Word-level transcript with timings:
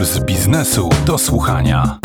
Puls 0.00 0.18
biznesu 0.18 0.88
do 1.06 1.18
słuchania. 1.18 1.98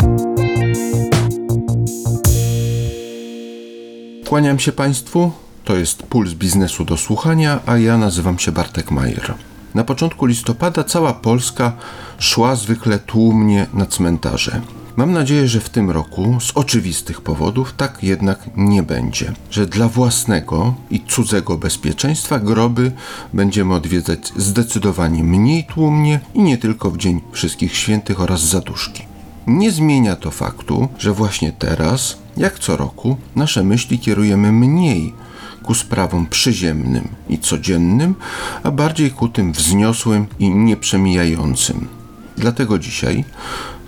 Kłaniam 4.28 4.58
się 4.58 4.72
Państwu. 4.72 5.32
To 5.64 5.76
jest 5.76 6.02
Puls 6.02 6.34
biznesu 6.34 6.84
do 6.84 6.96
słuchania, 6.96 7.60
a 7.66 7.78
ja 7.78 7.98
nazywam 7.98 8.38
się 8.38 8.52
Bartek 8.52 8.90
Majer. 8.90 9.34
Na 9.74 9.84
początku 9.84 10.26
listopada 10.26 10.84
cała 10.84 11.12
Polska 11.12 11.72
szła 12.18 12.56
zwykle 12.56 12.98
tłumnie 12.98 13.66
na 13.74 13.86
cmentarze. 13.86 14.60
Mam 14.96 15.12
nadzieję, 15.12 15.48
że 15.48 15.60
w 15.60 15.68
tym 15.68 15.90
roku 15.90 16.38
z 16.40 16.52
oczywistych 16.54 17.20
powodów 17.20 17.74
tak 17.76 18.02
jednak 18.02 18.50
nie 18.56 18.82
będzie, 18.82 19.32
że 19.50 19.66
dla 19.66 19.88
własnego 19.88 20.74
i 20.90 21.00
cudzego 21.00 21.56
bezpieczeństwa 21.56 22.38
groby 22.38 22.92
będziemy 23.32 23.74
odwiedzać 23.74 24.32
zdecydowanie 24.36 25.24
mniej 25.24 25.64
tłumnie 25.64 26.20
i 26.34 26.42
nie 26.42 26.58
tylko 26.58 26.90
w 26.90 26.98
Dzień 26.98 27.20
Wszystkich 27.32 27.76
Świętych 27.76 28.20
oraz 28.20 28.40
Zaduszki. 28.40 29.02
Nie 29.46 29.70
zmienia 29.70 30.16
to 30.16 30.30
faktu, 30.30 30.88
że 30.98 31.12
właśnie 31.12 31.52
teraz, 31.52 32.18
jak 32.36 32.58
co 32.58 32.76
roku, 32.76 33.16
nasze 33.34 33.64
myśli 33.64 33.98
kierujemy 33.98 34.52
mniej 34.52 35.14
ku 35.62 35.74
sprawom 35.74 36.26
przyziemnym 36.26 37.08
i 37.28 37.38
codziennym, 37.38 38.14
a 38.62 38.70
bardziej 38.70 39.10
ku 39.10 39.28
tym 39.28 39.52
wzniosłym 39.52 40.26
i 40.38 40.50
nieprzemijającym. 40.50 41.88
Dlatego 42.36 42.78
dzisiaj 42.78 43.24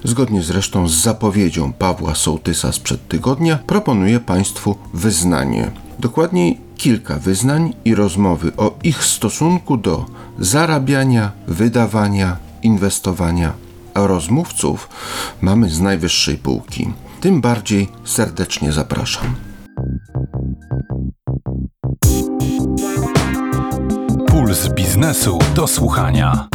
Zgodnie 0.04 0.42
zresztą 0.42 0.88
z 0.88 0.94
zapowiedzią 0.94 1.72
Pawła 1.72 2.14
Sołtysa 2.14 2.72
sprzed 2.72 3.08
tygodnia, 3.08 3.58
proponuję 3.66 4.20
Państwu 4.20 4.76
wyznanie. 4.94 5.70
Dokładniej 5.98 6.60
kilka 6.76 7.18
wyznań 7.18 7.74
i 7.84 7.94
rozmowy 7.94 8.52
o 8.56 8.78
ich 8.84 9.04
stosunku 9.04 9.76
do 9.76 10.06
zarabiania, 10.38 11.32
wydawania, 11.48 12.36
inwestowania. 12.62 13.52
A 13.94 14.06
rozmówców 14.06 14.88
mamy 15.40 15.70
z 15.70 15.80
najwyższej 15.80 16.36
półki. 16.36 16.92
Tym 17.20 17.40
bardziej 17.40 17.88
serdecznie 18.04 18.72
zapraszam. 18.72 19.34
Puls 24.26 24.68
biznesu 24.68 25.38
do 25.54 25.66
słuchania. 25.66 26.48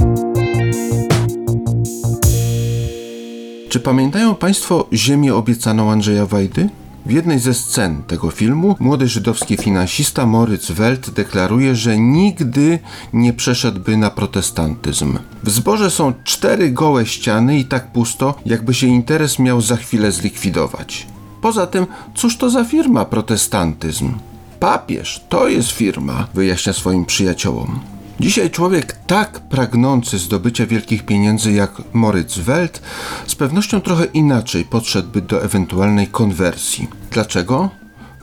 Czy 3.73 3.79
pamiętają 3.79 4.35
Państwo 4.35 4.87
Ziemię 4.93 5.35
obiecaną 5.35 5.91
Andrzeja 5.91 6.25
Wajdy? 6.25 6.69
W 7.05 7.11
jednej 7.11 7.39
ze 7.39 7.53
scen 7.53 8.03
tego 8.03 8.31
filmu 8.31 8.75
młody 8.79 9.07
żydowski 9.07 9.57
finansista 9.57 10.25
Moritz 10.25 10.71
Welt 10.71 11.09
deklaruje, 11.09 11.75
że 11.75 11.97
nigdy 11.97 12.79
nie 13.13 13.33
przeszedłby 13.33 13.97
na 13.97 14.09
protestantyzm. 14.09 15.17
W 15.43 15.49
zborze 15.49 15.91
są 15.91 16.13
cztery 16.23 16.71
gołe 16.71 17.05
ściany 17.05 17.59
i 17.59 17.65
tak 17.65 17.91
pusto, 17.91 18.35
jakby 18.45 18.73
się 18.73 18.87
interes 18.87 19.39
miał 19.39 19.61
za 19.61 19.75
chwilę 19.77 20.11
zlikwidować. 20.11 21.07
Poza 21.41 21.67
tym, 21.67 21.87
cóż 22.15 22.37
to 22.37 22.49
za 22.49 22.63
firma 22.63 23.05
protestantyzm? 23.05 24.13
Papież 24.59 25.21
to 25.29 25.47
jest 25.47 25.71
firma, 25.71 26.27
wyjaśnia 26.33 26.73
swoim 26.73 27.05
przyjaciołom. 27.05 27.92
Dzisiaj 28.19 28.51
człowiek 28.51 28.97
tak 29.07 29.39
pragnący 29.39 30.17
zdobycia 30.17 30.65
wielkich 30.65 31.05
pieniędzy 31.05 31.51
jak 31.51 31.81
Moritz 31.93 32.37
Welt 32.37 32.81
z 33.27 33.35
pewnością 33.35 33.81
trochę 33.81 34.05
inaczej 34.05 34.65
podszedłby 34.65 35.21
do 35.21 35.43
ewentualnej 35.43 36.07
konwersji. 36.07 36.87
Dlaczego? 37.11 37.69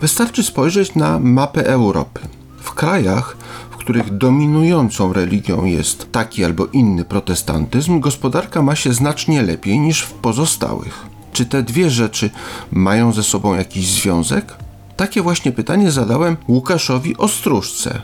Wystarczy 0.01 0.43
spojrzeć 0.43 0.95
na 0.95 1.19
mapę 1.19 1.67
Europy. 1.67 2.21
W 2.61 2.75
krajach, 2.75 3.37
w 3.71 3.77
których 3.77 4.17
dominującą 4.17 5.13
religią 5.13 5.65
jest 5.65 6.13
taki 6.13 6.45
albo 6.45 6.67
inny 6.67 7.05
protestantyzm, 7.05 8.01
gospodarka 8.01 8.63
ma 8.63 8.77
się 8.77 8.93
znacznie 8.93 9.43
lepiej 9.43 9.79
niż 9.79 10.03
w 10.03 10.13
pozostałych. 10.13 11.07
Czy 11.33 11.47
te 11.47 11.63
dwie 11.63 11.91
rzeczy 11.91 12.31
mają 12.73 13.13
ze 13.13 13.23
sobą 13.23 13.55
jakiś 13.55 13.89
związek? 13.91 14.57
Takie 14.97 15.23
właśnie 15.23 15.53
pytanie 15.53 15.91
zadałem 15.91 16.37
Łukaszowi 16.49 17.17
Ostróżce. 17.17 18.01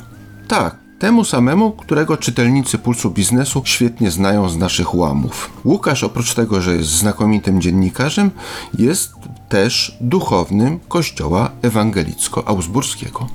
Tak, 0.48 0.85
Temu 0.98 1.24
samemu, 1.24 1.72
którego 1.72 2.16
czytelnicy 2.16 2.78
Pulsu 2.78 3.10
Biznesu 3.10 3.62
świetnie 3.64 4.10
znają 4.10 4.48
z 4.48 4.56
naszych 4.56 4.94
łamów. 4.94 5.50
Łukasz, 5.64 6.04
oprócz 6.04 6.34
tego, 6.34 6.62
że 6.62 6.76
jest 6.76 6.88
znakomitym 6.88 7.60
dziennikarzem, 7.60 8.30
jest 8.78 9.12
też 9.48 9.96
duchownym 10.00 10.80
Kościoła 10.88 11.50
Ewangelicko-Augsburskiego. 11.62 13.26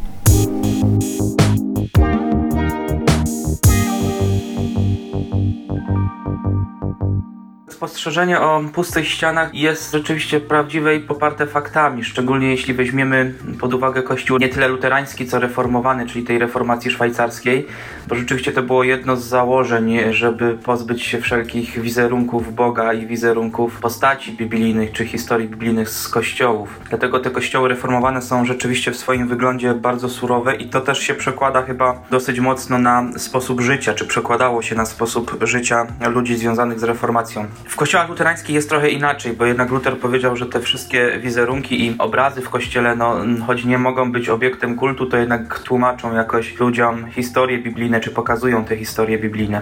Spostrzeżenie 7.82 8.40
o 8.40 8.62
pustych 8.74 9.08
ścianach 9.08 9.56
jest 9.56 9.92
rzeczywiście 9.92 10.40
prawdziwe 10.40 10.96
i 10.96 11.00
poparte 11.00 11.48
faktami, 11.48 12.04
szczególnie 12.04 12.52
jeśli 12.52 12.74
weźmiemy 12.74 13.34
pod 13.60 13.74
uwagę 13.74 14.04
kościół 14.04 14.38
nie 14.38 14.50
tyle 14.50 14.68
luterański, 14.68 15.28
co 15.28 15.40
reformowany, 15.40 16.08
czyli 16.08 16.26
tej 16.26 16.40
reformacji 16.40 16.92
szwajcarskiej, 16.92 17.68
bo 18.08 18.16
rzeczywiście 18.16 18.52
to 18.52 18.64
było 18.64 18.84
jedno 18.84 19.16
z 19.16 19.26
założeń, 19.26 20.14
żeby 20.14 20.58
pozbyć 20.64 21.04
się 21.04 21.22
wszelkich 21.22 21.82
wizerunków 21.82 22.56
Boga 22.56 22.94
i 22.94 23.08
wizerunków 23.08 23.80
postaci 23.80 24.32
biblijnych 24.32 24.92
czy 24.92 25.06
historii 25.06 25.48
biblijnych 25.48 25.90
z 25.90 26.08
kościołów. 26.08 26.80
Dlatego 26.90 27.20
te 27.20 27.32
kościoły 27.32 27.70
reformowane 27.70 28.22
są 28.22 28.46
rzeczywiście 28.46 28.92
w 28.92 28.98
swoim 28.98 29.28
wyglądzie 29.28 29.74
bardzo 29.74 30.10
surowe 30.10 30.56
i 30.56 30.70
to 30.70 30.82
też 30.82 31.00
się 31.00 31.14
przekłada 31.14 31.62
chyba 31.62 32.02
dosyć 32.12 32.40
mocno 32.40 32.78
na 32.78 33.04
sposób 33.18 33.62
życia, 33.62 33.94
czy 33.94 34.06
przekładało 34.06 34.62
się 34.62 34.76
na 34.76 34.86
sposób 34.86 35.38
życia 35.42 35.88
ludzi 36.10 36.38
związanych 36.38 36.80
z 36.80 36.84
reformacją. 36.84 37.46
W 37.72 37.76
kościołach 37.76 38.10
luterańskich 38.10 38.56
jest 38.56 38.70
trochę 38.70 38.90
inaczej, 38.90 39.34
bo 39.34 39.46
jednak 39.46 39.70
Luther 39.70 39.98
powiedział, 39.98 40.36
że 40.36 40.46
te 40.46 40.60
wszystkie 40.60 41.20
wizerunki 41.20 41.86
i 41.86 41.96
obrazy 41.98 42.42
w 42.42 42.50
kościele, 42.50 42.96
no, 42.96 43.16
choć 43.48 43.66
nie 43.66 43.78
mogą 43.78 44.12
być 44.12 44.30
obiektem 44.30 44.76
kultu, 44.76 45.06
to 45.06 45.18
jednak 45.18 45.60
tłumaczą 45.60 46.16
jakoś 46.16 46.60
ludziom 46.60 47.12
historie 47.12 47.58
biblijne, 47.58 48.00
czy 48.00 48.12
pokazują 48.12 48.66
te 48.66 48.78
historie 48.78 49.18
biblijne. 49.18 49.62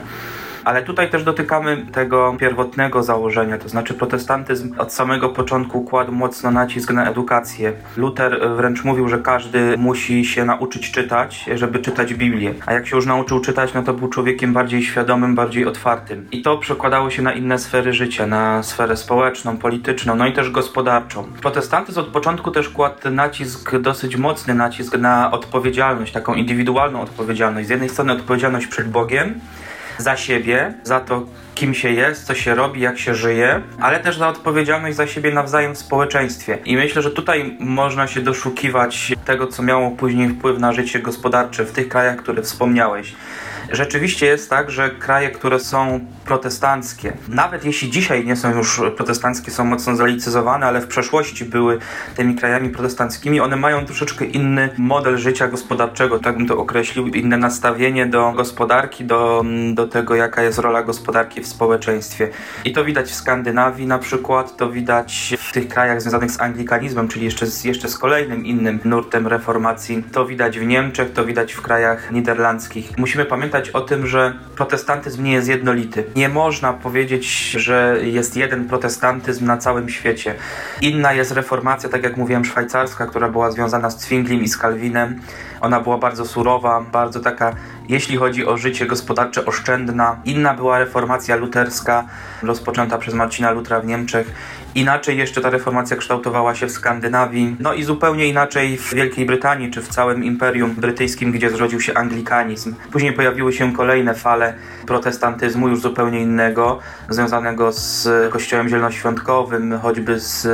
Ale 0.64 0.84
tutaj 0.84 1.09
też 1.09 1.24
dotykamy 1.24 1.86
tego 1.92 2.36
pierwotnego 2.40 3.03
założenia, 3.03 3.58
to 3.58 3.70
znaczy 3.70 3.94
protestantyzm 3.94 4.75
od 4.78 4.94
samego 4.94 5.30
początku 5.30 5.81
kładł 5.81 6.12
mocno 6.12 6.52
nacisk 6.52 6.92
na 6.94 7.09
edukację. 7.09 7.74
Luther 7.97 8.40
wręcz 8.56 8.84
mówił, 8.84 9.08
że 9.08 9.18
każdy 9.18 9.78
musi 9.78 10.25
się 10.25 10.46
nauczyć 10.46 10.92
czytać, 10.92 11.46
żeby 11.56 11.80
czytać 11.80 12.14
Biblię. 12.14 12.53
A 12.66 12.74
jak 12.74 12.88
się 12.88 12.96
już 12.96 13.06
nauczył 13.06 13.40
czytać, 13.40 13.74
no 13.74 13.84
to 13.84 13.94
był 13.94 14.08
człowiekiem 14.08 14.53
bardziej 14.53 14.84
świadomym, 14.84 15.36
bardziej 15.36 15.66
otwartym. 15.66 16.28
I 16.31 16.42
to 16.42 16.58
przekładało 16.58 17.09
się 17.09 17.22
na 17.22 17.34
inne 17.34 17.59
sfery 17.59 17.94
życia, 17.94 18.28
na 18.28 18.64
sferę 18.64 18.97
społeczną, 18.97 19.58
polityczną, 19.58 20.16
no 20.16 20.28
i 20.28 20.34
też 20.34 20.52
gospodarczą. 20.52 21.24
Protestantyzm 21.41 22.00
od 22.00 22.08
początku 22.08 22.52
też 22.52 22.70
kładł 22.70 23.09
nacisk, 23.12 23.78
dosyć 23.78 24.18
mocny 24.18 24.56
nacisk 24.56 24.97
na 24.97 25.31
odpowiedzialność, 25.31 26.14
taką 26.14 26.34
indywidualną 26.34 27.02
odpowiedzialność. 27.02 27.68
Z 27.68 27.70
jednej 27.70 27.90
strony 27.90 28.14
odpowiedzialność 28.14 28.68
przed 28.68 28.90
Bogiem, 28.90 29.40
za 29.99 30.17
siebie, 30.17 30.73
za 30.83 30.99
to, 30.99 31.25
kim 31.55 31.73
się 31.73 31.91
jest, 31.91 32.25
co 32.25 32.35
się 32.35 32.55
robi, 32.55 32.81
jak 32.81 32.99
się 32.99 33.15
żyje, 33.15 33.61
ale 33.79 33.99
też 33.99 34.17
za 34.17 34.27
odpowiedzialność 34.27 34.97
za 34.97 35.07
siebie 35.07 35.31
nawzajem 35.31 35.75
w 35.75 35.77
społeczeństwie. 35.77 36.57
I 36.65 36.75
myślę, 36.75 37.01
że 37.01 37.11
tutaj 37.11 37.57
można 37.59 38.07
się 38.07 38.21
doszukiwać 38.21 39.13
tego, 39.25 39.47
co 39.47 39.63
miało 39.63 39.91
później 39.91 40.29
wpływ 40.29 40.59
na 40.59 40.73
życie 40.73 40.99
gospodarcze 40.99 41.65
w 41.65 41.71
tych 41.71 41.89
krajach, 41.89 42.17
które 42.17 42.41
wspomniałeś. 42.41 43.15
Rzeczywiście 43.72 44.25
jest 44.25 44.50
tak, 44.50 44.72
że 44.72 44.90
kraje, 44.90 45.30
które 45.30 45.59
są 45.59 46.00
protestanckie, 46.25 47.13
nawet 47.28 47.66
jeśli 47.66 47.90
dzisiaj 47.90 48.25
nie 48.25 48.35
są 48.35 48.57
już 48.57 48.81
protestanckie, 48.97 49.52
są 49.52 49.66
mocno 49.66 49.96
zalicyzowane, 49.96 50.66
ale 50.66 50.81
w 50.81 50.88
przeszłości 50.88 51.46
były 51.46 51.79
tymi 52.16 52.35
krajami 52.35 52.69
protestanckimi, 52.69 53.40
one 53.40 53.56
mają 53.56 53.85
troszeczkę 53.85 54.25
inny 54.25 54.69
model 54.78 55.18
życia 55.18 55.47
gospodarczego, 55.47 56.19
tak 56.19 56.38
bym 56.38 56.47
to 56.47 56.58
określił, 56.58 57.08
inne 57.08 57.38
nastawienie 57.38 58.06
do 58.06 58.31
gospodarki, 58.31 59.06
do, 59.06 59.43
do 59.73 59.88
tego, 59.88 60.16
jaka 60.16 60.43
jest 60.43 60.59
rola 60.59 60.84
gospodarki 60.84 61.41
w 61.41 61.47
społeczeństwie. 61.47 62.29
I 62.66 62.73
to 62.73 62.85
widać 62.85 63.09
w 63.09 63.16
Skandynawii 63.16 63.88
na 63.88 63.99
przykład, 63.99 64.58
to 64.58 64.72
widać 64.72 65.35
w 65.40 65.52
tych 65.52 65.67
krajach 65.67 66.02
związanych 66.02 66.32
z 66.32 66.41
anglikanizmem, 66.41 67.08
czyli 67.08 67.26
jeszcze 67.26 67.46
z, 67.46 67.64
jeszcze 67.64 67.90
z 67.90 67.97
kolejnym 67.97 68.46
innym 68.46 68.79
nurtem 68.85 69.28
reformacji. 69.28 70.03
To 70.11 70.26
widać 70.26 70.59
w 70.59 70.66
Niemczech, 70.66 71.14
to 71.14 71.26
widać 71.26 71.53
w 71.53 71.61
krajach 71.61 72.11
niderlandzkich. 72.11 72.97
Musimy 72.97 73.26
pamiętać, 73.26 73.59
pamiętać 73.59 73.76
o 73.76 73.88
tym, 73.88 74.08
że 74.08 74.34
protestantyzm 74.56 75.23
nie 75.23 75.32
jest 75.32 75.47
jednolity. 75.47 76.03
Nie 76.16 76.29
można 76.29 76.73
powiedzieć, 76.73 77.52
że 77.52 77.97
jest 78.02 78.38
jeden 78.38 78.67
protestantyzm 78.67 79.46
na 79.46 79.58
całym 79.58 79.90
świecie. 79.90 80.35
Inna 80.82 81.14
jest 81.14 81.32
reformacja, 81.32 81.90
tak 81.90 82.03
jak 82.03 82.17
mówiłem, 82.17 82.46
szwajcarska, 82.46 83.06
która 83.06 83.29
była 83.29 83.52
związana 83.52 83.90
z 83.90 84.02
Zwinglim 84.02 84.44
i 84.44 84.47
z 84.47 84.58
Calvinem. 84.58 85.22
Ona 85.61 85.79
była 85.79 85.97
bardzo 85.97 86.26
surowa, 86.26 86.82
bardzo 86.91 87.20
taka 87.20 87.56
jeśli 87.90 88.17
chodzi 88.17 88.46
o 88.46 88.58
życie 88.58 88.85
gospodarcze 88.85 89.46
oszczędna. 89.46 90.17
Inna 90.26 90.53
była 90.53 90.79
reformacja 90.79 91.35
luterska, 91.35 92.03
rozpoczęta 92.44 92.97
przez 92.97 93.14
Marcina 93.14 93.52
Lutra 93.52 93.79
w 93.79 93.85
Niemczech. 93.85 94.32
Inaczej 94.75 95.17
jeszcze 95.17 95.41
ta 95.41 95.49
reformacja 95.49 95.97
kształtowała 95.97 96.55
się 96.55 96.67
w 96.67 96.71
Skandynawii, 96.71 97.55
no 97.59 97.73
i 97.73 97.83
zupełnie 97.83 98.27
inaczej 98.27 98.77
w 98.77 98.93
Wielkiej 98.93 99.25
Brytanii 99.25 99.71
czy 99.71 99.81
w 99.81 99.87
całym 99.87 100.23
Imperium 100.23 100.75
Brytyjskim, 100.75 101.31
gdzie 101.31 101.49
zrodził 101.49 101.81
się 101.81 101.93
anglikanizm. 101.93 102.75
Później 102.91 103.13
pojawiły 103.13 103.53
się 103.53 103.73
kolejne 103.73 104.16
fale 104.16 104.53
protestantyzmu, 104.87 105.67
już 105.67 105.81
zupełnie 105.81 106.21
innego, 106.21 106.79
związanego 107.09 107.71
z 107.71 108.07
Kościołem 108.31 108.69
Zielonoświątkowym, 108.69 109.79
choćby 109.81 110.19
z 110.19 110.47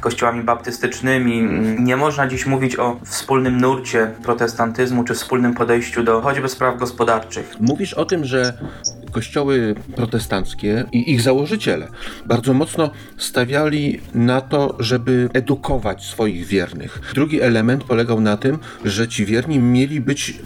kościołami 0.00 0.42
baptystycznymi. 0.42 1.42
Nie 1.78 1.96
można 1.96 2.26
dziś 2.26 2.46
mówić 2.46 2.78
o 2.78 2.96
wspólnym 3.04 3.60
nurcie 3.60 4.10
protestantyzmu 4.22 5.04
czy 5.04 5.14
wspólnym 5.14 5.54
podejściu 5.54 6.02
do 6.02 6.20
choćby 6.20 6.48
spraw 6.48 6.78
gospodarczych. 6.78 7.54
Mówisz 7.60 7.94
o 7.94 8.04
tym, 8.04 8.24
że 8.24 8.52
kościoły 9.12 9.74
protestanckie 9.96 10.84
i 10.92 11.12
ich 11.12 11.20
założyciele 11.20 11.88
bardzo 12.26 12.54
mocno 12.54 12.90
stawiali 13.18 14.00
na 14.14 14.40
to, 14.40 14.76
żeby 14.78 15.28
edukować 15.32 16.04
swoich 16.04 16.46
wiernych. 16.46 17.00
Drugi 17.14 17.40
element 17.40 17.84
polegał 17.84 18.20
na 18.20 18.36
tym, 18.36 18.58
że 18.84 19.08
ci 19.08 19.24
wierni 19.26 19.58
mieli 19.58 20.00
być 20.00 20.38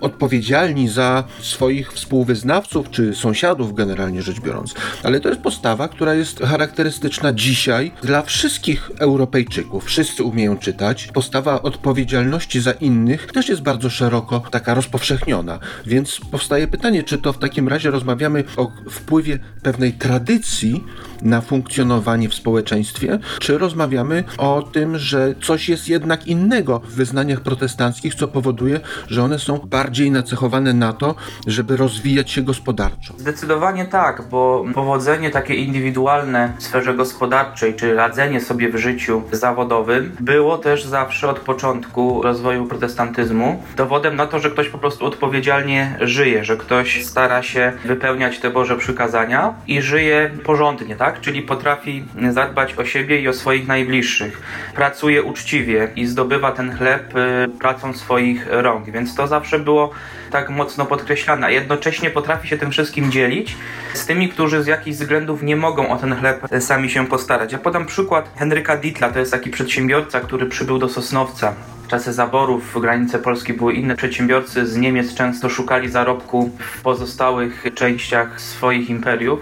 odpowiedzialni 0.00 0.88
za 0.88 1.24
swoich 1.40 1.92
współwyznawców 1.92 2.90
czy 2.90 3.14
sąsiadów, 3.14 3.74
generalnie 3.74 4.22
rzecz 4.22 4.40
biorąc. 4.40 4.74
Ale 5.02 5.20
to 5.20 5.28
jest 5.28 5.40
postawa, 5.40 5.88
która 5.88 6.14
jest 6.14 6.40
charakterystyczna 6.40 7.32
dzisiaj 7.32 7.92
dla 8.02 8.22
wszystkich 8.22 8.90
Europejczyków. 8.98 9.84
Wszyscy 9.84 10.24
umieją 10.24 10.58
czytać. 10.58 11.08
Postawa 11.14 11.62
odpowiedzialności 11.62 12.60
za 12.60 12.72
innych 12.72 13.32
też 13.32 13.48
jest 13.48 13.62
bardzo 13.62 13.90
szeroko 13.90 14.42
taka 14.50 14.74
rozpowszechniona. 14.74 15.58
Więc 15.86 16.20
powstaje 16.30 16.68
pytanie, 16.68 17.02
czy 17.02 17.18
to 17.18 17.32
w 17.32 17.38
takim 17.38 17.68
razie 17.68 17.90
roz 17.90 18.03
rozmawiamy 18.04 18.44
o 18.56 18.70
wpływie 18.90 19.38
pewnej 19.62 19.92
tradycji 19.92 20.84
na 21.22 21.40
funkcjonowanie 21.40 22.28
w 22.28 22.34
społeczeństwie, 22.34 23.18
czy 23.38 23.58
rozmawiamy 23.58 24.24
o 24.38 24.62
tym, 24.62 24.98
że 24.98 25.34
coś 25.42 25.68
jest 25.68 25.88
jednak 25.88 26.26
innego 26.26 26.80
w 26.80 26.94
wyznaniach 26.94 27.40
protestanckich, 27.40 28.14
co 28.14 28.28
powoduje, 28.28 28.80
że 29.08 29.22
one 29.22 29.38
są 29.38 29.58
bardziej 29.58 30.10
nacechowane 30.10 30.74
na 30.74 30.92
to, 30.92 31.14
żeby 31.46 31.76
rozwijać 31.76 32.30
się 32.30 32.42
gospodarczo? 32.42 33.14
Zdecydowanie 33.18 33.84
tak, 33.84 34.22
bo 34.30 34.64
powodzenie 34.74 35.30
takie 35.30 35.54
indywidualne 35.54 36.52
w 36.58 36.62
sferze 36.62 36.94
gospodarczej, 36.94 37.74
czy 37.74 37.94
radzenie 37.94 38.40
sobie 38.40 38.68
w 38.68 38.76
życiu 38.76 39.22
zawodowym, 39.32 40.16
było 40.20 40.58
też 40.58 40.84
zawsze 40.84 41.28
od 41.28 41.40
początku 41.40 42.22
rozwoju 42.22 42.66
protestantyzmu 42.66 43.62
dowodem 43.76 44.16
na 44.16 44.26
to, 44.26 44.38
że 44.38 44.50
ktoś 44.50 44.68
po 44.68 44.78
prostu 44.78 45.06
odpowiedzialnie 45.06 45.96
żyje, 46.00 46.44
że 46.44 46.56
ktoś 46.56 47.04
stara 47.04 47.42
się 47.42 47.72
wypełniać 47.94 48.38
te 48.38 48.50
Boże 48.50 48.76
przykazania 48.76 49.54
i 49.66 49.82
żyje 49.82 50.30
porządnie, 50.44 50.96
tak? 50.96 51.20
Czyli 51.20 51.42
potrafi 51.42 52.04
zadbać 52.30 52.74
o 52.74 52.84
siebie 52.84 53.20
i 53.20 53.28
o 53.28 53.32
swoich 53.32 53.66
najbliższych. 53.68 54.42
Pracuje 54.74 55.22
uczciwie 55.22 55.88
i 55.96 56.06
zdobywa 56.06 56.52
ten 56.52 56.76
chleb 56.76 57.16
y, 57.16 57.48
pracą 57.58 57.92
swoich 57.92 58.46
rąk, 58.50 58.90
więc 58.90 59.14
to 59.14 59.26
zawsze 59.26 59.58
było 59.58 59.90
tak 60.30 60.50
mocno 60.50 60.86
podkreślane. 60.86 61.46
A 61.46 61.50
jednocześnie 61.50 62.10
potrafi 62.10 62.48
się 62.48 62.58
tym 62.58 62.70
wszystkim 62.70 63.12
dzielić 63.12 63.56
z 63.94 64.06
tymi, 64.06 64.28
którzy 64.28 64.62
z 64.62 64.66
jakichś 64.66 64.96
względów 64.96 65.42
nie 65.42 65.56
mogą 65.56 65.88
o 65.88 65.96
ten 65.96 66.16
chleb 66.16 66.40
sami 66.60 66.90
się 66.90 67.06
postarać. 67.06 67.52
Ja 67.52 67.58
podam 67.58 67.86
przykład 67.86 68.30
Henryka 68.36 68.76
Ditla, 68.76 69.10
to 69.10 69.18
jest 69.18 69.32
taki 69.32 69.50
przedsiębiorca, 69.50 70.20
który 70.20 70.46
przybył 70.46 70.78
do 70.78 70.88
Sosnowca 70.88 71.54
w 71.84 71.88
czasy 71.88 72.12
zaborów 72.12 72.74
w 72.74 72.80
granice 72.80 73.18
Polski 73.18 73.52
były 73.52 73.74
inne. 73.74 73.96
Przedsiębiorcy 73.96 74.66
z 74.66 74.76
Niemiec 74.76 75.14
często 75.14 75.48
szukali 75.48 75.90
zarobku 75.90 76.50
w 76.58 76.82
pozostałych 76.82 77.64
częściach 77.74 78.40
swoich 78.40 78.90
imperiów 78.90 79.40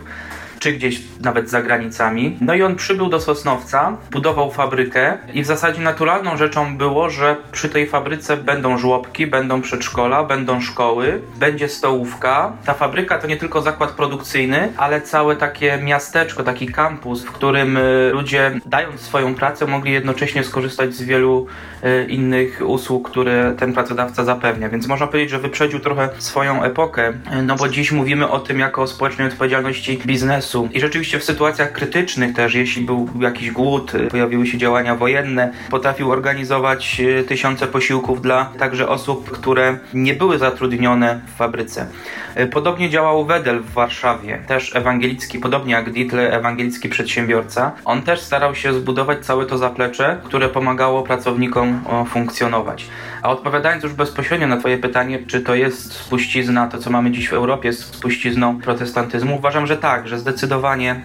czy 0.62 0.72
gdzieś 0.72 1.00
nawet 1.20 1.50
za 1.50 1.62
granicami. 1.62 2.36
No 2.40 2.54
i 2.54 2.62
on 2.62 2.76
przybył 2.76 3.08
do 3.08 3.20
Sosnowca, 3.20 3.96
budował 4.10 4.50
fabrykę 4.50 5.18
i 5.34 5.42
w 5.42 5.46
zasadzie 5.46 5.80
naturalną 5.80 6.36
rzeczą 6.36 6.76
było, 6.76 7.10
że 7.10 7.36
przy 7.52 7.68
tej 7.68 7.86
fabryce 7.86 8.36
będą 8.36 8.78
żłobki, 8.78 9.26
będą 9.26 9.62
przedszkola, 9.62 10.24
będą 10.24 10.60
szkoły, 10.60 11.22
będzie 11.38 11.68
stołówka. 11.68 12.52
Ta 12.64 12.74
fabryka 12.74 13.18
to 13.18 13.26
nie 13.26 13.36
tylko 13.36 13.62
zakład 13.62 13.90
produkcyjny, 13.90 14.72
ale 14.76 15.00
całe 15.00 15.36
takie 15.36 15.78
miasteczko, 15.78 16.42
taki 16.42 16.66
kampus, 16.66 17.24
w 17.24 17.32
którym 17.32 17.76
y, 17.76 18.10
ludzie 18.12 18.60
dając 18.66 19.00
swoją 19.00 19.34
pracę 19.34 19.66
mogli 19.66 19.92
jednocześnie 19.92 20.44
skorzystać 20.44 20.94
z 20.94 21.02
wielu 21.02 21.46
y, 21.84 22.06
innych 22.08 22.62
usług, 22.66 23.10
które 23.10 23.54
ten 23.58 23.72
pracodawca 23.72 24.24
zapewnia. 24.24 24.68
Więc 24.68 24.86
można 24.86 25.06
powiedzieć, 25.06 25.30
że 25.30 25.38
wyprzedził 25.38 25.80
trochę 25.80 26.08
swoją 26.18 26.62
epokę, 26.62 27.12
no 27.42 27.56
bo 27.56 27.68
dziś 27.68 27.92
mówimy 27.92 28.28
o 28.28 28.40
tym 28.40 28.58
jako 28.58 28.82
o 28.82 28.86
społecznej 28.86 29.28
odpowiedzialności 29.28 29.98
biznesu 30.06 30.51
i 30.72 30.80
rzeczywiście 30.80 31.18
w 31.18 31.24
sytuacjach 31.24 31.72
krytycznych 31.72 32.34
też, 32.34 32.54
jeśli 32.54 32.84
był 32.84 33.08
jakiś 33.20 33.50
głód, 33.50 33.92
pojawiły 34.10 34.46
się 34.46 34.58
działania 34.58 34.96
wojenne, 34.96 35.52
potrafił 35.70 36.10
organizować 36.10 37.00
e, 37.00 37.24
tysiące 37.24 37.66
posiłków 37.66 38.22
dla 38.22 38.44
także 38.58 38.88
osób, 38.88 39.30
które 39.30 39.78
nie 39.94 40.14
były 40.14 40.38
zatrudnione 40.38 41.20
w 41.26 41.36
fabryce. 41.36 41.86
E, 42.34 42.46
podobnie 42.46 42.90
działał 42.90 43.24
Wedel 43.24 43.60
w 43.60 43.72
Warszawie, 43.72 44.42
też 44.46 44.76
ewangelicki, 44.76 45.38
podobnie 45.38 45.72
jak 45.72 45.92
Dietl, 45.92 46.18
ewangelicki 46.18 46.88
przedsiębiorca. 46.88 47.72
On 47.84 48.02
też 48.02 48.20
starał 48.20 48.54
się 48.54 48.74
zbudować 48.74 49.26
całe 49.26 49.46
to 49.46 49.58
zaplecze, 49.58 50.20
które 50.24 50.48
pomagało 50.48 51.02
pracownikom 51.02 51.80
funkcjonować. 52.08 52.86
A 53.22 53.30
odpowiadając 53.30 53.84
już 53.84 53.92
bezpośrednio 53.92 54.46
na 54.46 54.56
Twoje 54.56 54.78
pytanie, 54.78 55.18
czy 55.26 55.40
to 55.40 55.54
jest 55.54 55.92
spuścizna, 55.92 56.68
to 56.68 56.78
co 56.78 56.90
mamy 56.90 57.10
dziś 57.10 57.28
w 57.28 57.32
Europie, 57.32 57.68
jest 57.68 57.94
spuścizną 57.94 58.60
protestantyzmu, 58.60 59.36
uważam, 59.36 59.66
że 59.66 59.76
tak, 59.76 60.08
że 60.08 60.18
zdecydowanie 60.18 60.41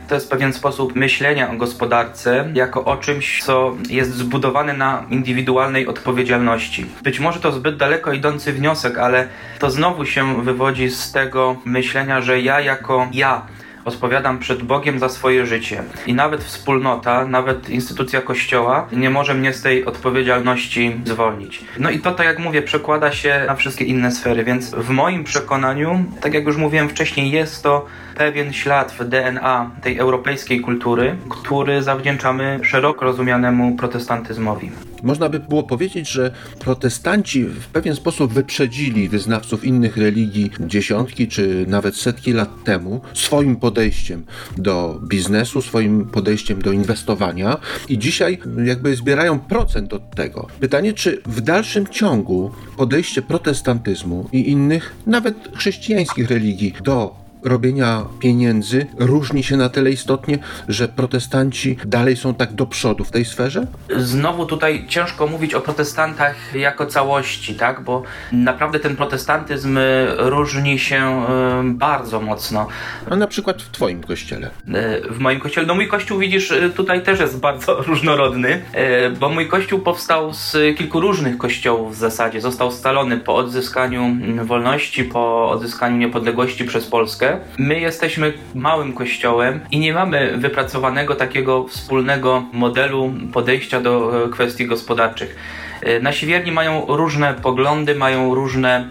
to 0.08 0.16
jest 0.16 0.30
pewien 0.30 0.54
sposób 0.54 0.96
myślenia 0.96 1.52
o 1.52 1.54
gospodarce 1.54 2.50
jako 2.54 2.86
o 2.86 2.98
czymś, 2.98 3.44
co 3.44 3.76
jest 3.90 4.14
zbudowane 4.16 4.74
na 4.74 5.06
indywidualnej 5.10 5.88
odpowiedzialności. 5.88 6.86
Być 7.04 7.20
może 7.20 7.40
to 7.40 7.52
zbyt 7.52 7.78
daleko 7.78 8.14
idący 8.14 8.54
wniosek, 8.54 8.98
ale 8.98 9.28
to 9.60 9.72
znowu 9.72 10.06
się 10.06 10.44
wywodzi 10.44 10.90
z 10.90 11.12
tego 11.12 11.56
myślenia, 11.66 12.22
że 12.22 12.42
ja 12.42 12.60
jako 12.62 13.08
ja 13.14 13.42
odpowiadam 13.88 14.40
przed 14.40 14.64
Bogiem 14.64 15.00
za 15.00 15.10
swoje 15.10 15.46
życie. 15.46 15.84
I 16.08 16.14
nawet 16.14 16.44
wspólnota, 16.44 17.26
nawet 17.26 17.70
instytucja 17.70 18.22
kościoła 18.22 18.88
nie 18.92 19.10
może 19.10 19.34
mnie 19.34 19.54
z 19.54 19.62
tej 19.62 19.86
odpowiedzialności 19.86 21.02
zwolnić. 21.06 21.62
No 21.80 21.90
i 21.90 22.00
to, 22.00 22.12
tak 22.12 22.26
jak 22.26 22.40
mówię, 22.40 22.62
przekłada 22.62 23.12
się 23.12 23.44
na 23.48 23.56
wszystkie 23.56 23.86
inne 23.86 24.12
sfery, 24.12 24.44
więc 24.44 24.76
w 24.76 24.90
moim 24.90 25.24
przekonaniu, 25.24 26.06
tak 26.22 26.34
jak 26.34 26.46
już 26.46 26.58
mówiłem 26.58 26.90
wcześniej, 26.90 27.32
jest 27.32 27.64
to 27.64 27.86
pewien 28.16 28.54
ślad 28.54 28.92
w 28.92 29.04
DNA 29.04 29.72
tej 29.82 29.98
europejskiej 29.98 30.62
kultury, 30.62 31.16
który 31.30 31.84
zawdzięczamy 31.84 32.60
szeroko 32.64 33.06
rozumianemu 33.06 33.76
protestantyzmowi. 33.76 34.72
Można 35.04 35.30
by 35.30 35.40
było 35.40 35.64
powiedzieć, 35.64 36.10
że 36.10 36.32
protestanci 36.60 37.44
w 37.44 37.68
pewien 37.68 37.96
sposób 37.96 38.34
wyprzedzili 38.34 39.10
wyznawców 39.10 39.66
innych 39.66 39.98
religii 39.98 40.52
dziesiątki 40.60 41.28
czy 41.28 41.66
nawet 41.68 41.96
setki 41.96 42.34
lat 42.34 42.64
temu 42.64 43.02
swoim 43.14 43.56
podejściem 43.56 44.26
do 44.58 45.02
biznesu, 45.08 45.62
swoim 45.62 46.06
podejściem 46.06 46.62
do 46.62 46.72
inwestowania 46.72 47.58
i 47.90 47.98
dzisiaj 47.98 48.40
jakby 48.66 48.96
zbierają 48.96 49.40
procent 49.40 49.94
od 49.94 50.16
tego. 50.16 50.48
Pytanie, 50.60 50.94
czy 50.94 51.22
w 51.26 51.42
dalszym 51.42 51.88
ciągu 51.88 52.52
podejście 52.78 53.22
protestantyzmu 53.22 54.30
i 54.32 54.52
innych, 54.52 54.96
nawet 55.06 55.36
chrześcijańskich 55.56 56.30
religii 56.30 56.74
do 56.84 57.27
robienia 57.48 58.06
pieniędzy 58.20 58.88
różni 58.98 59.44
się 59.44 59.58
na 59.58 59.70
tyle 59.70 59.92
istotnie, 59.92 60.40
że 60.68 60.88
protestanci 60.88 61.78
dalej 61.86 62.18
są 62.18 62.34
tak 62.34 62.54
do 62.54 62.66
przodu 62.66 63.04
w 63.04 63.12
tej 63.12 63.26
sferze? 63.26 63.68
Znowu 63.98 64.46
tutaj 64.46 64.86
ciężko 64.88 65.28
mówić 65.28 65.54
o 65.54 65.62
protestantach 65.62 66.56
jako 66.56 66.86
całości, 66.86 67.56
tak? 67.56 67.84
Bo 67.84 68.04
naprawdę 68.32 68.80
ten 68.80 68.96
protestantyzm 68.96 69.80
różni 70.18 70.80
się 70.80 71.26
bardzo 71.64 72.22
mocno. 72.22 72.68
A 73.10 73.16
na 73.16 73.28
przykład 73.28 73.62
w 73.62 73.72
twoim 73.72 74.04
kościele? 74.04 74.50
E, 74.74 75.02
w 75.12 75.20
moim 75.20 75.40
kościele? 75.40 75.68
No 75.68 75.76
mój 75.76 75.88
kościół 75.88 76.20
widzisz 76.20 76.52
e, 76.52 76.70
tutaj 76.70 77.04
też 77.04 77.20
jest 77.20 77.40
bardzo 77.40 77.82
różnorodny, 77.88 78.62
e, 78.74 79.10
bo 79.10 79.30
mój 79.30 79.48
kościół 79.48 79.80
powstał 79.80 80.34
z 80.34 80.78
kilku 80.78 81.00
różnych 81.00 81.38
kościołów 81.38 81.96
w 81.96 82.00
zasadzie. 82.00 82.42
Został 82.42 82.72
scalony 82.72 83.18
po 83.18 83.36
odzyskaniu 83.36 84.02
mm, 84.02 84.46
wolności, 84.46 85.04
po 85.04 85.50
odzyskaniu 85.50 85.98
niepodległości 85.98 86.66
przez 86.66 86.88
Polskę. 86.88 87.37
My 87.58 87.80
jesteśmy 87.80 88.34
małym 88.56 88.94
kościołem 88.94 89.60
i 89.72 89.80
nie 89.80 89.94
mamy 89.94 90.38
wypracowanego 90.38 91.16
takiego 91.16 91.68
wspólnego 91.68 92.44
modelu 92.54 93.14
podejścia 93.34 93.82
do 93.82 94.26
e, 94.26 94.30
kwestii 94.30 94.66
gospodarczych. 94.66 95.36
E, 95.82 96.00
nasi 96.00 96.26
wierni 96.26 96.52
mają 96.52 96.86
różne 96.88 97.34
poglądy, 97.34 97.96
mają 97.96 98.36
różne 98.36 98.90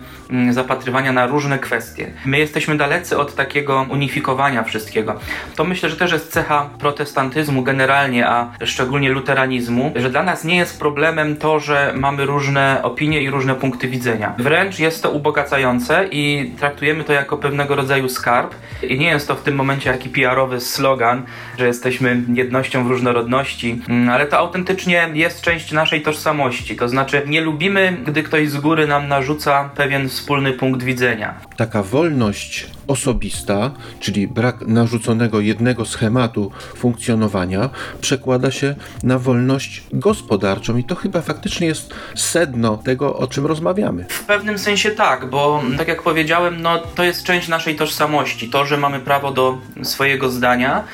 zapatrywania 0.50 1.12
na 1.12 1.26
różne 1.26 1.58
kwestie. 1.58 2.10
My 2.24 2.38
jesteśmy 2.38 2.76
dalecy 2.76 3.18
od 3.18 3.34
takiego 3.34 3.86
unifikowania 3.90 4.62
wszystkiego. 4.62 5.20
To 5.56 5.64
myślę, 5.64 5.90
że 5.90 5.96
też 5.96 6.12
jest 6.12 6.32
cecha 6.32 6.70
protestantyzmu 6.78 7.62
generalnie, 7.62 8.28
a 8.28 8.50
szczególnie 8.64 9.10
luteranizmu, 9.10 9.92
że 9.96 10.10
dla 10.10 10.22
nas 10.22 10.44
nie 10.44 10.56
jest 10.56 10.78
problemem 10.78 11.36
to, 11.36 11.60
że 11.60 11.92
mamy 11.96 12.26
różne 12.26 12.80
opinie 12.82 13.22
i 13.22 13.30
różne 13.30 13.54
punkty 13.54 13.88
widzenia. 13.88 14.34
Wręcz 14.38 14.78
jest 14.78 15.02
to 15.02 15.10
ubogacające 15.10 16.08
i 16.10 16.52
traktujemy 16.58 17.04
to 17.04 17.12
jako 17.12 17.36
pewnego 17.36 17.76
rodzaju 17.76 18.08
skarb. 18.08 18.54
I 18.82 18.98
nie 18.98 19.06
jest 19.06 19.28
to 19.28 19.34
w 19.34 19.42
tym 19.42 19.54
momencie 19.54 19.90
jaki 19.90 20.08
PR-owy 20.08 20.60
slogan, 20.60 21.22
że 21.58 21.66
jesteśmy 21.66 22.22
jednością 22.34 22.84
w 22.84 22.90
różnorodności, 22.90 23.82
mm, 23.88 24.08
ale 24.08 24.26
to 24.26 24.38
autentycznie 24.38 25.08
jest 25.14 25.42
część 25.42 25.72
naszej 25.72 26.02
tożsamości. 26.02 26.76
To 26.76 26.88
znaczy, 26.88 27.22
nie 27.26 27.40
lubimy, 27.40 27.96
gdy 28.06 28.22
ktoś 28.22 28.48
z 28.48 28.56
góry 28.56 28.86
nam 28.86 29.08
narzuca 29.08 29.70
pewien 29.76 30.08
wspólny 30.16 30.52
punkt 30.52 30.82
widzenia. 30.82 31.34
Taka 31.56 31.82
wolność 31.82 32.66
osobista, 32.86 33.70
czyli 34.00 34.28
brak 34.28 34.60
narzuconego 34.66 35.40
jednego 35.40 35.84
schematu 35.84 36.50
funkcjonowania, 36.76 37.70
przekłada 38.00 38.50
się 38.50 38.74
na 39.02 39.18
wolność 39.18 39.82
gospodarczą 39.92 40.76
i 40.76 40.84
to 40.84 40.94
chyba 40.94 41.20
faktycznie 41.20 41.66
jest 41.66 41.94
sedno 42.14 42.76
tego, 42.76 43.16
o 43.16 43.26
czym 43.26 43.46
rozmawiamy. 43.46 44.04
W 44.08 44.24
pewnym 44.24 44.58
sensie 44.58 44.90
tak, 44.90 45.30
bo 45.30 45.62
tak 45.78 45.88
jak 45.88 46.02
powiedziałem, 46.02 46.62
no 46.62 46.78
to 46.78 47.04
jest 47.04 47.24
część 47.24 47.48
naszej 47.48 47.76
tożsamości. 47.76 48.48
To, 48.50 48.66
że 48.66 48.76
mamy 48.76 49.00
prawo 49.00 49.32
do 49.32 49.58
swojego 49.82 50.30
zdania 50.30 50.84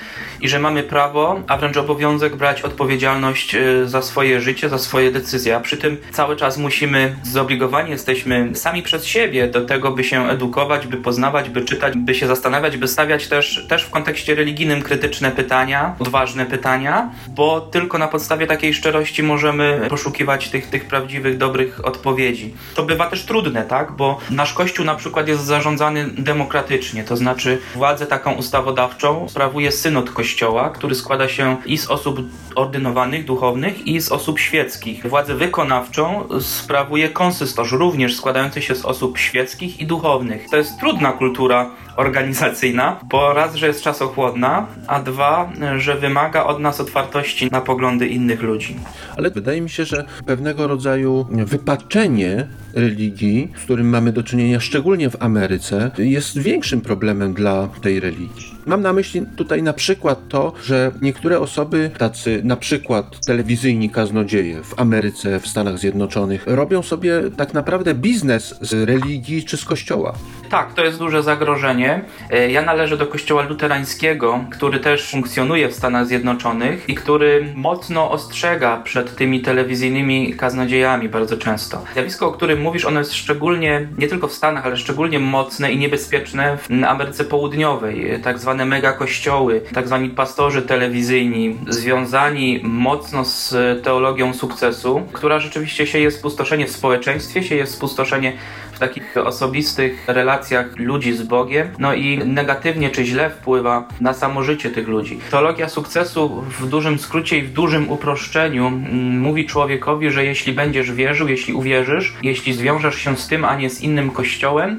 i 0.41 0.49
że 0.49 0.59
mamy 0.59 0.83
prawo, 0.83 1.41
a 1.49 1.57
wręcz 1.57 1.77
obowiązek 1.77 2.37
brać 2.37 2.63
odpowiedzialność 2.63 3.55
y, 3.55 3.89
za 3.89 4.03
swoje 4.03 4.41
życie, 4.41 4.69
za 4.69 4.79
swoje 4.79 5.13
decyzje. 5.13 5.57
A 5.57 5.61
przy 5.61 5.77
tym 5.77 5.97
cały 6.13 6.37
czas 6.37 6.59
musimy, 6.59 7.17
zobligowani 7.23 7.91
jesteśmy 7.91 8.51
sami 8.55 8.83
przez 8.83 9.05
siebie 9.05 9.49
do 9.49 9.65
tego, 9.65 9.91
by 9.91 10.05
się 10.05 10.29
edukować, 10.29 10.52
by 10.87 10.97
poznawać, 10.97 11.49
by 11.49 11.63
czytać, 11.63 11.95
by 11.97 12.15
się 12.15 12.27
zastanawiać, 12.27 12.77
by 12.77 12.89
stawiać 12.89 13.29
też, 13.29 13.67
też 13.69 13.85
w 13.85 13.91
kontekście 13.91 14.35
religijnym 14.35 14.83
krytyczne 14.83 15.31
pytania, 15.31 15.97
odważne 15.99 16.47
pytania, 16.47 17.11
bo 17.29 17.61
tylko 17.61 17.99
na 17.99 18.09
podstawie 18.09 18.47
takiej 18.47 18.75
szczerości 18.75 19.23
możemy 19.23 19.87
poszukiwać 19.89 20.49
tych, 20.49 20.67
tych 20.71 20.85
prawdziwych, 20.85 21.39
dobrych 21.39 21.85
odpowiedzi. 21.85 22.55
To 22.75 22.83
bywa 22.83 23.07
też 23.07 23.25
trudne, 23.25 23.63
tak? 23.63 23.93
Bo 23.93 24.19
nasz 24.31 24.53
Kościół 24.53 24.85
na 24.85 24.95
przykład 24.95 25.29
jest 25.29 25.45
zarządzany 25.45 26.11
demokratycznie, 26.19 27.05
to 27.05 27.17
znaczy 27.17 27.59
władzę 27.75 28.07
taką 28.07 28.33
ustawodawczą 28.33 29.29
sprawuje 29.29 29.73
synod 29.73 30.11
Kościoła, 30.11 30.71
który 30.71 30.95
składa 30.95 31.29
się 31.29 31.57
i 31.67 31.79
z 31.79 31.91
osób 31.91 32.21
ordynowanych, 32.55 33.25
duchownych 33.25 33.87
i 33.87 34.01
z 34.01 34.13
osób 34.13 34.41
świeckich. 34.41 35.07
Władzę 35.07 35.35
wykonawczą 35.35 36.29
sprawuje 36.41 37.09
konsystorz, 37.09 37.73
również 37.73 38.17
składający 38.17 38.63
się 38.63 38.75
z 38.75 38.85
osób 38.85 39.19
świeckich 39.19 39.81
i 39.81 39.87
duchownych. 39.87 40.42
To 40.51 40.57
jest 40.57 40.81
trudna 40.81 41.13
kultura 41.13 41.71
organizacyjna, 41.97 43.01
bo 43.05 43.35
raz, 43.35 43.55
że 43.55 43.67
jest 43.67 43.83
czasochłodna, 43.83 44.67
a 44.87 45.01
dwa, 45.01 45.53
że 45.77 45.97
wymaga 45.97 46.45
od 46.45 46.61
nas 46.61 46.81
otwartości 46.81 47.49
na 47.51 47.61
poglądy 47.61 48.07
innych 48.07 48.43
ludzi. 48.43 48.77
Ale 49.17 49.31
wydaje 49.31 49.61
mi 49.61 49.71
się, 49.71 49.85
że 49.85 50.05
pewnego 50.27 50.67
rodzaju 50.67 51.27
wypaczenie 51.31 52.47
religii, 52.75 53.53
z 53.57 53.65
którym 53.65 53.89
mamy 53.89 54.13
do 54.13 54.23
czynienia 54.23 54.61
szczególnie 54.61 55.11
w 55.11 55.23
Ameryce, 55.23 55.91
jest 55.99 56.39
większym 56.39 56.81
problemem 56.81 57.35
dla 57.35 57.69
tej 57.83 58.01
religii. 58.01 58.53
Mam 58.67 58.83
na 58.83 58.93
myśli 58.93 59.23
tutaj 59.37 59.63
na 59.63 59.73
przykład 59.73 60.29
to, 60.29 60.53
że 60.65 60.93
niektóre 61.03 61.41
osoby, 61.41 61.91
tacy 61.99 62.41
na 62.45 62.57
przykład 62.57 63.27
telewizyjni 63.27 63.91
kaznodzieje 63.91 64.63
w 64.63 64.81
Ameryce, 64.81 65.41
w 65.41 65.47
Stanach 65.47 65.79
Zjednoczonych, 65.79 66.45
robią 66.47 66.83
sobie 66.83 67.21
tak 67.37 67.55
naprawdę 67.55 67.95
biznes 67.95 68.55
z 68.61 68.73
religii 68.89 69.45
czy 69.45 69.57
z 69.57 69.65
kościoła. 69.65 70.13
Tak, 70.51 70.75
to 70.75 70.85
jest 70.85 70.99
duże 70.99 71.23
zagrożenie. 71.23 72.05
E, 72.31 72.51
Ja 72.51 72.63
należę 72.63 72.97
do 72.97 73.07
kościoła 73.07 73.43
luterańskiego, 73.43 74.45
który 74.51 74.81
też 74.81 75.11
funkcjonuje 75.11 75.69
w 75.69 75.75
Stanach 75.75 76.07
Zjednoczonych 76.07 76.89
i 76.89 76.95
który 76.95 77.53
mocno 77.55 78.11
ostrzega 78.11 78.77
przed 78.77 79.17
tymi 79.17 79.41
telewizyjnymi 79.41 80.35
kaznodziejami 80.35 81.09
bardzo 81.09 81.37
często. 81.37 81.85
Zjawisko, 81.93 82.27
o 82.29 82.33
którym 82.33 82.62
mówisz, 82.63 82.85
ono 82.85 82.99
jest 82.99 83.15
szczególnie, 83.15 83.89
nie 83.99 84.09
tylko 84.09 84.29
w 84.29 84.33
Stanach, 84.33 84.67
ale 84.67 84.77
szczególnie 84.77 85.19
mocne 85.19 85.73
i 85.73 85.79
niebezpieczne 85.79 86.57
w 86.57 86.85
Ameryce 86.87 87.25
Południowej. 87.25 88.21
Tak 88.23 88.39
zwane 88.39 88.65
mega 88.65 88.93
kościoły, 88.93 89.63
tak 89.75 89.87
zwani 89.87 90.11
pastorzy 90.11 90.63
telewizyjni, 90.63 91.59
związani 91.69 92.61
mocno 92.63 93.25
z 93.25 93.55
teologią 93.85 94.35
sukcesu, 94.35 95.03
która 95.13 95.41
rzeczywiście 95.41 95.87
sieje 95.87 96.11
spustoszenie 96.11 96.67
w 96.67 96.71
społeczeństwie, 96.71 97.43
sieje 97.43 97.67
spustoszenie 97.67 98.33
takich 98.83 99.17
osobistych 99.17 100.05
relacjach 100.07 100.67
ludzi 100.77 101.13
z 101.13 101.23
Bogiem, 101.23 101.69
no 101.79 101.95
i 101.95 102.19
negatywnie 102.19 102.91
czy 102.91 103.05
źle 103.05 103.31
wpływa 103.31 103.89
na 104.01 104.13
samo 104.15 104.43
życie 104.43 104.71
tych 104.71 104.89
ludzi. 104.89 105.19
Teologia 105.31 105.69
sukcesu 105.69 106.43
w 106.59 106.69
dużym 106.69 106.99
skrócie 106.99 107.39
i 107.39 107.43
w 107.43 107.53
dużym 107.53 107.91
uproszczeniu 107.91 108.67
mm, 108.67 109.21
mówi 109.21 109.47
człowiekowi, 109.47 110.11
że 110.11 110.25
jeśli 110.25 110.53
będziesz 110.53 110.93
wierzył, 110.93 111.29
jeśli 111.29 111.55
uwierzysz, 111.55 112.15
jeśli 112.23 112.53
zwiążesz 112.53 112.97
się 112.97 113.17
z 113.17 113.29
tym, 113.29 113.45
a 113.45 113.57
nie 113.57 113.71
z 113.71 113.81
innym 113.81 114.11
kościołem, 114.11 114.79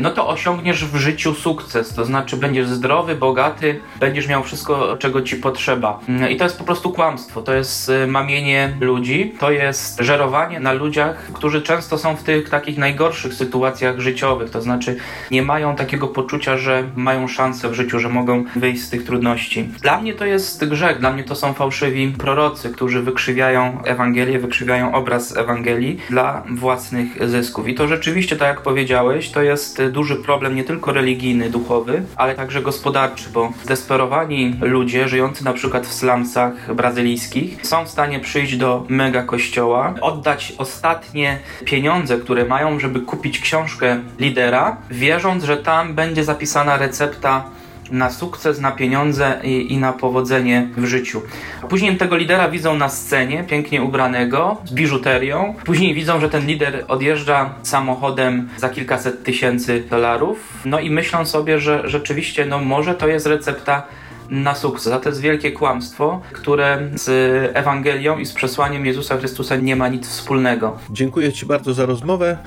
no 0.00 0.10
to 0.10 0.28
osiągniesz 0.28 0.84
w 0.84 0.96
życiu 0.96 1.34
sukces, 1.34 1.94
to 1.94 2.04
znaczy 2.04 2.36
będziesz 2.36 2.68
zdrowy, 2.68 3.14
bogaty, 3.14 3.80
będziesz 4.00 4.28
miał 4.28 4.42
wszystko, 4.42 4.96
czego 4.96 5.22
ci 5.22 5.36
potrzeba. 5.36 6.00
Mm, 6.08 6.30
I 6.30 6.36
to 6.36 6.44
jest 6.44 6.58
po 6.58 6.64
prostu 6.64 6.92
kłamstwo, 6.92 7.42
to 7.42 7.54
jest 7.54 7.88
e, 7.90 8.06
mamienie 8.06 8.76
ludzi, 8.80 9.34
to 9.38 9.50
jest 9.50 10.00
żerowanie 10.00 10.60
na 10.60 10.72
ludziach, 10.72 11.16
którzy 11.32 11.62
często 11.62 11.98
są 11.98 12.16
w 12.16 12.22
tych 12.22 12.48
takich 12.48 12.78
najgorszych 12.78 13.34
sytuacjach 13.34 14.00
życiowych, 14.00 14.50
to 14.50 14.62
znaczy 14.62 14.96
nie 15.30 15.42
mają 15.42 15.76
takiego 15.76 16.08
poczucia, 16.08 16.56
że 16.56 16.84
mają 16.96 17.28
szansę 17.28 17.68
w 17.68 17.74
życiu, 17.74 17.98
że 17.98 18.08
mogą 18.08 18.44
wyjść 18.56 18.82
z 18.82 18.90
tych 18.90 19.04
trudności. 19.04 19.68
Dla 19.82 20.00
mnie 20.00 20.14
to 20.14 20.24
jest 20.24 20.68
grzech, 20.68 20.98
dla 20.98 21.12
mnie 21.12 21.24
to 21.24 21.34
są 21.34 21.54
fałszywi 21.54 22.08
prorocy, 22.08 22.70
którzy 22.70 23.02
wykrzywiają 23.02 23.82
Ewangelię, 23.84 24.38
wykrzywiają 24.38 24.94
obraz 24.94 25.36
Ewangelii 25.36 25.98
dla 26.10 26.42
własnych 26.50 27.28
zysków. 27.28 27.68
I 27.68 27.74
to 27.74 27.88
rzeczywiście, 27.88 28.36
tak 28.36 28.48
jak 28.48 28.60
powiedziałeś, 28.60 29.30
to 29.30 29.42
jest 29.42 29.71
duży 29.92 30.16
problem 30.16 30.56
nie 30.56 30.64
tylko 30.64 30.92
religijny, 30.92 31.50
duchowy, 31.50 32.02
ale 32.16 32.34
także 32.34 32.62
gospodarczy, 32.62 33.30
bo 33.32 33.52
zdesperowani 33.64 34.54
ludzie 34.60 35.08
żyjący 35.08 35.44
na 35.44 35.52
przykład 35.52 35.86
w 35.86 35.92
slumsach 35.92 36.74
brazylijskich 36.74 37.66
są 37.66 37.84
w 37.84 37.88
stanie 37.88 38.20
przyjść 38.20 38.56
do 38.56 38.84
mega 38.88 39.22
kościoła, 39.22 39.94
oddać 40.00 40.54
ostatnie 40.58 41.38
pieniądze, 41.64 42.18
które 42.18 42.44
mają, 42.44 42.78
żeby 42.78 43.00
kupić 43.00 43.40
książkę 43.40 44.00
lidera, 44.18 44.76
wierząc, 44.90 45.44
że 45.44 45.56
tam 45.56 45.94
będzie 45.94 46.24
zapisana 46.24 46.76
recepta 46.76 47.44
na 47.92 48.10
sukces, 48.10 48.60
na 48.60 48.70
pieniądze 48.70 49.40
i, 49.42 49.72
i, 49.72 49.78
na 49.78 49.92
powodzenie 49.92 50.68
w 50.76 50.84
życiu. 50.84 51.22
Później 51.68 51.96
tego 51.96 52.16
lidera 52.16 52.48
widzą 52.48 52.74
na 52.74 52.88
scenie, 52.88 53.44
pięknie 53.44 53.82
ubranego, 53.82 54.56
z 54.64 54.72
biżuterią. 54.72 55.54
Później 55.64 55.94
widzą, 55.94 56.20
że 56.20 56.28
ten 56.28 56.46
lider 56.46 56.84
odjeżdża 56.88 57.54
samochodem 57.62 58.48
za 58.56 58.68
kilkaset 58.68 59.24
tysięcy 59.24 59.84
dolarów. 59.90 60.38
No 60.64 60.80
i 60.80 60.90
myślą 60.90 61.26
sobie, 61.26 61.58
że 61.58 61.82
rzeczywiście, 61.84 62.46
no 62.46 62.58
może 62.58 62.94
to 62.94 63.08
jest 63.08 63.26
recepta 63.26 63.82
na 64.30 64.54
sukces. 64.54 64.92
A 64.92 65.00
to 65.00 65.08
jest 65.08 65.20
wielkie 65.20 65.52
kłamstwo, 65.52 66.20
które 66.32 66.88
z 66.94 67.08
Ewangelią 67.56 68.18
i 68.18 68.26
z 68.26 68.32
przesłaniem 68.32 68.86
Jezusa 68.86 69.16
Chrystusa 69.16 69.56
nie 69.56 69.76
ma 69.76 69.88
nic 69.88 70.08
wspólnego. 70.08 70.78
Dziękuję 70.90 71.32
Ci 71.32 71.46
bardzo 71.46 71.74
za 71.74 71.86
rozmowę. 71.86 72.38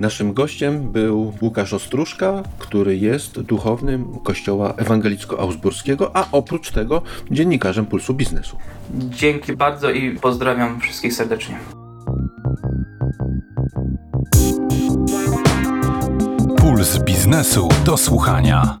Naszym 0.00 0.32
gościem 0.32 0.92
był 0.92 1.32
Łukasz 1.42 1.72
Ostróżka, 1.72 2.42
który 2.58 2.96
jest 2.96 3.40
duchownym 3.40 4.18
Kościoła 4.24 4.74
Ewangelicko-Augsburskiego, 4.76 6.10
a 6.14 6.26
oprócz 6.32 6.70
tego 6.70 7.02
dziennikarzem 7.30 7.86
Pulsu 7.86 8.14
Biznesu. 8.14 8.56
Dzięki 8.94 9.56
bardzo 9.56 9.90
i 9.90 10.14
pozdrawiam 10.14 10.80
wszystkich 10.80 11.14
serdecznie. 11.14 11.58
Puls 16.56 16.98
biznesu 17.04 17.68
do 17.84 17.96
słuchania. 17.96 18.78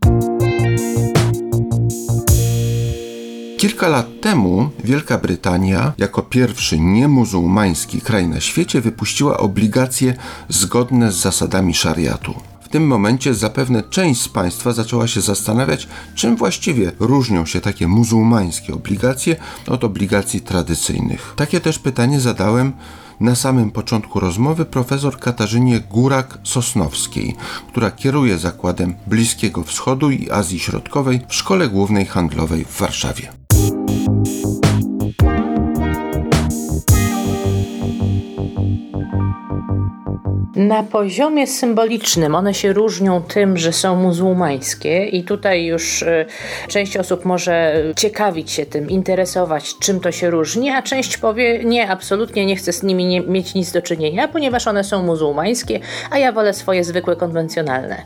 Kilka 3.60 3.88
lat 3.88 4.06
temu 4.20 4.70
Wielka 4.84 5.18
Brytania, 5.18 5.92
jako 5.98 6.22
pierwszy 6.22 6.80
niemuzułmański 6.80 8.00
kraj 8.00 8.28
na 8.28 8.40
świecie, 8.40 8.80
wypuściła 8.80 9.36
obligacje 9.38 10.14
zgodne 10.48 11.12
z 11.12 11.16
zasadami 11.16 11.74
szariatu. 11.74 12.34
W 12.60 12.68
tym 12.68 12.86
momencie 12.86 13.34
zapewne 13.34 13.82
część 13.82 14.20
z 14.20 14.28
Państwa 14.28 14.72
zaczęła 14.72 15.06
się 15.06 15.20
zastanawiać, 15.20 15.88
czym 16.14 16.36
właściwie 16.36 16.92
różnią 17.00 17.46
się 17.46 17.60
takie 17.60 17.88
muzułmańskie 17.88 18.74
obligacje 18.74 19.36
od 19.66 19.84
obligacji 19.84 20.40
tradycyjnych. 20.40 21.32
Takie 21.36 21.60
też 21.60 21.78
pytanie 21.78 22.20
zadałem 22.20 22.72
na 23.20 23.34
samym 23.34 23.70
początku 23.70 24.20
rozmowy 24.20 24.64
profesor 24.64 25.18
Katarzynie 25.18 25.80
Górak-Sosnowskiej, 25.80 27.34
która 27.68 27.90
kieruje 27.90 28.38
Zakładem 28.38 28.94
Bliskiego 29.06 29.64
Wschodu 29.64 30.10
i 30.10 30.30
Azji 30.30 30.58
Środkowej 30.58 31.20
w 31.28 31.34
Szkole 31.34 31.68
Głównej 31.68 32.06
Handlowej 32.06 32.64
w 32.64 32.78
Warszawie. 32.78 33.39
Thank 34.10 34.26
you 34.26 34.59
Na 40.60 40.82
poziomie 40.82 41.46
symbolicznym 41.46 42.34
one 42.34 42.54
się 42.54 42.72
różnią 42.72 43.22
tym, 43.22 43.56
że 43.56 43.72
są 43.72 43.96
muzułmańskie 43.96 45.06
i 45.06 45.24
tutaj 45.24 45.64
już 45.64 46.02
y, 46.02 46.26
część 46.68 46.96
osób 46.96 47.24
może 47.24 47.74
ciekawić 47.96 48.50
się 48.50 48.66
tym, 48.66 48.90
interesować, 48.90 49.78
czym 49.78 50.00
to 50.00 50.12
się 50.12 50.30
różni, 50.30 50.70
a 50.70 50.82
część 50.82 51.18
powie 51.18 51.64
nie, 51.64 51.90
absolutnie 51.90 52.46
nie 52.46 52.56
chcę 52.56 52.72
z 52.72 52.82
nimi 52.82 53.06
nie, 53.06 53.20
mieć 53.20 53.54
nic 53.54 53.72
do 53.72 53.82
czynienia, 53.82 54.28
ponieważ 54.28 54.66
one 54.66 54.84
są 54.84 55.02
muzułmańskie, 55.02 55.80
a 56.10 56.18
ja 56.18 56.32
wolę 56.32 56.54
swoje 56.54 56.84
zwykłe, 56.84 57.16
konwencjonalne. 57.16 58.02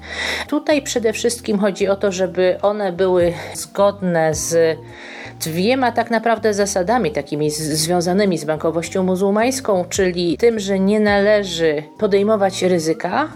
Tutaj 0.49 0.83
przede 0.83 1.13
wszystkim 1.13 1.59
chodzi 1.59 1.89
o 1.89 1.97
to, 1.97 2.13
żeby 2.13 2.59
one 2.63 2.93
były 2.93 3.33
zgodne 3.55 4.35
z 4.35 4.79
dwiema 5.41 5.93
tak 5.93 6.11
naprawdę 6.11 6.55
zasadami 6.55 7.11
takimi 7.11 7.51
z, 7.51 7.59
związanymi 7.59 8.39
z 8.39 8.45
bankowością 8.45 9.03
muzułmańską, 9.03 9.85
czyli 9.89 10.37
tym, 10.39 10.59
że 10.59 10.79
nie 10.81 11.01
należy 11.01 11.83
podejmować 11.99 12.44
ryzyka, 12.63 13.29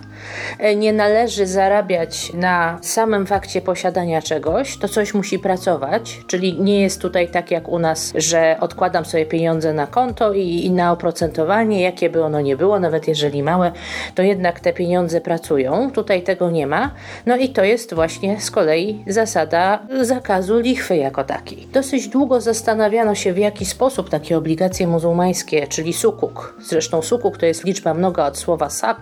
e, 0.59 0.77
nie 0.77 0.93
należy 0.93 1.47
zarabiać 1.47 2.33
na 2.35 2.79
samym 2.83 3.27
fakcie 3.27 3.61
posiadania 3.61 4.23
czegoś, 4.23 4.79
to 4.79 4.89
coś 4.89 5.15
musi 5.15 5.39
pracować, 5.39 6.21
czyli 6.27 6.61
nie 6.61 6.81
jest 6.81 7.03
tutaj 7.03 7.29
tak 7.29 7.51
jak 7.51 7.69
u 7.69 7.79
nas, 7.79 8.13
że 8.15 8.57
odkładam 8.61 9.05
sobie 9.05 9.27
pieniądze 9.27 9.73
na 9.73 9.87
konto 9.87 10.33
i, 10.33 10.65
i 10.65 10.71
na 10.71 10.93
oprocentowanie, 10.93 11.83
jakie 11.83 12.11
by 12.11 12.25
ono 12.25 12.41
nie 12.41 12.57
było, 12.57 12.81
nawet 12.81 13.09
jeżeli 13.09 13.43
małe, 13.43 13.73
to 14.15 14.23
jednak 14.23 14.61
te 14.61 14.73
pieniądze 14.73 15.21
pracują. 15.21 15.91
Tutaj 15.91 16.23
tego 16.23 16.51
nie 16.51 16.67
ma. 16.67 16.91
No 17.27 17.37
i 17.37 17.49
to 17.49 17.65
jest 17.65 17.95
właśnie 17.95 18.41
z 18.41 18.51
kolei 18.51 19.05
zasada 19.07 19.79
zakazu 20.01 20.59
lichwy 20.59 20.97
jako 20.97 21.25
takiej. 21.25 21.69
Dosyć 21.73 22.09
długo 22.09 22.41
zastanawiano 22.41 23.15
się, 23.15 23.33
w 23.33 23.39
jaki 23.39 23.67
sposób 23.67 24.11
takie 24.11 24.39
obligacje 24.39 24.87
muzułmańskie, 24.87 25.67
czyli 25.67 25.93
sukuk, 25.93 26.55
zresztą 26.63 27.03
sukuk 27.03 27.39
to 27.39 27.47
jest 27.47 27.65
liczba 27.65 27.95
mnoga 27.95 28.27
od 28.27 28.39
słowa 28.39 28.71
sak, 28.71 28.98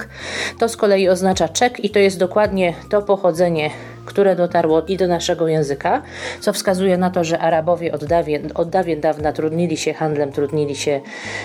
to 0.59 0.69
z 0.69 0.76
kolei 0.76 1.09
oznacza 1.09 1.49
czek 1.49 1.85
i 1.85 1.91
to 1.91 1.99
jest 1.99 2.19
dokładnie 2.19 2.75
to 2.91 3.03
pochodzenie 3.03 3.71
które 4.07 4.37
dotarło 4.37 4.83
i 4.83 4.97
do 4.97 5.07
naszego 5.07 5.49
języka, 5.49 6.03
co 6.41 6.53
wskazuje 6.53 6.99
na 6.99 7.11
to, 7.11 7.25
że 7.25 7.38
Arabowie 7.38 7.93
od 7.93 8.05
dawien, 8.05 8.50
od 8.55 8.69
dawien 8.69 9.00
dawna 9.00 9.33
trudnili 9.33 9.76
się 9.76 9.93
handlem, 9.93 10.33
trudnili 10.33 10.76
się 10.76 11.00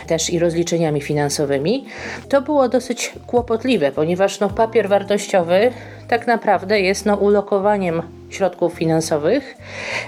też 0.08 0.29
i 0.29 0.39
rozliczeniami 0.39 1.01
finansowymi. 1.01 1.86
To 2.29 2.41
było 2.41 2.70
dosyć 2.70 3.13
kłopotliwe, 3.27 3.91
ponieważ 3.91 4.39
no, 4.39 4.50
papier 4.50 4.89
wartościowy 4.89 5.72
tak 6.08 6.27
naprawdę 6.27 6.81
jest 6.81 7.05
no, 7.05 7.15
ulokowaniem 7.15 8.01
środków 8.31 8.73
finansowych. 8.73 9.57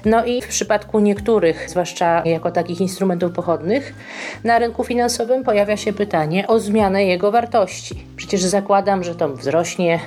No 0.06 0.26
i 0.26 0.42
w 0.42 0.48
przypadku 0.48 1.00
niektórych, 1.00 1.70
zwłaszcza 1.70 2.22
jako 2.26 2.52
takich 2.52 2.82
instrumentów 2.82 3.32
pochodnych, 3.32 3.94
na 4.44 4.60
rynku 4.60 4.84
finansowym 4.84 5.44
pojawia 5.44 5.78
się 5.78 5.94
pytanie 5.94 6.48
o 6.48 6.60
zmianę 6.60 7.06
jego 7.06 7.32
wartości. 7.32 7.96
Przecież 8.16 8.42
zakładam, 8.42 9.04
że 9.04 9.16
to 9.16 9.30
wzrośnie, 9.30 10.00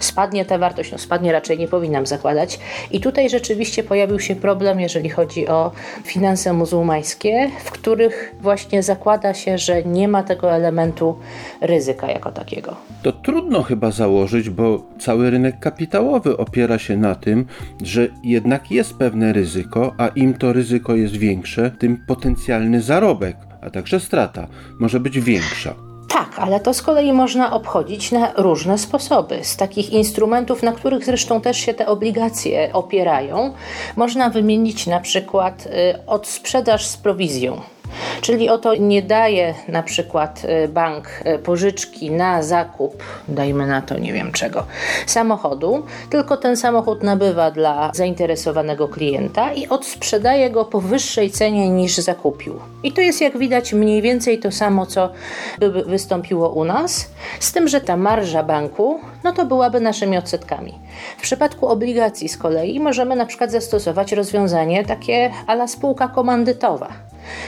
spadnie 0.00 0.44
ta 0.44 0.58
wartość, 0.58 0.92
no 0.92 0.98
spadnie 0.98 1.32
raczej 1.32 1.58
nie 1.58 1.68
powinnam 1.68 2.06
zakładać. 2.06 2.58
I 2.90 3.00
tutaj 3.00 3.30
rzeczywiście 3.30 3.82
pojawił 3.82 4.20
się 4.20 4.36
problem, 4.36 4.80
jeżeli 4.80 5.10
chodzi 5.10 5.48
o 5.48 5.72
finanse 6.04 6.52
muzułmańskie, 6.52 7.50
w 7.64 7.70
których 7.70 8.34
właśnie 8.40 8.82
zakłada 8.82 9.34
się, 9.34 9.58
że 9.58 9.82
nie 9.82 10.08
ma 10.08 10.22
tego 10.22 10.52
elementu 10.52 11.18
ryzyka 11.60 12.10
jako 12.10 12.32
takiego. 12.32 12.76
To 13.02 13.12
trudno 13.12 13.62
chyba 13.62 13.90
założyć, 13.90 14.50
bo 14.50 14.82
cały 14.98 15.30
rynek 15.30 15.60
kapitałowy 15.60 16.36
opiera 16.36 16.78
się 16.78 16.96
na 16.96 17.14
tym, 17.14 17.46
że 17.82 18.08
jednak 18.24 18.70
jest 18.70 18.94
pewne 18.94 19.32
ryzyko, 19.32 19.94
a 19.98 20.08
im 20.08 20.34
to 20.34 20.52
ryzyko 20.52 20.94
jest 20.94 21.16
większe, 21.16 21.70
tym 21.70 22.04
potencjalny 22.06 22.82
zarobek, 22.82 23.36
a 23.62 23.70
także 23.70 24.00
strata 24.00 24.46
może 24.80 25.00
być 25.00 25.20
większa. 25.20 25.86
Tak, 26.08 26.38
ale 26.38 26.60
to 26.60 26.74
z 26.74 26.82
kolei 26.82 27.12
można 27.12 27.52
obchodzić 27.52 28.12
na 28.12 28.32
różne 28.36 28.78
sposoby. 28.78 29.38
Z 29.42 29.56
takich 29.56 29.92
instrumentów, 29.92 30.62
na 30.62 30.72
których 30.72 31.04
zresztą 31.04 31.40
też 31.40 31.58
się 31.58 31.74
te 31.74 31.86
obligacje 31.86 32.72
opierają, 32.72 33.54
można 33.96 34.30
wymienić 34.30 34.86
na 34.86 35.00
przykład 35.00 35.66
y, 35.66 36.06
od 36.06 36.26
sprzedaż 36.26 36.86
z 36.86 36.96
prowizją. 36.96 37.60
Czyli 38.20 38.48
oto 38.48 38.74
nie 38.74 39.02
daje 39.02 39.54
na 39.68 39.82
przykład 39.82 40.42
y, 40.64 40.68
bank 40.68 41.08
y, 41.26 41.38
pożyczki 41.38 42.10
na 42.10 42.42
zakup, 42.42 43.02
dajmy 43.28 43.66
na 43.66 43.82
to 43.82 43.98
nie 43.98 44.12
wiem 44.12 44.32
czego, 44.32 44.66
samochodu, 45.06 45.82
tylko 46.10 46.36
ten 46.36 46.56
samochód 46.56 47.02
nabywa 47.02 47.50
dla 47.50 47.90
zainteresowanego 47.94 48.88
klienta 48.88 49.52
i 49.52 49.68
odsprzedaje 49.68 50.50
go 50.50 50.64
po 50.64 50.80
wyższej 50.80 51.30
cenie 51.30 51.70
niż 51.70 51.96
zakupił. 51.96 52.60
I 52.82 52.92
to 52.92 53.00
jest 53.00 53.20
jak 53.20 53.38
widać 53.38 53.72
mniej 53.72 54.02
więcej 54.02 54.38
to 54.38 54.52
samo, 54.52 54.86
co 54.86 55.10
by 55.58 55.70
wystąpiło 55.70 56.48
u 56.48 56.64
nas, 56.64 57.10
z 57.40 57.52
tym, 57.52 57.68
że 57.68 57.80
ta 57.80 57.96
marża 57.96 58.42
banku, 58.42 59.00
no 59.24 59.32
to 59.32 59.46
byłaby 59.46 59.80
naszymi 59.80 60.18
odsetkami. 60.18 60.74
W 61.18 61.22
przypadku 61.22 61.68
obligacji 61.68 62.28
z 62.28 62.36
kolei 62.36 62.80
możemy 62.80 63.16
na 63.16 63.26
przykład 63.26 63.50
zastosować 63.50 64.12
rozwiązanie 64.12 64.84
takie 64.84 65.30
ala 65.46 65.68
spółka 65.68 66.08
komandytowa. 66.08 66.88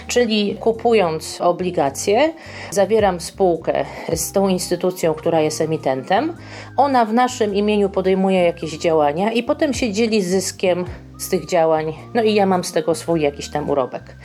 Czyli 0.07 0.57
kupując 0.61 1.41
obligacje, 1.41 2.33
zawieram 2.71 3.21
spółkę 3.21 3.85
z 4.15 4.33
tą 4.33 4.49
instytucją, 4.49 5.15
która 5.15 5.41
jest 5.41 5.61
emitentem. 5.61 6.37
Ona 6.77 7.05
w 7.05 7.13
naszym 7.13 7.55
imieniu 7.55 7.91
podejmuje 7.91 8.43
jakieś 8.43 8.79
działania 8.79 9.33
i 9.33 9.43
potem 9.43 9.75
się 9.75 9.93
dzieli 9.93 10.23
zyskiem 10.23 10.85
z 11.19 11.29
tych 11.29 11.47
działań, 11.47 11.95
no 12.15 12.23
i 12.23 12.35
ja 12.35 12.47
mam 12.47 12.65
z 12.65 12.73
tego 12.73 12.95
swój 12.95 13.21
jakiś 13.21 13.49
tam 13.51 13.71
urobek. 13.71 14.17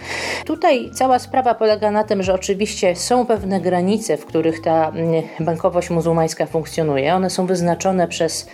Tutaj 0.46 0.92
cała 0.94 1.20
sprawa 1.20 1.54
polega 1.54 1.92
na 1.92 2.04
tym, 2.04 2.24
że 2.24 2.34
oczywiście 2.34 2.96
są 2.96 3.26
pewne 3.26 3.62
granice, 3.62 4.18
w 4.18 4.26
których 4.26 4.62
ta 4.62 4.90
mm, 4.90 5.24
bankowość 5.40 5.90
muzułmańska 5.90 6.46
funkcjonuje. 6.46 7.16
One 7.16 7.30
są 7.30 7.46
wyznaczone 7.46 8.08
przez 8.08 8.48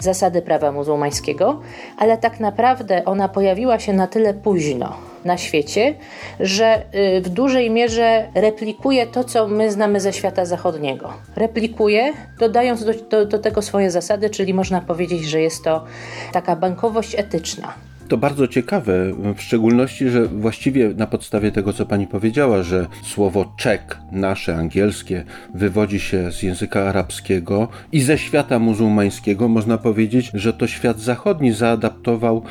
zasady 0.00 0.42
prawa 0.42 0.72
muzułmańskiego, 0.72 1.60
ale 1.98 2.18
tak 2.18 2.40
naprawdę 2.40 3.04
ona 3.04 3.28
pojawiła 3.28 3.78
się 3.78 3.92
na 3.92 4.06
tyle 4.06 4.34
późno 4.34 5.13
na 5.24 5.36
świecie, 5.38 5.94
że 6.40 6.82
y, 7.16 7.20
w 7.20 7.28
dużej 7.28 7.70
mierze 7.70 8.28
replikuje 8.34 9.06
to, 9.06 9.24
co 9.24 9.48
my 9.48 9.72
znamy 9.72 10.00
ze 10.00 10.12
świata 10.12 10.44
zachodniego. 10.44 11.12
Replikuje, 11.36 12.12
dodając 12.38 12.84
do, 12.84 12.92
do, 13.10 13.26
do 13.26 13.38
tego 13.38 13.62
swoje 13.62 13.90
zasady, 13.90 14.30
czyli 14.30 14.54
można 14.54 14.80
powiedzieć, 14.80 15.24
że 15.24 15.40
jest 15.40 15.64
to 15.64 15.84
taka 16.32 16.56
bankowość 16.56 17.14
etyczna. 17.14 17.74
To 18.08 18.16
bardzo 18.16 18.48
ciekawe, 18.48 18.92
w 19.36 19.40
szczególności, 19.40 20.08
że 20.08 20.26
właściwie 20.26 20.88
na 20.88 21.06
podstawie 21.06 21.52
tego, 21.52 21.72
co 21.72 21.86
pani 21.86 22.06
powiedziała, 22.06 22.62
że 22.62 22.86
słowo 23.02 23.54
czek, 23.56 23.98
nasze 24.12 24.56
angielskie, 24.56 25.24
wywodzi 25.54 26.00
się 26.00 26.32
z 26.32 26.42
języka 26.42 26.88
arabskiego 26.88 27.68
i 27.92 28.00
ze 28.00 28.18
świata 28.18 28.58
muzułmańskiego, 28.58 29.48
można 29.48 29.78
powiedzieć, 29.78 30.30
że 30.34 30.52
to 30.52 30.66
świat 30.66 31.00
zachodni 31.00 31.52
zaadaptował 31.52 32.42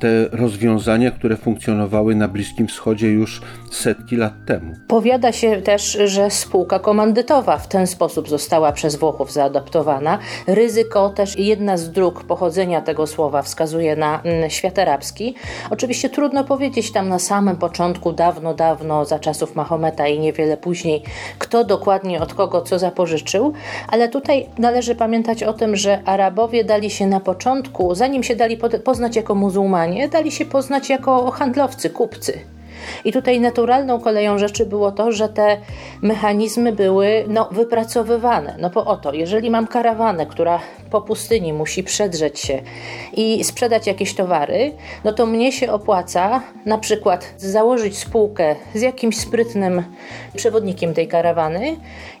te 0.00 0.28
rozwiązania, 0.32 1.10
które 1.10 1.36
funkcjonowały 1.36 2.14
na 2.14 2.28
Bliskim 2.28 2.66
Wschodzie 2.66 3.10
już 3.10 3.40
setki 3.70 4.16
lat 4.16 4.32
temu. 4.46 4.74
Powiada 4.88 5.32
się 5.32 5.62
też, 5.62 5.98
że 6.04 6.30
spółka 6.30 6.78
komandytowa 6.78 7.58
w 7.58 7.68
ten 7.68 7.86
sposób 7.86 8.28
została 8.28 8.72
przez 8.72 8.96
Włochów 8.96 9.32
zaadaptowana. 9.32 10.18
Ryzyko 10.46 11.10
też 11.10 11.38
jedna 11.38 11.76
z 11.76 11.90
dróg 11.90 12.24
pochodzenia 12.24 12.80
tego 12.80 13.06
słowa 13.06 13.42
wskazuje 13.42 13.96
na 13.96 14.22
mm, 14.22 14.50
świat 14.50 14.78
arabski. 14.78 15.34
Oczywiście 15.70 16.10
trudno 16.10 16.44
powiedzieć 16.44 16.92
tam 16.92 17.08
na 17.08 17.18
samym 17.18 17.56
początku, 17.56 18.12
dawno, 18.12 18.54
dawno, 18.54 19.04
za 19.04 19.18
czasów 19.18 19.54
Mahometa 19.54 20.08
i 20.08 20.18
niewiele 20.18 20.56
później, 20.56 21.02
kto 21.38 21.64
dokładnie 21.64 22.20
od 22.20 22.34
kogo 22.34 22.62
co 22.62 22.78
zapożyczył, 22.78 23.52
ale 23.88 24.08
tutaj 24.08 24.46
należy 24.58 24.94
pamiętać 24.94 25.42
o 25.42 25.52
tym, 25.52 25.76
że 25.76 26.02
Arabowie 26.04 26.64
dali 26.64 26.90
się 26.90 27.06
na 27.06 27.20
początku, 27.20 27.94
zanim 27.94 28.22
się 28.22 28.36
dali 28.36 28.58
poznać 28.84 29.16
jako 29.16 29.34
muzułmanie, 29.34 30.08
dali 30.08 30.32
się 30.32 30.44
poznać 30.44 30.90
jako 30.90 31.30
handlowcy, 31.30 31.90
kupcy. 31.90 32.40
I 33.04 33.12
tutaj 33.12 33.40
naturalną 33.40 34.00
koleją 34.00 34.38
rzeczy 34.38 34.66
było 34.66 34.92
to, 34.92 35.12
że 35.12 35.28
te 35.28 35.56
mechanizmy 36.02 36.72
były 36.72 37.24
no, 37.28 37.48
wypracowywane. 37.52 38.56
No 38.58 38.70
bo 38.70 38.84
oto, 38.84 39.12
jeżeli 39.12 39.50
mam 39.50 39.66
karawanę, 39.66 40.26
która 40.26 40.60
po 40.90 41.00
pustyni 41.00 41.52
musi 41.52 41.84
przedrzeć 41.84 42.40
się 42.40 42.62
i 43.12 43.44
sprzedać 43.44 43.86
jakieś 43.86 44.14
towary, 44.14 44.72
no 45.04 45.12
to 45.12 45.26
mnie 45.26 45.52
się 45.52 45.72
opłaca 45.72 46.42
na 46.66 46.78
przykład 46.78 47.34
założyć 47.36 47.98
spółkę 47.98 48.56
z 48.74 48.80
jakimś 48.80 49.16
sprytnym 49.16 49.82
przewodnikiem 50.36 50.94
tej 50.94 51.08
karawany 51.08 51.76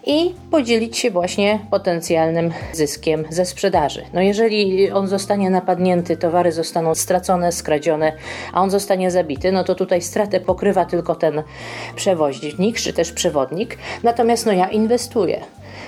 i 0.06 0.34
podzielić 0.50 0.98
się 0.98 1.10
właśnie 1.10 1.58
potencjalnym 1.70 2.52
zyskiem 2.72 3.24
ze 3.30 3.44
sprzedaży. 3.44 4.02
No 4.12 4.20
jeżeli 4.20 4.90
on 4.90 5.08
zostanie 5.08 5.50
napadnięty, 5.50 6.16
towary 6.16 6.52
zostaną 6.52 6.94
stracone, 6.94 7.52
skradzione, 7.52 8.12
a 8.52 8.62
on 8.62 8.70
zostanie 8.70 9.10
zabity, 9.10 9.52
no 9.52 9.64
to 9.64 9.74
tutaj 9.74 10.02
stratę 10.02 10.40
pokrywa 10.40 10.84
tylko 10.84 11.14
ten 11.14 11.42
przewoźnik 11.96 12.80
czy 12.80 12.92
też 12.92 13.12
przewodnik. 13.12 13.78
Natomiast 14.02 14.46
no 14.46 14.52
ja 14.52 14.68
inwestuję. 14.68 15.40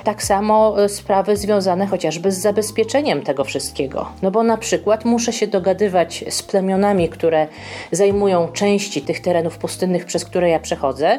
Tak 0.04 0.22
samo 0.22 0.84
e, 0.84 0.88
sprawy 0.88 1.36
związane 1.36 1.86
chociażby 1.86 2.32
z 2.32 2.38
zabezpieczeniem 2.38 3.22
tego 3.22 3.44
wszystkiego. 3.44 4.08
No 4.22 4.30
bo 4.30 4.42
na 4.42 4.56
przykład 4.56 5.04
muszę 5.04 5.32
się 5.32 5.46
dogadywać 5.46 6.24
z 6.30 6.42
plemionami, 6.42 7.08
które 7.08 7.46
zajmują 7.92 8.48
części 8.48 9.02
tych 9.02 9.20
terenów 9.20 9.58
pustynnych, 9.58 10.04
przez 10.04 10.24
które 10.24 10.48
ja 10.48 10.60
przechodzę 10.60 11.18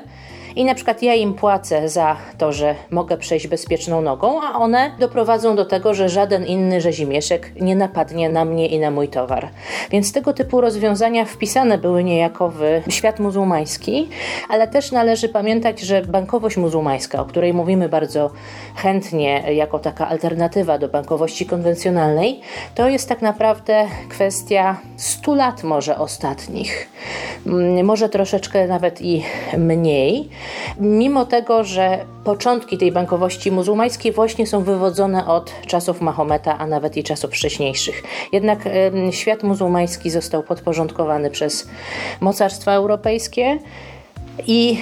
i 0.55 0.65
na 0.65 0.75
przykład 0.75 1.01
ja 1.01 1.13
im 1.13 1.33
płacę 1.33 1.89
za 1.89 2.15
to, 2.37 2.51
że 2.51 2.75
mogę 2.91 3.17
przejść 3.17 3.47
bezpieczną 3.47 4.01
nogą, 4.01 4.41
a 4.41 4.59
one 4.59 4.91
doprowadzą 4.99 5.55
do 5.55 5.65
tego, 5.65 5.93
że 5.93 6.09
żaden 6.09 6.45
inny 6.45 6.81
rzezimieszek 6.81 7.51
nie 7.61 7.75
napadnie 7.75 8.29
na 8.29 8.45
mnie 8.45 8.67
i 8.67 8.79
na 8.79 8.91
mój 8.91 9.07
towar. 9.07 9.49
Więc 9.91 10.13
tego 10.13 10.33
typu 10.33 10.61
rozwiązania 10.61 11.25
wpisane 11.25 11.77
były 11.77 12.03
niejako 12.03 12.49
w 12.49 12.93
świat 12.93 13.19
muzułmański, 13.19 14.09
ale 14.49 14.67
też 14.67 14.91
należy 14.91 15.29
pamiętać, 15.29 15.79
że 15.79 16.01
bankowość 16.01 16.57
muzułmańska, 16.57 17.21
o 17.21 17.25
której 17.25 17.53
mówimy 17.53 17.89
bardzo 17.89 18.29
chętnie 18.75 19.53
jako 19.53 19.79
taka 19.79 20.07
alternatywa 20.07 20.77
do 20.77 20.87
bankowości 20.87 21.45
konwencjonalnej, 21.45 22.41
to 22.75 22.89
jest 22.89 23.09
tak 23.09 23.21
naprawdę 23.21 23.87
kwestia 24.09 24.77
100 24.97 25.35
lat 25.35 25.63
może 25.63 25.97
ostatnich. 25.97 26.89
Mm, 27.47 27.85
może 27.85 28.09
troszeczkę 28.09 28.67
nawet 28.67 29.01
i 29.01 29.23
mniej. 29.57 30.29
Mimo 30.79 31.25
tego, 31.25 31.63
że 31.63 32.06
początki 32.23 32.77
tej 32.77 32.91
bankowości 32.91 33.51
muzułmańskiej 33.51 34.12
właśnie 34.12 34.47
są 34.47 34.63
wywodzone 34.63 35.27
od 35.27 35.53
czasów 35.67 36.01
Mahometa, 36.01 36.58
a 36.58 36.67
nawet 36.67 36.97
i 36.97 37.03
czasów 37.03 37.32
wcześniejszych. 37.32 38.03
Jednak 38.32 38.60
świat 39.12 39.43
muzułmański 39.43 40.10
został 40.10 40.43
podporządkowany 40.43 41.29
przez 41.32 41.67
mocarstwa 42.21 42.71
europejskie 42.71 43.60
i 44.47 44.77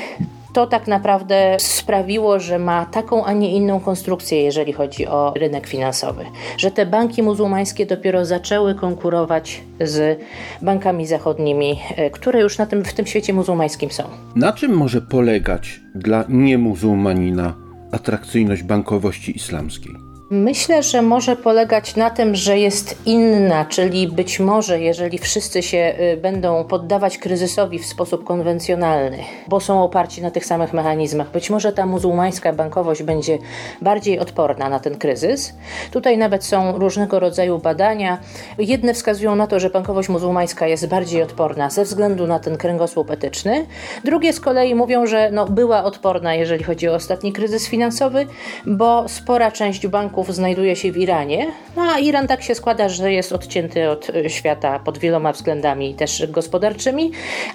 to 0.53 0.67
tak 0.67 0.87
naprawdę 0.87 1.57
sprawiło, 1.59 2.39
że 2.39 2.59
ma 2.59 2.85
taką, 2.85 3.25
a 3.25 3.33
nie 3.33 3.51
inną 3.51 3.79
konstrukcję, 3.79 4.43
jeżeli 4.43 4.73
chodzi 4.73 5.07
o 5.07 5.33
rynek 5.35 5.67
finansowy. 5.67 6.25
Że 6.57 6.71
te 6.71 6.85
banki 6.85 7.23
muzułmańskie 7.23 7.85
dopiero 7.85 8.25
zaczęły 8.25 8.75
konkurować 8.75 9.61
z 9.79 10.19
bankami 10.61 11.07
zachodnimi, 11.07 11.79
e, 11.95 12.09
które 12.09 12.41
już 12.41 12.57
na 12.57 12.65
tym, 12.65 12.85
w 12.85 12.93
tym 12.93 13.05
świecie 13.05 13.33
muzułmańskim 13.33 13.91
są. 13.91 14.03
Na 14.35 14.53
czym 14.53 14.71
może 14.71 15.01
polegać 15.01 15.81
dla 15.95 16.25
niemuzułmanina 16.29 17.53
atrakcyjność 17.91 18.63
bankowości 18.63 19.35
islamskiej? 19.35 20.10
Myślę, 20.33 20.83
że 20.83 21.01
może 21.01 21.35
polegać 21.35 21.95
na 21.95 22.09
tym, 22.09 22.35
że 22.35 22.59
jest 22.59 22.95
inna, 23.05 23.65
czyli 23.65 24.07
być 24.07 24.39
może, 24.39 24.81
jeżeli 24.81 25.17
wszyscy 25.17 25.63
się 25.63 25.95
y, 26.13 26.17
będą 26.17 26.63
poddawać 26.63 27.17
kryzysowi 27.17 27.79
w 27.79 27.85
sposób 27.85 28.23
konwencjonalny, 28.23 29.17
bo 29.47 29.59
są 29.59 29.83
oparci 29.83 30.21
na 30.21 30.31
tych 30.31 30.45
samych 30.45 30.73
mechanizmach, 30.73 31.31
być 31.31 31.49
może 31.49 31.71
ta 31.71 31.85
muzułmańska 31.85 32.53
bankowość 32.53 33.03
będzie 33.03 33.37
bardziej 33.81 34.19
odporna 34.19 34.69
na 34.69 34.79
ten 34.79 34.97
kryzys. 34.97 35.53
Tutaj 35.91 36.17
nawet 36.17 36.43
są 36.43 36.77
różnego 36.77 37.19
rodzaju 37.19 37.59
badania. 37.59 38.17
Jedne 38.57 38.93
wskazują 38.93 39.35
na 39.35 39.47
to, 39.47 39.59
że 39.59 39.69
bankowość 39.69 40.09
muzułmańska 40.09 40.67
jest 40.67 40.87
bardziej 40.87 41.23
odporna 41.23 41.69
ze 41.69 41.83
względu 41.83 42.27
na 42.27 42.39
ten 42.39 42.57
kręgosłup 42.57 43.11
etyczny. 43.11 43.65
Drugie 44.03 44.33
z 44.33 44.39
kolei 44.39 44.75
mówią, 44.75 45.05
że 45.05 45.29
no, 45.31 45.45
była 45.45 45.83
odporna, 45.83 46.35
jeżeli 46.35 46.63
chodzi 46.63 46.89
o 46.89 46.95
ostatni 46.95 47.33
kryzys 47.33 47.67
finansowy, 47.67 48.27
bo 48.65 49.09
spora 49.09 49.51
część 49.51 49.87
banków 49.87 50.20
banków 50.21 50.35
znajduje 50.35 50.75
się 50.75 50.91
w 50.91 50.97
Iranie, 50.97 51.47
no 51.75 51.81
a 51.81 51.99
Iran 51.99 52.27
tak 52.27 52.43
się 52.43 52.55
składa, 52.55 52.89
że 52.89 53.13
jest 53.13 53.31
odcięty 53.31 53.89
od 53.89 54.09
e, 54.09 54.29
świata 54.29 54.79
pod 54.79 54.97
wieloma 54.97 55.31
względami 55.31 55.95
też 55.95 56.27
gospodarczymi, 56.27 57.11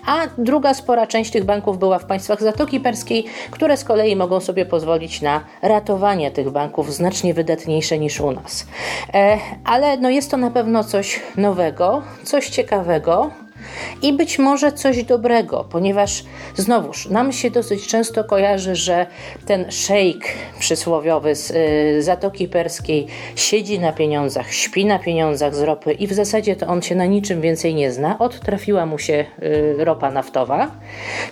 a 0.07 0.26
druga 0.38 0.74
spora 0.74 1.07
część 1.07 1.31
tych 1.31 1.44
banków 1.44 1.79
była 1.79 1.98
w 1.98 2.05
państwach 2.05 2.42
Zatoki 2.42 2.81
Perskiej, 2.81 3.24
które 3.50 3.76
z 3.76 3.85
kolei 3.85 4.16
mogą 4.16 4.40
sobie 4.40 4.66
pozwolić 4.66 5.22
na 5.22 5.44
ratowanie 5.62 6.31
tych 6.31 6.50
banków 6.50 6.94
znacznie 6.94 7.35
wydatniejsze 7.35 7.98
niż 7.98 8.20
u 8.20 8.33
nas. 8.33 8.66
E, 9.14 9.38
ale 9.64 9.96
no 9.96 10.11
jest 10.11 10.31
to 10.31 10.37
na 10.37 10.50
pewno 10.50 10.85
coś 10.85 11.20
nowego, 11.37 12.02
coś 12.24 12.48
ciekawego, 12.48 13.31
i 14.02 14.12
być 14.12 14.38
może 14.38 14.72
coś 14.72 15.05
dobrego, 15.05 15.64
ponieważ 15.70 16.24
znowuż 16.57 17.09
nam 17.09 17.33
się 17.33 17.50
dosyć 17.50 17.87
często 17.87 18.24
kojarzy, 18.24 18.76
że 18.76 19.07
ten 19.46 19.70
szejk 19.70 20.24
przysłowiowy 20.59 21.35
z 21.35 21.50
y, 21.50 22.02
Zatoki 22.02 22.48
Perskiej 22.48 23.07
siedzi 23.37 23.79
na 23.79 23.92
pieniądzach, 23.92 24.52
śpi 24.52 24.85
na 24.85 24.98
pieniądzach 24.98 25.55
z 25.55 25.62
ropy 25.62 25.92
i 25.92 26.07
w 26.07 26.12
zasadzie 26.12 26.57
to 26.57 26.66
on 26.66 26.83
się 26.83 26.94
na 26.94 27.07
niczym 27.07 27.40
więcej 27.40 27.74
nie 27.74 27.92
zna. 27.92 28.18
Od 28.18 28.40
trafiła 28.40 28.87
mu 28.87 28.98
się 28.98 29.24
y, 29.42 29.85
ropa 29.85 30.11
naftowa, 30.11 30.70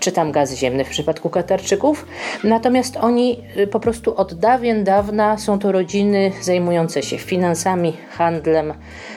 czy 0.00 0.12
tam 0.12 0.32
gaz 0.32 0.54
ziemny 0.54 0.84
w 0.84 0.88
przypadku 0.88 1.30
Katarczyków. 1.30 2.06
Natomiast 2.44 2.96
oni 2.96 3.40
y, 3.56 3.66
po 3.66 3.80
prostu 3.80 4.16
od 4.16 4.34
dawien 4.34 4.84
dawna 4.84 5.38
są 5.38 5.58
to 5.58 5.72
rodziny 5.72 6.32
zajmujące 6.40 7.02
się 7.02 7.18
finansami, 7.18 7.92
handlem, 8.10 8.74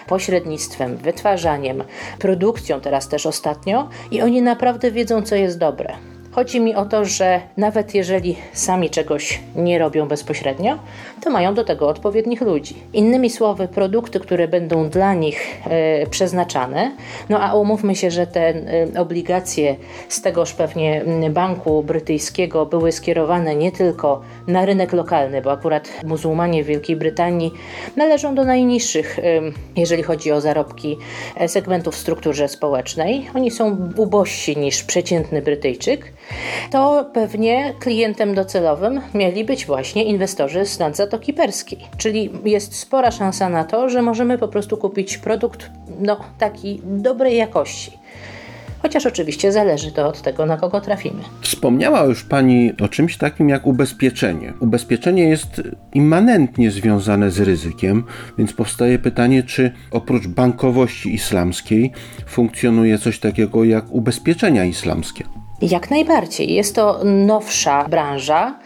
pośrednictwem, 0.07 0.97
wytwarzaniem, 0.97 1.83
produkcją 2.19 2.81
teraz 2.81 3.07
też 3.07 3.25
ostatnio 3.25 3.89
i 4.11 4.21
oni 4.21 4.41
naprawdę 4.41 4.91
wiedzą, 4.91 5.21
co 5.21 5.35
jest 5.35 5.57
dobre. 5.57 5.93
Chodzi 6.37 6.59
mi 6.59 6.75
o 6.75 6.85
to, 6.85 7.05
że 7.05 7.41
nawet 7.57 7.95
jeżeli 7.95 8.35
sami 8.53 8.89
czegoś 8.89 9.39
nie 9.55 9.79
robią 9.79 10.07
bezpośrednio, 10.07 10.79
to 11.23 11.29
mają 11.29 11.53
do 11.53 11.63
tego 11.63 11.87
odpowiednich 11.87 12.41
ludzi. 12.41 12.75
Innymi 12.93 13.29
słowy, 13.29 13.67
produkty, 13.67 14.19
które 14.19 14.47
będą 14.47 14.89
dla 14.89 15.13
nich 15.13 15.61
e, 15.65 16.07
przeznaczane, 16.07 16.91
no 17.29 17.39
a 17.39 17.53
umówmy 17.53 17.95
się, 17.95 18.11
że 18.11 18.27
te 18.27 18.41
e, 18.41 19.01
obligacje 19.01 19.75
z 20.09 20.21
tegoż 20.21 20.53
pewnie 20.53 21.05
banku 21.29 21.83
brytyjskiego 21.83 22.65
były 22.65 22.91
skierowane 22.91 23.55
nie 23.55 23.71
tylko 23.71 24.21
na 24.47 24.65
rynek 24.65 24.93
lokalny, 24.93 25.41
bo 25.41 25.51
akurat 25.51 25.89
muzułmanie 26.05 26.63
w 26.63 26.67
Wielkiej 26.67 26.95
Brytanii 26.95 27.51
należą 27.95 28.35
do 28.35 28.45
najniższych, 28.45 29.19
e, 29.19 29.23
jeżeli 29.75 30.03
chodzi 30.03 30.31
o 30.31 30.41
zarobki 30.41 30.97
segmentów 31.47 31.95
w 31.95 31.97
strukturze 31.97 32.47
społecznej. 32.47 33.29
Oni 33.35 33.51
są 33.51 33.91
ubożsi 33.95 34.57
niż 34.57 34.83
przeciętny 34.83 35.41
Brytyjczyk 35.41 36.13
to 36.71 37.09
pewnie 37.13 37.73
klientem 37.79 38.35
docelowym 38.35 39.01
mieli 39.13 39.45
być 39.45 39.65
właśnie 39.65 40.03
inwestorzy 40.03 40.65
z 40.65 40.79
Zatoki 40.93 41.33
Perskiej. 41.33 41.79
Czyli 41.97 42.29
jest 42.45 42.75
spora 42.75 43.11
szansa 43.11 43.49
na 43.49 43.63
to, 43.63 43.89
że 43.89 44.01
możemy 44.01 44.37
po 44.37 44.47
prostu 44.47 44.77
kupić 44.77 45.17
produkt 45.17 45.69
no, 45.99 46.19
taki 46.37 46.81
dobrej 46.85 47.37
jakości. 47.37 47.91
Chociaż 48.81 49.05
oczywiście 49.05 49.51
zależy 49.51 49.91
to 49.91 50.07
od 50.07 50.21
tego, 50.21 50.45
na 50.45 50.57
kogo 50.57 50.81
trafimy. 50.81 51.23
Wspomniała 51.41 52.03
już 52.03 52.23
Pani 52.23 52.73
o 52.81 52.87
czymś 52.87 53.17
takim 53.17 53.49
jak 53.49 53.67
ubezpieczenie. 53.67 54.53
Ubezpieczenie 54.59 55.23
jest 55.23 55.61
immanentnie 55.93 56.71
związane 56.71 57.31
z 57.31 57.39
ryzykiem, 57.39 58.03
więc 58.37 58.53
powstaje 58.53 58.99
pytanie, 58.99 59.43
czy 59.43 59.71
oprócz 59.91 60.27
bankowości 60.27 61.13
islamskiej 61.13 61.91
funkcjonuje 62.27 62.97
coś 62.97 63.19
takiego 63.19 63.63
jak 63.63 63.91
ubezpieczenia 63.91 64.65
islamskie. 64.65 65.23
Jak 65.61 65.89
najbardziej. 65.89 66.53
Jest 66.53 66.75
to 66.75 66.99
nowsza 67.03 67.85
branża, 67.89 68.59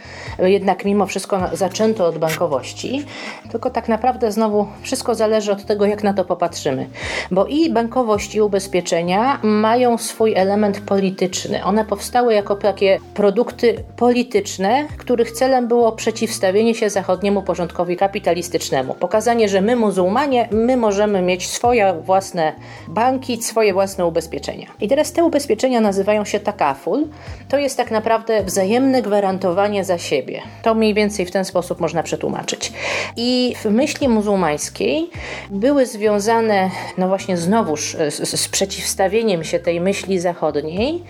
jednak 0.47 0.85
mimo 0.85 1.05
wszystko 1.05 1.39
zaczęto 1.53 2.05
od 2.05 2.17
bankowości, 2.17 3.05
tylko 3.51 3.69
tak 3.69 3.89
naprawdę 3.89 4.31
znowu 4.31 4.67
wszystko 4.81 5.15
zależy 5.15 5.51
od 5.51 5.65
tego, 5.65 5.85
jak 5.85 6.03
na 6.03 6.13
to 6.13 6.25
popatrzymy. 6.25 6.89
Bo 7.31 7.45
i 7.45 7.69
bankowość, 7.69 8.35
i 8.35 8.41
ubezpieczenia 8.41 9.39
mają 9.43 9.97
swój 9.97 10.33
element 10.35 10.79
polityczny. 10.79 11.63
One 11.63 11.85
powstały 11.85 12.33
jako 12.33 12.55
takie 12.55 12.99
produkty 13.13 13.83
polityczne, 13.95 14.87
których 14.97 15.31
celem 15.31 15.67
było 15.67 15.91
przeciwstawienie 15.91 16.75
się 16.75 16.89
zachodniemu 16.89 17.41
porządkowi 17.41 17.97
kapitalistycznemu. 17.97 18.93
Pokazanie, 18.93 19.49
że 19.49 19.61
my, 19.61 19.75
muzułmanie, 19.75 20.47
my 20.51 20.77
możemy 20.77 21.21
mieć 21.21 21.47
swoje 21.47 21.93
własne 22.05 22.53
banki, 22.87 23.43
swoje 23.43 23.73
własne 23.73 24.05
ubezpieczenia. 24.05 24.67
I 24.81 24.87
teraz 24.87 25.11
te 25.11 25.23
ubezpieczenia 25.23 25.81
nazywają 25.81 26.25
się 26.25 26.39
takaful. 26.39 27.07
To 27.49 27.57
jest 27.57 27.77
tak 27.77 27.91
naprawdę 27.91 28.43
wzajemne 28.43 29.01
gwarantowanie 29.01 29.83
za 29.83 29.97
siebie. 29.97 30.30
To 30.61 30.73
mniej 30.73 30.93
więcej 30.93 31.25
w 31.25 31.31
ten 31.31 31.45
sposób 31.45 31.79
można 31.79 32.03
przetłumaczyć. 32.03 32.73
I 33.17 33.55
w 33.63 33.65
myśli 33.65 34.07
muzułmańskiej 34.07 35.09
były 35.49 35.85
związane, 35.85 36.69
no 36.97 37.07
właśnie 37.07 37.37
znowuż 37.37 37.97
z, 38.09 38.39
z 38.39 38.47
przeciwstawieniem 38.47 39.43
się 39.43 39.59
tej 39.59 39.81
myśli 39.81 40.19
zachodniej, 40.19 41.03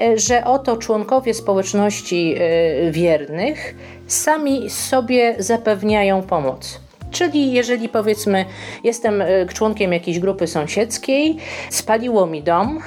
e, 0.00 0.18
że 0.18 0.44
oto 0.44 0.76
członkowie 0.76 1.34
społeczności 1.34 2.34
e, 2.38 2.90
wiernych 2.90 3.74
sami 4.06 4.70
sobie 4.70 5.34
zapewniają 5.38 6.22
pomoc. 6.22 6.80
Czyli 7.10 7.52
jeżeli 7.52 7.88
powiedzmy 7.88 8.44
jestem 8.84 9.22
e, 9.22 9.46
członkiem 9.46 9.92
jakiejś 9.92 10.18
grupy 10.18 10.46
sąsiedzkiej, 10.46 11.36
spaliło 11.70 12.26
mi 12.26 12.42
dom, 12.42 12.80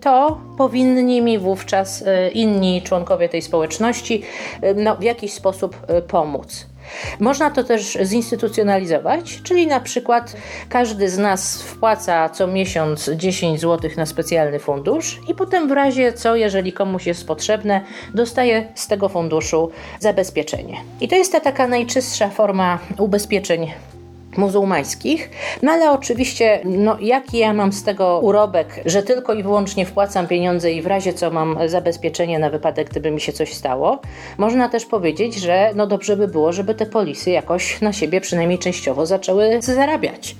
to 0.00 0.40
powinni 0.58 1.22
mi 1.22 1.38
wówczas 1.38 2.04
inni 2.32 2.82
członkowie 2.82 3.28
tej 3.28 3.42
społeczności 3.42 4.22
no, 4.76 4.96
w 4.96 5.02
jakiś 5.02 5.32
sposób 5.32 5.76
pomóc. 6.08 6.66
Można 7.20 7.50
to 7.50 7.64
też 7.64 7.98
zinstytucjonalizować, 8.02 9.42
czyli 9.42 9.66
na 9.66 9.80
przykład 9.80 10.36
każdy 10.68 11.08
z 11.08 11.18
nas 11.18 11.62
wpłaca 11.62 12.28
co 12.28 12.46
miesiąc 12.46 13.10
10 13.16 13.60
zł 13.60 13.90
na 13.96 14.06
specjalny 14.06 14.58
fundusz 14.58 15.20
i 15.28 15.34
potem 15.34 15.68
w 15.68 15.72
razie 15.72 16.12
co, 16.12 16.36
jeżeli 16.36 16.72
komuś 16.72 17.06
jest 17.06 17.26
potrzebne, 17.26 17.80
dostaje 18.14 18.68
z 18.74 18.86
tego 18.86 19.08
funduszu 19.08 19.70
zabezpieczenie. 20.00 20.76
I 21.00 21.08
to 21.08 21.16
jest 21.16 21.32
ta 21.32 21.40
taka 21.40 21.66
najczystsza 21.66 22.28
forma 22.28 22.78
ubezpieczeń 22.98 23.72
muzułmańskich. 24.36 25.30
No 25.62 25.72
ale 25.72 25.90
oczywiście, 25.90 26.60
no, 26.64 26.96
jaki 27.00 27.38
ja 27.38 27.52
mam 27.52 27.72
z 27.72 27.82
tego 27.82 28.20
urobek, 28.22 28.80
że 28.86 29.02
tylko 29.02 29.34
i 29.34 29.42
wyłącznie 29.42 29.86
wpłacam 29.86 30.26
pieniądze 30.26 30.72
i 30.72 30.82
w 30.82 30.86
razie 30.86 31.12
co 31.12 31.30
mam 31.30 31.58
zabezpieczenie 31.66 32.38
na 32.38 32.50
wypadek, 32.50 32.90
gdyby 32.90 33.10
mi 33.10 33.20
się 33.20 33.32
coś 33.32 33.54
stało. 33.54 33.98
Można 34.38 34.68
też 34.68 34.86
powiedzieć, 34.86 35.34
że 35.34 35.70
no 35.74 35.86
dobrze 35.86 36.16
by 36.16 36.28
było, 36.28 36.52
żeby 36.52 36.74
te 36.74 36.86
polisy 36.86 37.30
jakoś 37.30 37.80
na 37.80 37.92
siebie 37.92 38.20
przynajmniej 38.20 38.58
częściowo 38.58 39.06
zaczęły 39.06 39.62
zarabiać. 39.62 40.36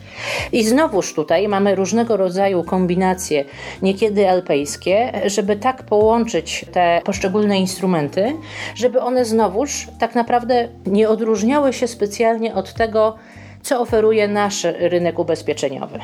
I 0.52 0.64
znowuż 0.64 1.14
tutaj 1.14 1.48
mamy 1.48 1.74
różnego 1.74 2.16
rodzaju 2.16 2.64
kombinacje, 2.64 3.44
niekiedy 3.82 4.30
alpejskie, 4.30 5.12
żeby 5.24 5.56
tak 5.56 5.82
połączyć 5.82 6.64
te 6.72 7.00
poszczególne 7.04 7.58
instrumenty, 7.58 8.36
żeby 8.74 9.00
one 9.00 9.24
znowuż 9.24 9.88
tak 9.98 10.14
naprawdę 10.14 10.68
nie 10.86 11.08
odróżniały 11.08 11.72
się 11.72 11.88
specjalnie 11.88 12.54
od 12.54 12.74
tego, 12.74 13.14
co 13.62 13.80
oferuje 13.80 14.28
nasz 14.28 14.66
rynek 14.78 15.18
ubezpieczeniowy. 15.18 15.98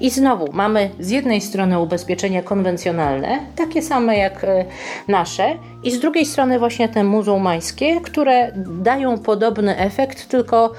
I 0.00 0.10
znowu 0.10 0.52
mamy 0.52 0.90
z 1.00 1.10
jednej 1.10 1.40
strony 1.40 1.80
ubezpieczenia 1.80 2.42
konwencjonalne, 2.42 3.38
takie 3.56 3.82
same 3.82 4.16
jak 4.16 4.44
e, 4.44 4.64
nasze, 5.08 5.54
i 5.84 5.90
z 5.90 6.00
drugiej 6.00 6.26
strony 6.26 6.58
właśnie 6.58 6.88
te 6.88 7.04
muzułmańskie, 7.04 8.00
które 8.00 8.52
dają 8.82 9.18
podobny 9.18 9.78
efekt, 9.78 10.28
tylko 10.28 10.72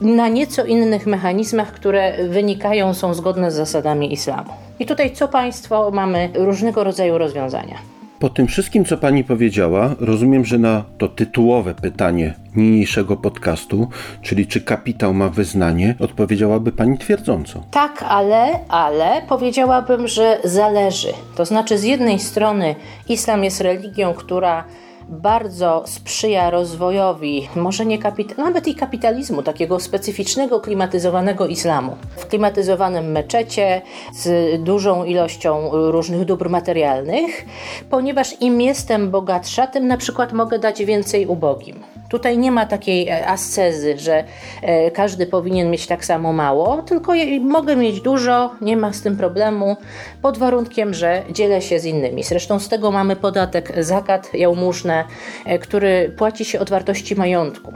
na 0.00 0.28
nieco 0.28 0.64
innych 0.64 1.06
mechanizmach, 1.06 1.72
które 1.72 2.28
wynikają, 2.28 2.94
są 2.94 3.14
zgodne 3.14 3.50
z 3.50 3.54
zasadami 3.54 4.12
islamu. 4.12 4.50
I 4.78 4.86
tutaj 4.86 5.12
co 5.12 5.28
państwo 5.28 5.90
mamy 5.90 6.30
różnego 6.34 6.84
rodzaju 6.84 7.18
rozwiązania. 7.18 7.78
Po 8.22 8.30
tym 8.30 8.46
wszystkim, 8.46 8.84
co 8.84 8.98
pani 8.98 9.24
powiedziała, 9.24 9.94
rozumiem, 10.00 10.44
że 10.44 10.58
na 10.58 10.84
to 10.98 11.08
tytułowe 11.08 11.74
pytanie 11.74 12.34
niniejszego 12.56 13.16
podcastu, 13.16 13.88
czyli 14.22 14.46
czy 14.46 14.60
kapitał 14.60 15.14
ma 15.14 15.28
wyznanie, 15.28 15.94
odpowiedziałaby 16.00 16.72
pani 16.72 16.98
twierdząco. 16.98 17.62
Tak, 17.70 18.04
ale, 18.08 18.58
ale 18.68 19.22
powiedziałabym, 19.28 20.08
że 20.08 20.38
zależy. 20.44 21.12
To 21.36 21.44
znaczy, 21.44 21.78
z 21.78 21.84
jednej 21.84 22.18
strony 22.18 22.74
islam 23.08 23.44
jest 23.44 23.60
religią, 23.60 24.14
która 24.14 24.64
bardzo 25.12 25.82
sprzyja 25.86 26.50
rozwojowi, 26.50 27.48
może 27.56 27.86
nie 27.86 27.98
kapitalizmu, 27.98 28.44
nawet 28.44 28.68
i 28.68 28.74
kapitalizmu, 28.74 29.42
takiego 29.42 29.80
specyficznego, 29.80 30.60
klimatyzowanego 30.60 31.46
islamu. 31.46 31.96
W 32.16 32.26
klimatyzowanym 32.26 33.12
meczecie 33.12 33.82
z 34.12 34.62
dużą 34.62 35.04
ilością 35.04 35.70
różnych 35.72 36.24
dóbr 36.24 36.50
materialnych, 36.50 37.44
ponieważ 37.90 38.40
im 38.40 38.60
jestem 38.60 39.10
bogatsza, 39.10 39.66
tym 39.66 39.86
na 39.86 39.96
przykład 39.96 40.32
mogę 40.32 40.58
dać 40.58 40.84
więcej 40.84 41.26
ubogim. 41.26 41.76
Tutaj 42.12 42.38
nie 42.38 42.50
ma 42.50 42.66
takiej 42.66 43.08
e, 43.08 43.28
ascezy, 43.28 43.98
że 43.98 44.24
e, 44.62 44.90
każdy 44.90 45.26
powinien 45.26 45.70
mieć 45.70 45.86
tak 45.86 46.04
samo 46.04 46.32
mało, 46.32 46.82
tylko 46.82 47.12
mogę 47.40 47.76
mieć 47.76 48.00
dużo, 48.00 48.50
nie 48.60 48.76
ma 48.76 48.92
z 48.92 49.02
tym 49.02 49.16
problemu, 49.16 49.76
pod 50.22 50.38
warunkiem, 50.38 50.94
że 50.94 51.22
dzielę 51.30 51.62
się 51.62 51.80
z 51.80 51.84
innymi. 51.84 52.22
Zresztą 52.22 52.58
z 52.58 52.68
tego 52.68 52.90
mamy 52.90 53.16
podatek 53.16 53.84
zakat, 53.84 54.34
jałmużnę, 54.34 55.04
e, 55.46 55.58
który 55.58 56.14
płaci 56.18 56.44
się 56.44 56.60
od 56.60 56.70
wartości 56.70 57.16
majątku, 57.16 57.72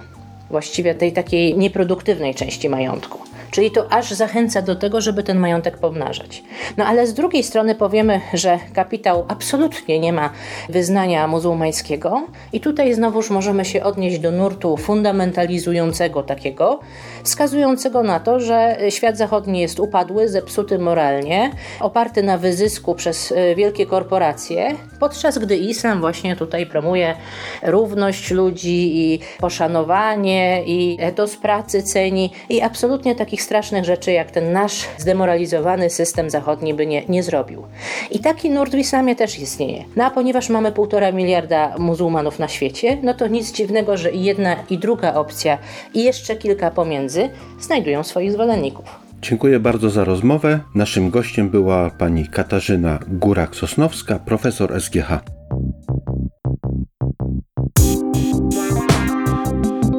właściwie 0.51 0.95
tej 0.95 1.13
takiej 1.13 1.59
nieproduktywnej 1.59 2.35
części 2.35 2.69
majątku. 2.69 3.36
Czyli 3.51 3.71
to 3.71 3.93
aż 3.93 4.11
zachęca 4.11 4.63
do 4.63 4.77
tego, 4.77 5.01
żeby 5.01 5.23
ten 5.23 5.39
majątek 5.39 5.79
pomnażać. 5.79 6.43
No 6.77 6.85
ale 6.85 7.07
z 7.07 7.15
drugiej 7.15 7.43
strony 7.43 7.75
powiemy, 7.75 8.21
że 8.35 8.59
kapitał 8.75 9.25
absolutnie 9.29 9.99
nie 10.01 10.13
ma 10.13 10.31
wyznania 10.69 11.27
muzułmańskiego, 11.29 12.23
i 12.53 12.61
tutaj 12.61 12.95
znowuż 12.95 13.31
możemy 13.31 13.65
się 13.65 13.83
odnieść 13.83 14.19
do 14.19 14.31
nurtu 14.31 14.77
fundamentalizującego 14.77 16.23
takiego, 16.23 16.81
wskazującego 17.23 18.03
na 18.03 18.21
to, 18.21 18.41
że 18.41 18.79
świat 18.91 19.19
zachodni 19.19 19.61
jest 19.61 19.81
upadły, 19.81 20.29
zepsuty 20.29 20.79
moralnie, 20.79 21.51
oparty 21.81 22.23
na 22.23 22.39
wyzysku 22.39 22.95
przez 22.95 23.33
e, 23.33 23.55
wielkie 23.55 23.87
korporacje, 23.87 24.75
podczas 25.01 25.39
gdy 25.39 25.57
islam 25.57 26.01
właśnie 26.01 26.37
tutaj 26.37 26.67
promuje 26.67 27.15
równość 27.63 28.31
ludzi 28.31 28.99
i 28.99 29.19
poszanowanie 29.39 30.63
i 30.67 30.97
etos 31.01 31.37
pracy 31.37 31.83
ceni 31.83 32.31
i 32.49 32.63
absolutnie 32.63 33.15
takich 33.15 33.43
strasznych 33.47 33.85
rzeczy, 33.85 34.13
jak 34.13 34.31
ten 34.31 34.53
nasz 34.53 34.87
zdemoralizowany 34.99 35.91
system 35.91 36.31
zachodni 36.31 36.75
by 36.75 36.87
nie, 36.87 37.03
nie 37.09 37.23
zrobił. 37.23 37.63
I 38.11 38.19
taki 38.19 38.51
nurt 38.51 38.73
w 38.73 38.79
islamie 38.79 39.17
też 39.17 39.39
istnieje. 39.39 39.85
No 39.97 40.05
a 40.05 40.11
ponieważ 40.11 40.49
mamy 40.49 40.73
półtora 40.73 41.13
miliarda 41.13 41.75
muzułmanów 41.79 42.39
na 42.39 42.49
świecie, 42.49 42.99
no 43.03 43.15
to 43.15 43.27
nic 43.27 43.53
dziwnego, 43.53 43.97
że 43.97 44.11
i 44.11 44.25
jedna 44.25 44.57
i 44.71 44.79
druga 44.79 45.15
opcja 45.15 45.59
i 45.95 46.05
jeszcze 46.05 46.37
kilka 46.37 46.71
pomiędzy 46.71 47.29
znajdują 47.61 48.05
swoich 48.05 48.33
zwolenników. 48.33 48.85
Dziękuję 49.23 49.61
bardzo 49.61 49.91
za 49.91 50.05
rozmowę. 50.05 50.61
Naszym 50.75 51.11
gościem 51.11 51.49
była 51.49 51.91
pani 51.91 52.29
Katarzyna 52.29 52.99
Górak-Sosnowska, 53.09 54.19
profesor 54.19 54.81
SGH. 54.81 55.21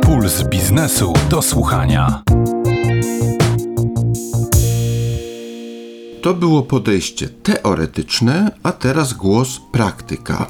Puls 0.01 0.43
biznesu 0.43 1.13
do 1.29 1.41
słuchania. 1.41 2.21
To 6.27 6.33
było 6.33 6.63
podejście 6.63 7.29
teoretyczne, 7.29 8.51
a 8.63 8.71
teraz 8.71 9.13
głos 9.13 9.61
praktyka. 9.71 10.47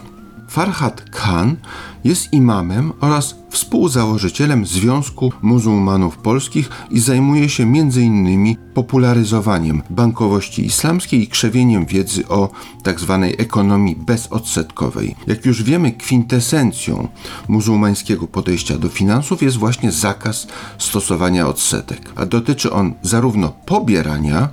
Farhad 0.49 1.09
Khan 1.09 1.55
jest 2.03 2.33
imamem 2.33 2.93
oraz 3.01 3.35
współzałożycielem 3.49 4.65
Związku 4.65 5.31
Muzułmanów 5.41 6.17
Polskich 6.17 6.69
i 6.91 6.99
zajmuje 6.99 7.49
się 7.49 7.63
m.in. 7.63 8.55
popularyzowaniem 8.73 9.81
bankowości 9.89 10.65
islamskiej 10.65 11.23
i 11.23 11.27
krzewieniem 11.27 11.85
wiedzy 11.85 12.27
o 12.27 12.49
tzw. 12.85 13.27
Tak 13.31 13.41
ekonomii 13.41 13.95
bezodsetkowej. 13.95 15.15
Jak 15.27 15.45
już 15.45 15.63
wiemy, 15.63 15.91
kwintesencją 15.91 17.07
muzułmańskiego 17.47 18.27
podejścia 18.27 18.77
do 18.77 18.89
finansów 18.89 19.43
jest 19.43 19.57
właśnie 19.57 19.91
zakaz 19.91 20.47
stosowania 20.77 21.47
odsetek, 21.47 22.11
a 22.15 22.25
dotyczy 22.25 22.71
on 22.71 22.93
zarówno 23.01 23.53
pobierania, 23.65 24.49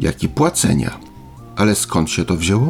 jak 0.00 0.22
i 0.22 0.28
płacenia. 0.28 0.98
Ale 1.56 1.74
skąd 1.74 2.10
się 2.10 2.24
to 2.24 2.36
wzięło? 2.36 2.68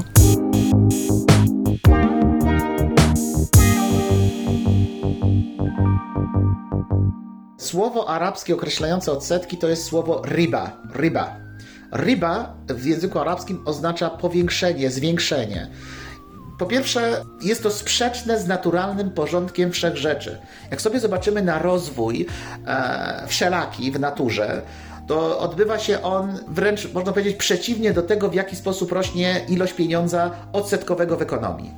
Słowo 7.58 8.08
arabskie 8.08 8.54
określające 8.54 9.12
odsetki 9.12 9.58
to 9.58 9.68
jest 9.68 9.84
słowo 9.84 10.22
riba. 10.26 10.76
Riba. 10.96 11.36
Riba 11.92 12.54
w 12.68 12.86
języku 12.86 13.18
arabskim 13.18 13.62
oznacza 13.64 14.10
powiększenie, 14.10 14.90
zwiększenie. 14.90 15.70
Po 16.58 16.66
pierwsze, 16.66 17.22
jest 17.42 17.62
to 17.62 17.70
sprzeczne 17.70 18.40
z 18.40 18.46
naturalnym 18.46 19.10
porządkiem 19.10 19.72
wszechrzeczy. 19.72 20.38
Jak 20.70 20.80
sobie 20.80 21.00
zobaczymy 21.00 21.42
na 21.42 21.58
rozwój 21.58 22.26
e, 22.66 23.24
wszelaki 23.26 23.92
w 23.92 24.00
naturze, 24.00 24.62
to 25.10 25.38
odbywa 25.38 25.78
się 25.78 26.02
on 26.02 26.38
wręcz, 26.48 26.92
można 26.92 27.12
powiedzieć, 27.12 27.36
przeciwnie 27.36 27.92
do 27.92 28.02
tego, 28.02 28.28
w 28.28 28.34
jaki 28.34 28.56
sposób 28.56 28.92
rośnie 28.92 29.40
ilość 29.48 29.72
pieniądza 29.72 30.30
odsetkowego 30.52 31.16
w 31.16 31.22
ekonomii. 31.22 31.70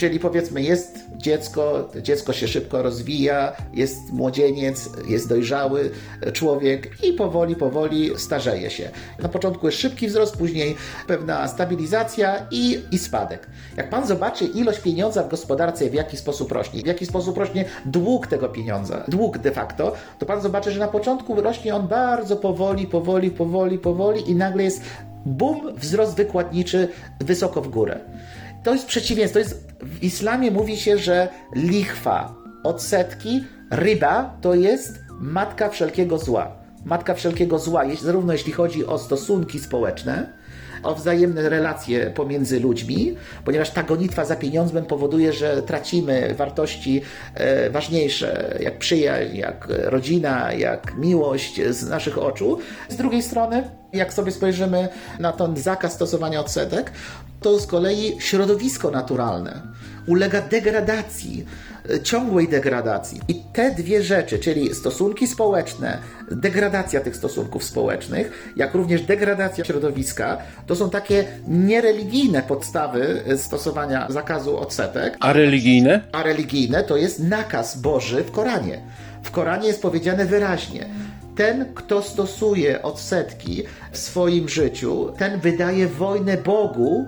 Czyli 0.00 0.20
powiedzmy, 0.20 0.62
jest 0.62 1.04
dziecko, 1.16 1.88
dziecko 2.02 2.32
się 2.32 2.48
szybko 2.48 2.82
rozwija, 2.82 3.52
jest 3.74 4.12
młodzieniec, 4.12 4.90
jest 5.08 5.28
dojrzały 5.28 5.90
człowiek 6.32 7.04
i 7.04 7.12
powoli, 7.12 7.56
powoli 7.56 8.10
starzeje 8.16 8.70
się. 8.70 8.90
Na 9.18 9.28
początku 9.28 9.66
jest 9.66 9.78
szybki 9.78 10.08
wzrost, 10.08 10.36
później 10.36 10.76
pewna 11.06 11.48
stabilizacja 11.48 12.46
i, 12.50 12.78
i 12.90 12.98
spadek. 12.98 13.46
Jak 13.76 13.90
pan 13.90 14.06
zobaczy 14.06 14.44
ilość 14.44 14.80
pieniądza 14.80 15.22
w 15.22 15.28
gospodarce, 15.28 15.90
w 15.90 15.94
jaki 15.94 16.16
sposób 16.16 16.52
rośnie, 16.52 16.82
w 16.82 16.86
jaki 16.86 17.06
sposób 17.06 17.38
rośnie 17.38 17.64
dług 17.84 18.26
tego 18.26 18.48
pieniądza, 18.48 19.04
dług 19.08 19.38
de 19.38 19.50
facto, 19.50 19.92
to 20.18 20.26
pan 20.26 20.40
zobaczy, 20.40 20.70
że 20.70 20.80
na 20.80 20.88
początku 20.88 21.40
rośnie 21.40 21.74
on 21.74 21.88
bardzo 21.88 22.36
powoli, 22.36 22.86
powoli, 22.86 23.30
powoli, 23.30 23.78
powoli 23.78 24.30
i 24.30 24.34
nagle 24.34 24.64
jest 24.64 24.82
bum, 25.26 25.74
wzrost 25.76 26.16
wykładniczy 26.16 26.88
wysoko 27.20 27.62
w 27.62 27.68
górę. 27.68 28.00
To 28.64 28.72
jest 28.72 28.86
przeciwieństwo. 28.86 29.34
To 29.34 29.38
jest, 29.38 29.72
w 29.82 30.02
islamie 30.02 30.50
mówi 30.50 30.76
się, 30.76 30.98
że 30.98 31.28
lichwa, 31.54 32.34
odsetki, 32.64 33.44
ryba 33.70 34.36
to 34.40 34.54
jest 34.54 34.98
matka 35.20 35.68
wszelkiego 35.68 36.18
zła. 36.18 36.52
Matka 36.84 37.14
wszelkiego 37.14 37.58
zła, 37.58 37.82
zarówno 38.02 38.32
jeśli 38.32 38.52
chodzi 38.52 38.86
o 38.86 38.98
stosunki 38.98 39.58
społeczne, 39.58 40.32
o 40.82 40.94
wzajemne 40.94 41.48
relacje 41.48 42.10
pomiędzy 42.10 42.60
ludźmi, 42.60 43.16
ponieważ 43.44 43.70
ta 43.70 43.82
gonitwa 43.82 44.24
za 44.24 44.36
pieniądzem 44.36 44.84
powoduje, 44.84 45.32
że 45.32 45.62
tracimy 45.62 46.34
wartości 46.34 47.02
e, 47.34 47.70
ważniejsze, 47.70 48.58
jak 48.60 48.78
przyjaźń, 48.78 49.36
jak 49.36 49.68
rodzina, 49.68 50.52
jak 50.52 50.96
miłość 50.96 51.60
z 51.70 51.88
naszych 51.88 52.18
oczu. 52.18 52.58
Z 52.88 52.96
drugiej 52.96 53.22
strony, 53.22 53.70
jak 53.92 54.12
sobie 54.12 54.32
spojrzymy 54.32 54.88
na 55.18 55.32
ten 55.32 55.56
zakaz 55.56 55.92
stosowania 55.92 56.40
odsetek, 56.40 56.92
to 57.40 57.58
z 57.60 57.66
kolei 57.66 58.16
środowisko 58.20 58.90
naturalne 58.90 59.62
ulega 60.06 60.40
degradacji, 60.40 61.46
e, 61.90 62.00
ciągłej 62.00 62.48
degradacji. 62.48 63.20
I 63.28 63.42
te 63.52 63.70
dwie 63.70 64.02
rzeczy, 64.02 64.38
czyli 64.38 64.74
stosunki 64.74 65.26
społeczne, 65.26 65.98
degradacja 66.30 67.00
tych 67.00 67.16
stosunków 67.16 67.64
społecznych, 67.64 68.52
jak 68.56 68.74
również 68.74 69.02
degradacja 69.02 69.64
środowiska, 69.64 70.38
to 70.66 70.76
są 70.76 70.90
takie 70.90 71.24
niereligijne 71.48 72.42
podstawy 72.42 73.22
stosowania 73.36 74.06
zakazu 74.10 74.58
odsetek, 74.58 75.16
A 75.20 75.32
religijne? 75.32 76.00
a 76.12 76.22
religijne 76.22 76.84
to 76.84 76.96
jest 76.96 77.20
nakaz 77.20 77.78
Boży 77.78 78.24
w 78.24 78.30
Koranie. 78.30 78.80
W 79.22 79.30
Koranie 79.30 79.66
jest 79.68 79.82
powiedziane 79.82 80.26
wyraźnie: 80.26 80.86
ten, 81.40 81.64
kto 81.74 82.02
stosuje 82.02 82.82
odsetki 82.82 83.62
w 83.92 83.98
swoim 83.98 84.48
życiu, 84.48 85.12
ten 85.18 85.40
wydaje 85.40 85.86
wojnę 85.86 86.36
Bogu 86.36 87.06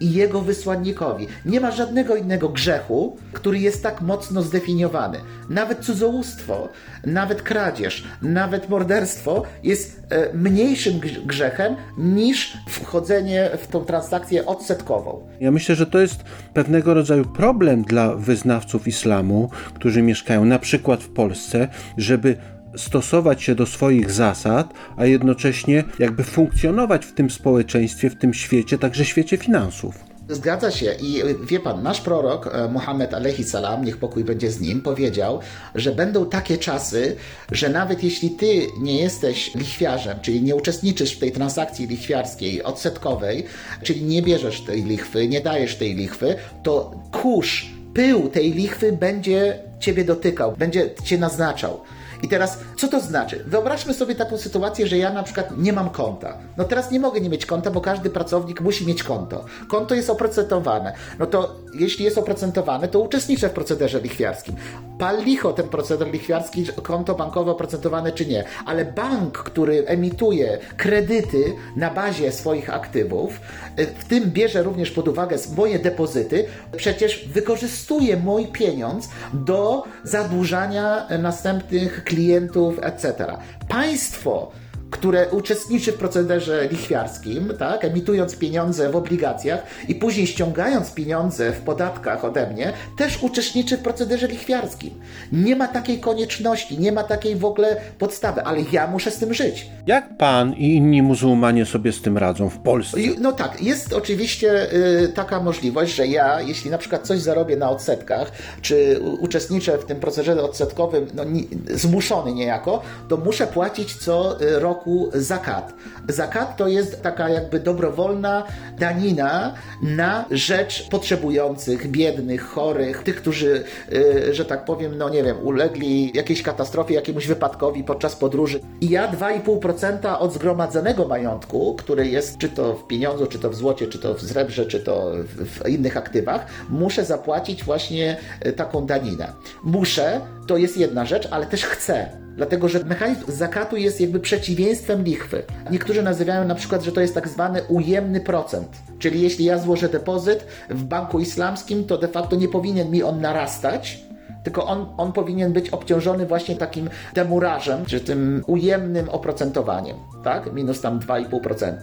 i 0.00 0.12
jego 0.12 0.40
wysłannikowi. 0.40 1.26
Nie 1.44 1.60
ma 1.60 1.70
żadnego 1.70 2.16
innego 2.16 2.48
grzechu, 2.48 3.16
który 3.32 3.58
jest 3.58 3.82
tak 3.82 4.00
mocno 4.00 4.42
zdefiniowany. 4.42 5.18
Nawet 5.50 5.78
cudzołóstwo, 5.78 6.68
nawet 7.06 7.42
kradzież, 7.42 8.04
nawet 8.22 8.68
morderstwo 8.68 9.42
jest 9.62 10.02
e, 10.10 10.34
mniejszym 10.34 11.00
grz- 11.00 11.26
grzechem 11.26 11.76
niż 11.98 12.58
wchodzenie 12.68 13.50
w 13.58 13.66
tą 13.66 13.84
transakcję 13.84 14.46
odsetkową. 14.46 15.28
Ja 15.40 15.50
myślę, 15.50 15.74
że 15.74 15.86
to 15.86 16.00
jest 16.00 16.24
pewnego 16.54 16.94
rodzaju 16.94 17.24
problem 17.24 17.82
dla 17.82 18.14
wyznawców 18.14 18.88
islamu, 18.88 19.50
którzy 19.74 20.02
mieszkają 20.02 20.44
na 20.44 20.58
przykład 20.58 21.02
w 21.02 21.08
Polsce, 21.08 21.68
żeby 21.96 22.36
stosować 22.76 23.42
się 23.42 23.54
do 23.54 23.66
swoich 23.66 24.10
zasad, 24.10 24.74
a 24.96 25.06
jednocześnie 25.06 25.84
jakby 25.98 26.24
funkcjonować 26.24 27.06
w 27.06 27.14
tym 27.14 27.30
społeczeństwie, 27.30 28.10
w 28.10 28.16
tym 28.16 28.34
świecie, 28.34 28.78
także 28.78 29.04
świecie 29.04 29.36
finansów. 29.36 30.10
Zgadza 30.28 30.70
się 30.70 30.94
i 31.00 31.22
wie 31.44 31.60
pan, 31.60 31.82
nasz 31.82 32.00
prorok 32.00 32.46
e, 32.46 32.68
Muhammad 32.68 33.14
alaihi 33.14 33.44
salam, 33.44 33.84
niech 33.84 33.96
pokój 33.96 34.24
będzie 34.24 34.50
z 34.50 34.60
nim, 34.60 34.82
powiedział, 34.82 35.40
że 35.74 35.92
będą 35.92 36.26
takie 36.26 36.58
czasy, 36.58 37.16
że 37.52 37.68
nawet 37.68 38.04
jeśli 38.04 38.30
ty 38.30 38.66
nie 38.80 39.00
jesteś 39.00 39.54
lichwiarzem, 39.54 40.18
czyli 40.22 40.42
nie 40.42 40.56
uczestniczysz 40.56 41.12
w 41.12 41.18
tej 41.18 41.32
transakcji 41.32 41.86
lichwiarskiej, 41.86 42.62
odsetkowej, 42.62 43.44
czyli 43.82 44.02
nie 44.02 44.22
bierzesz 44.22 44.60
tej 44.60 44.84
lichwy, 44.84 45.28
nie 45.28 45.40
dajesz 45.40 45.76
tej 45.76 45.94
lichwy, 45.94 46.34
to 46.62 47.00
kurz, 47.12 47.66
pył 47.94 48.28
tej 48.28 48.52
lichwy 48.52 48.92
będzie 48.92 49.58
ciebie 49.80 50.04
dotykał, 50.04 50.56
będzie 50.56 50.90
cię 51.04 51.18
naznaczał. 51.18 51.80
I 52.22 52.28
teraz, 52.28 52.58
co 52.76 52.88
to 52.88 53.00
znaczy? 53.00 53.44
Wyobraźmy 53.46 53.94
sobie 53.94 54.14
taką 54.14 54.38
sytuację, 54.38 54.86
że 54.86 54.98
ja 54.98 55.12
na 55.12 55.22
przykład 55.22 55.58
nie 55.58 55.72
mam 55.72 55.90
konta. 55.90 56.38
No 56.56 56.64
teraz 56.64 56.90
nie 56.90 57.00
mogę 57.00 57.20
nie 57.20 57.28
mieć 57.28 57.46
konta, 57.46 57.70
bo 57.70 57.80
każdy 57.80 58.10
pracownik 58.10 58.60
musi 58.60 58.86
mieć 58.86 59.02
konto. 59.02 59.44
Konto 59.68 59.94
jest 59.94 60.10
oprocentowane. 60.10 60.92
No 61.18 61.26
to 61.26 61.54
jeśli 61.74 62.04
jest 62.04 62.18
oprocentowane, 62.18 62.88
to 62.88 63.00
uczestniczę 63.00 63.48
w 63.48 63.52
procederze 63.52 64.00
lichwiarskim. 64.00 64.56
Pal 64.98 65.24
licho 65.24 65.52
ten 65.52 65.68
proceder 65.68 66.10
lichwiarski, 66.10 66.66
konto 66.82 67.14
bankowe 67.14 67.50
oprocentowane 67.50 68.12
czy 68.12 68.26
nie. 68.26 68.44
Ale 68.66 68.84
bank, 68.84 69.38
który 69.38 69.86
emituje 69.86 70.58
kredyty 70.76 71.44
na 71.76 71.90
bazie 71.90 72.32
swoich 72.32 72.74
aktywów, 72.74 73.40
y, 73.78 73.86
w 73.86 74.04
tym 74.04 74.30
bierze 74.30 74.62
również 74.62 74.90
pod 74.90 75.08
uwagę 75.08 75.36
moje 75.56 75.78
depozyty, 75.78 76.44
przecież 76.76 77.28
wykorzystuje 77.28 78.16
mój 78.16 78.46
pieniądz 78.46 79.08
do 79.32 79.84
zadłużania 80.04 81.06
następnych 81.18 82.04
klientów, 82.10 82.78
etc. 82.82 83.36
Państwo 83.68 84.52
które 84.90 85.28
uczestniczy 85.28 85.92
w 85.92 85.94
procederze 85.94 86.68
lichwiarskim, 86.70 87.52
tak, 87.58 87.84
emitując 87.84 88.36
pieniądze 88.36 88.90
w 88.90 88.96
obligacjach 88.96 89.62
i 89.88 89.94
później 89.94 90.26
ściągając 90.26 90.90
pieniądze 90.90 91.52
w 91.52 91.60
podatkach 91.60 92.24
ode 92.24 92.50
mnie, 92.50 92.72
też 92.96 93.22
uczestniczy 93.22 93.76
w 93.76 93.80
procederze 93.80 94.28
lichwiarskim. 94.28 94.90
Nie 95.32 95.56
ma 95.56 95.68
takiej 95.68 96.00
konieczności, 96.00 96.78
nie 96.78 96.92
ma 96.92 97.02
takiej 97.02 97.36
w 97.36 97.44
ogóle 97.44 97.76
podstawy, 97.98 98.42
ale 98.42 98.60
ja 98.72 98.86
muszę 98.86 99.10
z 99.10 99.18
tym 99.18 99.34
żyć. 99.34 99.66
Jak 99.86 100.16
pan 100.16 100.54
i 100.54 100.74
inni 100.74 101.02
muzułmanie 101.02 101.66
sobie 101.66 101.92
z 101.92 102.02
tym 102.02 102.18
radzą 102.18 102.48
w 102.48 102.58
Polsce? 102.58 102.96
No 103.20 103.32
tak, 103.32 103.62
jest 103.62 103.92
oczywiście 103.92 104.72
y, 104.72 105.08
taka 105.08 105.40
możliwość, 105.40 105.94
że 105.94 106.06
ja, 106.06 106.40
jeśli 106.40 106.70
na 106.70 106.78
przykład 106.78 107.06
coś 107.06 107.18
zarobię 107.18 107.56
na 107.56 107.70
odsetkach, 107.70 108.32
czy 108.62 109.00
uczestniczę 109.20 109.78
w 109.78 109.84
tym 109.84 110.00
procesie 110.00 110.32
odsetkowym, 110.42 111.06
no, 111.14 111.22
zmuszony 111.70 112.32
niejako, 112.32 112.82
to 113.08 113.16
muszę 113.16 113.46
płacić 113.46 113.96
co 113.96 114.42
y, 114.42 114.60
roku 114.80 115.10
zakat. 115.14 115.72
Zakat 116.08 116.56
to 116.56 116.68
jest 116.68 117.02
taka 117.02 117.28
jakby 117.28 117.60
dobrowolna 117.60 118.44
danina 118.78 119.54
na 119.82 120.24
rzecz 120.30 120.88
potrzebujących, 120.88 121.90
biednych, 121.90 122.42
chorych, 122.42 123.02
tych, 123.02 123.16
którzy, 123.16 123.64
y, 123.92 124.34
że 124.34 124.44
tak 124.44 124.64
powiem, 124.64 124.98
no 124.98 125.08
nie 125.08 125.22
wiem, 125.22 125.36
ulegli 125.42 126.12
jakiejś 126.14 126.42
katastrofie, 126.42 126.94
jakiemuś 126.94 127.26
wypadkowi 127.26 127.84
podczas 127.84 128.16
podróży. 128.16 128.60
I 128.80 128.88
ja 128.88 129.12
2,5% 129.12 130.18
od 130.18 130.32
zgromadzonego 130.32 131.08
majątku, 131.08 131.74
który 131.74 132.08
jest 132.08 132.38
czy 132.38 132.48
to 132.48 132.74
w 132.74 132.86
pieniądzu, 132.86 133.26
czy 133.26 133.38
to 133.38 133.50
w 133.50 133.54
złocie, 133.54 133.86
czy 133.86 133.98
to 133.98 134.14
w 134.14 134.22
srebrze, 134.22 134.66
czy 134.66 134.80
to 134.80 135.12
w, 135.14 135.48
w 135.48 135.68
innych 135.68 135.96
aktywach, 135.96 136.46
muszę 136.68 137.04
zapłacić 137.04 137.64
właśnie 137.64 138.16
y, 138.46 138.52
taką 138.52 138.86
daninę. 138.86 139.32
Muszę, 139.64 140.20
to 140.50 140.56
jest 140.56 140.76
jedna 140.76 141.04
rzecz, 141.04 141.28
ale 141.30 141.46
też 141.46 141.64
chcę. 141.64 142.08
Dlatego, 142.36 142.68
że 142.68 142.84
mechanizm 142.84 143.24
zakatu 143.28 143.76
jest 143.76 144.00
jakby 144.00 144.20
przeciwieństwem 144.20 145.02
lichwy. 145.02 145.42
Niektórzy 145.70 146.02
nazywają 146.02 146.44
na 146.44 146.54
przykład, 146.54 146.82
że 146.82 146.92
to 146.92 147.00
jest 147.00 147.14
tak 147.14 147.28
zwany 147.28 147.62
ujemny 147.68 148.20
procent. 148.20 148.68
Czyli 148.98 149.20
jeśli 149.20 149.44
ja 149.44 149.58
złożę 149.58 149.88
depozyt 149.88 150.46
w 150.70 150.84
banku 150.84 151.20
islamskim, 151.20 151.84
to 151.84 151.98
de 151.98 152.08
facto 152.08 152.36
nie 152.36 152.48
powinien 152.48 152.90
mi 152.90 153.02
on 153.02 153.20
narastać, 153.20 154.04
tylko 154.42 154.66
on, 154.66 154.86
on 154.96 155.12
powinien 155.12 155.52
być 155.52 155.70
obciążony 155.70 156.26
właśnie 156.26 156.56
takim 156.56 156.90
demurażem, 157.14 157.86
czy 157.86 158.00
tym 158.00 158.44
ujemnym 158.46 159.08
oprocentowaniem, 159.08 159.96
tak? 160.24 160.52
Minus 160.52 160.80
tam 160.80 161.00
2,5%. 161.00 161.74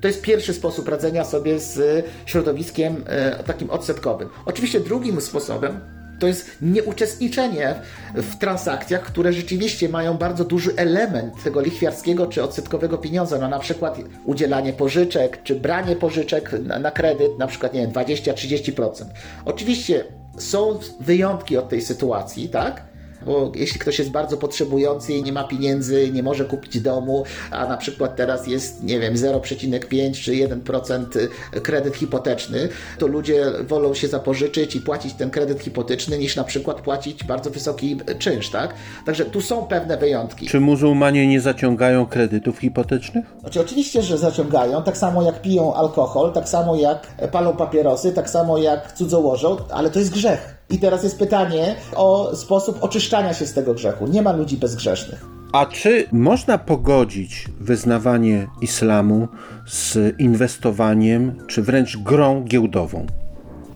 To 0.00 0.08
jest 0.08 0.22
pierwszy 0.22 0.54
sposób 0.54 0.88
radzenia 0.88 1.24
sobie 1.24 1.58
z 1.58 2.06
środowiskiem 2.26 3.04
e, 3.06 3.42
takim 3.42 3.70
odsetkowym. 3.70 4.28
Oczywiście 4.46 4.80
drugim 4.80 5.20
sposobem 5.20 6.01
to 6.22 6.26
jest 6.26 6.50
nieuczestniczenie 6.62 7.74
w 8.14 8.36
transakcjach, 8.36 9.02
które 9.02 9.32
rzeczywiście 9.32 9.88
mają 9.88 10.14
bardzo 10.14 10.44
duży 10.44 10.70
element 10.76 11.42
tego 11.44 11.60
lichwiarskiego 11.60 12.26
czy 12.26 12.42
odsetkowego 12.42 12.98
pieniądza, 12.98 13.38
no 13.38 13.48
na 13.48 13.58
przykład 13.58 13.98
udzielanie 14.24 14.72
pożyczek, 14.72 15.42
czy 15.42 15.54
branie 15.54 15.96
pożyczek 15.96 16.54
na, 16.64 16.78
na 16.78 16.90
kredyt, 16.90 17.38
na 17.38 17.46
przykład, 17.46 17.74
nie 17.74 17.80
wiem, 17.80 17.90
20-30%. 17.90 19.04
Oczywiście 19.44 20.04
są 20.38 20.78
wyjątki 21.00 21.56
od 21.56 21.68
tej 21.68 21.82
sytuacji, 21.82 22.48
tak? 22.48 22.91
Bo 23.26 23.52
jeśli 23.54 23.80
ktoś 23.80 23.98
jest 23.98 24.10
bardzo 24.10 24.36
potrzebujący 24.36 25.12
i 25.12 25.22
nie 25.22 25.32
ma 25.32 25.44
pieniędzy, 25.44 26.10
nie 26.12 26.22
może 26.22 26.44
kupić 26.44 26.80
domu, 26.80 27.24
a 27.50 27.66
na 27.66 27.76
przykład 27.76 28.16
teraz 28.16 28.46
jest, 28.46 28.82
nie 28.82 29.00
wiem, 29.00 29.14
0,5 29.14 30.14
czy 30.14 30.32
1% 30.32 31.28
kredyt 31.62 31.96
hipoteczny, 31.96 32.68
to 32.98 33.06
ludzie 33.06 33.44
wolą 33.68 33.94
się 33.94 34.08
zapożyczyć 34.08 34.76
i 34.76 34.80
płacić 34.80 35.14
ten 35.14 35.30
kredyt 35.30 35.60
hipoteczny, 35.60 36.18
niż 36.18 36.36
na 36.36 36.44
przykład 36.44 36.80
płacić 36.80 37.24
bardzo 37.24 37.50
wysoki 37.50 37.96
czynsz, 38.18 38.50
tak? 38.50 38.74
Także 39.06 39.24
tu 39.24 39.40
są 39.40 39.66
pewne 39.66 39.96
wyjątki. 39.96 40.46
Czy 40.46 40.60
muzułmanie 40.60 41.26
nie 41.26 41.40
zaciągają 41.40 42.06
kredytów 42.06 42.58
hipotecznych? 42.58 43.24
Znaczy, 43.40 43.60
oczywiście, 43.60 44.02
że 44.02 44.18
zaciągają, 44.18 44.82
tak 44.82 44.96
samo 44.96 45.22
jak 45.22 45.42
piją 45.42 45.74
alkohol, 45.74 46.32
tak 46.32 46.48
samo 46.48 46.76
jak 46.76 47.06
palą 47.32 47.56
papierosy, 47.56 48.12
tak 48.12 48.30
samo 48.30 48.58
jak 48.58 48.92
cudzołożą, 48.92 49.56
ale 49.70 49.90
to 49.90 49.98
jest 49.98 50.12
grzech. 50.12 50.61
I 50.72 50.78
teraz 50.78 51.04
jest 51.04 51.18
pytanie 51.18 51.74
o 51.94 52.36
sposób 52.36 52.78
oczyszczania 52.80 53.34
się 53.34 53.46
z 53.46 53.52
tego 53.52 53.74
grzechu. 53.74 54.06
Nie 54.06 54.22
ma 54.22 54.32
ludzi 54.32 54.56
bezgrzesznych. 54.56 55.26
A 55.52 55.66
czy 55.66 56.06
można 56.12 56.58
pogodzić 56.58 57.48
wyznawanie 57.60 58.46
islamu 58.60 59.28
z 59.66 59.98
inwestowaniem, 60.20 61.46
czy 61.46 61.62
wręcz 61.62 61.96
grą 61.96 62.44
giełdową? 62.44 63.06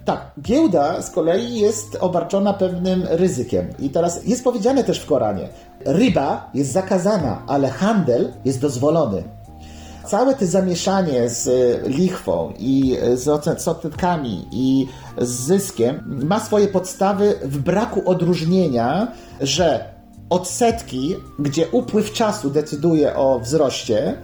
Tak, 0.04 0.30
giełda 0.40 1.02
z 1.02 1.10
kolei 1.10 1.60
jest 1.60 1.96
obarczona 2.00 2.52
pewnym 2.52 3.02
ryzykiem. 3.10 3.66
I 3.78 3.90
teraz 3.90 4.26
jest 4.26 4.44
powiedziane 4.44 4.84
też 4.84 5.00
w 5.00 5.06
Koranie: 5.06 5.48
ryba 5.84 6.50
jest 6.54 6.72
zakazana, 6.72 7.42
ale 7.46 7.68
handel 7.70 8.32
jest 8.44 8.60
dozwolony. 8.60 9.22
Całe 10.06 10.34
to 10.34 10.46
zamieszanie 10.46 11.28
z 11.28 11.48
e, 11.48 11.88
lichwą 11.88 12.52
i 12.58 12.96
e, 13.02 13.16
z 13.16 13.28
odsetkami 13.68 14.48
i 14.52 14.86
z 15.18 15.28
zyskiem 15.28 16.20
ma 16.24 16.40
swoje 16.40 16.68
podstawy 16.68 17.34
w 17.42 17.58
braku 17.58 18.10
odróżnienia, 18.10 19.12
że 19.40 19.84
odsetki, 20.30 21.16
gdzie 21.38 21.68
upływ 21.68 22.12
czasu 22.12 22.50
decyduje 22.50 23.16
o 23.16 23.40
wzroście, 23.40 24.16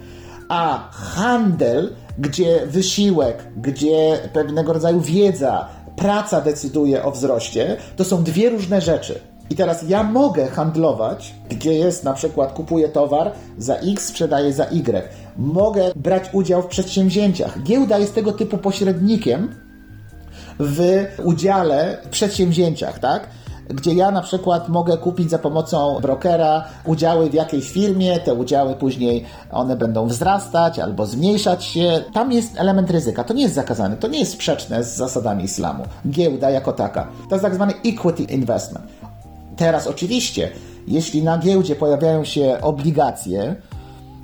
a 0.49 0.89
handel, 0.91 1.93
gdzie 2.17 2.67
wysiłek, 2.67 3.43
gdzie 3.57 4.19
pewnego 4.33 4.73
rodzaju 4.73 5.01
wiedza, 5.01 5.67
praca 5.95 6.41
decyduje 6.41 7.03
o 7.03 7.11
wzroście, 7.11 7.77
to 7.95 8.03
są 8.03 8.23
dwie 8.23 8.49
różne 8.49 8.81
rzeczy. 8.81 9.32
I 9.53 9.55
teraz 9.55 9.89
ja 9.89 10.03
mogę 10.03 10.47
handlować, 10.47 11.35
gdzie 11.49 11.73
jest 11.73 12.03
na 12.03 12.13
przykład 12.13 12.53
kupuję 12.53 12.89
towar 12.89 13.31
za 13.57 13.75
X, 13.75 14.05
sprzedaję 14.05 14.53
za 14.53 14.65
Y. 14.65 15.09
Mogę 15.37 15.91
brać 15.95 16.29
udział 16.33 16.61
w 16.61 16.67
przedsięwzięciach. 16.67 17.63
Giełda 17.63 17.97
jest 17.97 18.15
tego 18.15 18.31
typu 18.31 18.57
pośrednikiem 18.57 19.55
w 20.59 21.05
udziale 21.23 21.97
w 22.05 22.09
przedsięwzięciach, 22.09 22.99
tak? 22.99 23.27
gdzie 23.69 23.93
ja 23.93 24.11
na 24.11 24.21
przykład 24.21 24.69
mogę 24.69 24.97
kupić 24.97 25.29
za 25.29 25.39
pomocą 25.39 25.99
brokera 26.01 26.63
udziały 26.85 27.29
w 27.29 27.33
jakiejś 27.33 27.71
firmie, 27.71 28.19
te 28.19 28.33
udziały 28.33 28.75
później 28.75 29.25
one 29.51 29.75
będą 29.75 30.07
wzrastać 30.07 30.79
albo 30.79 31.05
zmniejszać 31.05 31.65
się. 31.65 32.03
Tam 32.13 32.31
jest 32.31 32.59
element 32.59 32.91
ryzyka. 32.91 33.23
To 33.23 33.33
nie 33.33 33.43
jest 33.43 33.55
zakazane, 33.55 33.97
to 33.97 34.07
nie 34.07 34.19
jest 34.19 34.31
sprzeczne 34.31 34.83
z 34.83 34.95
zasadami 34.95 35.43
islamu. 35.43 35.83
Giełda 36.09 36.49
jako 36.49 36.73
taka. 36.73 37.07
To 37.29 37.35
jest 37.35 37.43
tak 37.43 37.55
zwany 37.55 37.73
equity 37.85 38.23
investment. 38.23 38.85
Teraz 39.57 39.87
oczywiście, 39.87 40.51
jeśli 40.87 41.23
na 41.23 41.37
giełdzie 41.37 41.75
pojawiają 41.75 42.25
się 42.25 42.57
obligacje, 42.61 43.55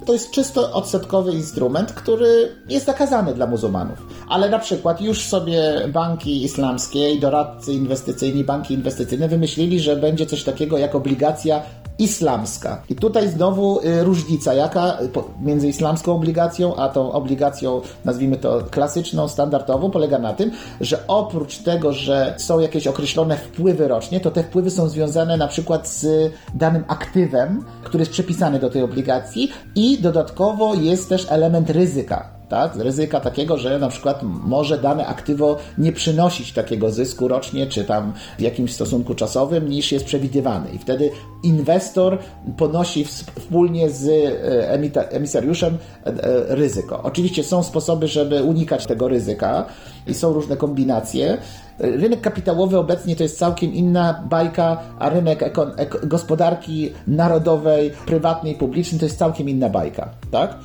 to 0.06 0.14
jest 0.14 0.32
czysto 0.32 0.74
odsetkowy 0.74 1.32
instrument, 1.32 1.94
który 1.94 2.56
jest 2.70 2.86
zakazany 2.86 3.34
dla 3.34 3.48
muzułmanów. 3.48 4.08
Ale 4.30 4.50
na 4.50 4.60
przykład 4.60 5.02
już 5.02 5.22
sobie 5.22 5.62
banki 5.88 6.44
islamskie 6.44 7.12
i 7.12 7.20
doradcy 7.20 7.74
inwestycyjni, 7.74 8.44
banki 8.44 8.74
inwestycyjne 8.74 9.28
wymyślili, 9.28 9.80
że 9.80 9.96
będzie 9.96 10.26
coś 10.26 10.44
takiego 10.44 10.78
jak 10.78 10.96
obligacja 10.96 11.62
islamska. 12.00 12.82
I 12.90 12.96
tutaj 12.96 13.30
znowu 13.30 13.80
y, 13.82 14.04
różnica, 14.04 14.54
jaka 14.54 14.98
po- 15.14 15.30
między 15.42 15.68
islamską 15.68 16.16
obligacją, 16.16 16.76
a 16.76 16.90
tą 16.90 17.12
obligacją, 17.12 17.82
nazwijmy 18.06 18.38
to 18.38 18.62
klasyczną, 18.72 19.28
standardową, 19.28 19.92
polega 19.92 20.20
na 20.20 20.34
tym, 20.34 20.52
że 20.82 21.08
oprócz 21.08 21.58
tego, 21.58 21.94
że 21.94 22.36
są 22.38 22.60
jakieś 22.60 22.88
określone 22.88 23.38
wpływy 23.38 23.88
rocznie, 23.88 24.20
to 24.20 24.32
te 24.32 24.44
wpływy 24.44 24.72
są 24.72 24.90
związane 24.90 25.38
na 25.38 25.48
przykład 25.48 25.88
z 25.88 26.32
danym 26.56 26.84
aktywem, 26.88 27.66
który 27.84 28.02
jest 28.02 28.12
przypisany 28.12 28.60
do 28.60 28.70
tej 28.70 28.84
obligacji 28.84 29.52
i 29.76 29.98
dodatkowo 30.02 30.74
jest 30.74 31.10
też 31.10 31.28
element 31.30 31.70
ryzyka 31.70 32.39
tak? 32.50 32.76
Ryzyka 32.76 33.20
takiego, 33.20 33.58
że 33.58 33.80
na 33.80 33.88
przykład 33.90 34.20
może 34.24 34.78
dane 34.78 35.08
aktywo 35.08 35.58
nie 35.78 35.92
przynosić 35.94 36.54
takiego 36.54 36.92
zysku 36.92 37.28
rocznie, 37.28 37.68
czy 37.68 37.84
tam 37.84 38.14
w 38.38 38.42
jakimś 38.42 38.74
stosunku 38.74 39.16
czasowym, 39.16 39.70
niż 39.70 39.92
jest 39.92 40.06
przewidywany. 40.06 40.70
I 40.72 40.78
wtedy 40.78 41.12
inwestor 41.44 42.18
ponosi 42.58 43.06
ws- 43.06 43.24
wspólnie 43.40 43.90
z 43.90 44.08
e, 44.10 45.10
emisariuszem 45.12 45.78
e, 46.06 46.08
e, 46.08 46.56
ryzyko. 46.56 47.04
Oczywiście 47.04 47.44
są 47.44 47.64
sposoby, 47.64 48.08
żeby 48.08 48.44
unikać 48.44 48.86
tego 48.86 49.08
ryzyka 49.08 49.66
i 50.08 50.14
są 50.14 50.34
różne 50.34 50.58
kombinacje. 50.58 51.38
Rynek 51.80 52.22
kapitałowy 52.22 52.78
obecnie 52.78 53.16
to 53.16 53.24
jest 53.24 53.38
całkiem 53.40 53.74
inna 53.74 54.24
bajka, 54.30 54.78
a 55.00 55.10
rynek 55.10 55.42
eko- 55.42 55.72
eko- 55.78 56.08
gospodarki 56.08 56.92
narodowej, 57.08 57.92
prywatnej, 58.06 58.56
publicznej 58.56 59.00
to 59.00 59.06
jest 59.06 59.18
całkiem 59.18 59.50
inna 59.50 59.70
bajka, 59.70 60.10
tak? 60.32 60.56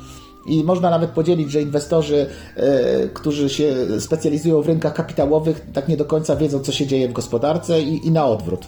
I 0.46 0.64
można 0.64 0.90
nawet 0.90 1.10
podzielić, 1.10 1.50
że 1.50 1.62
inwestorzy, 1.62 2.26
e, 2.56 3.08
którzy 3.08 3.48
się 3.48 3.74
specjalizują 4.00 4.62
w 4.62 4.66
rynkach 4.66 4.94
kapitałowych, 4.94 5.66
tak 5.72 5.88
nie 5.88 5.96
do 5.96 6.04
końca 6.04 6.36
wiedzą, 6.36 6.60
co 6.60 6.72
się 6.72 6.86
dzieje 6.86 7.08
w 7.08 7.12
gospodarce 7.12 7.82
i, 7.82 8.06
i 8.06 8.10
na 8.10 8.26
odwrót. 8.26 8.66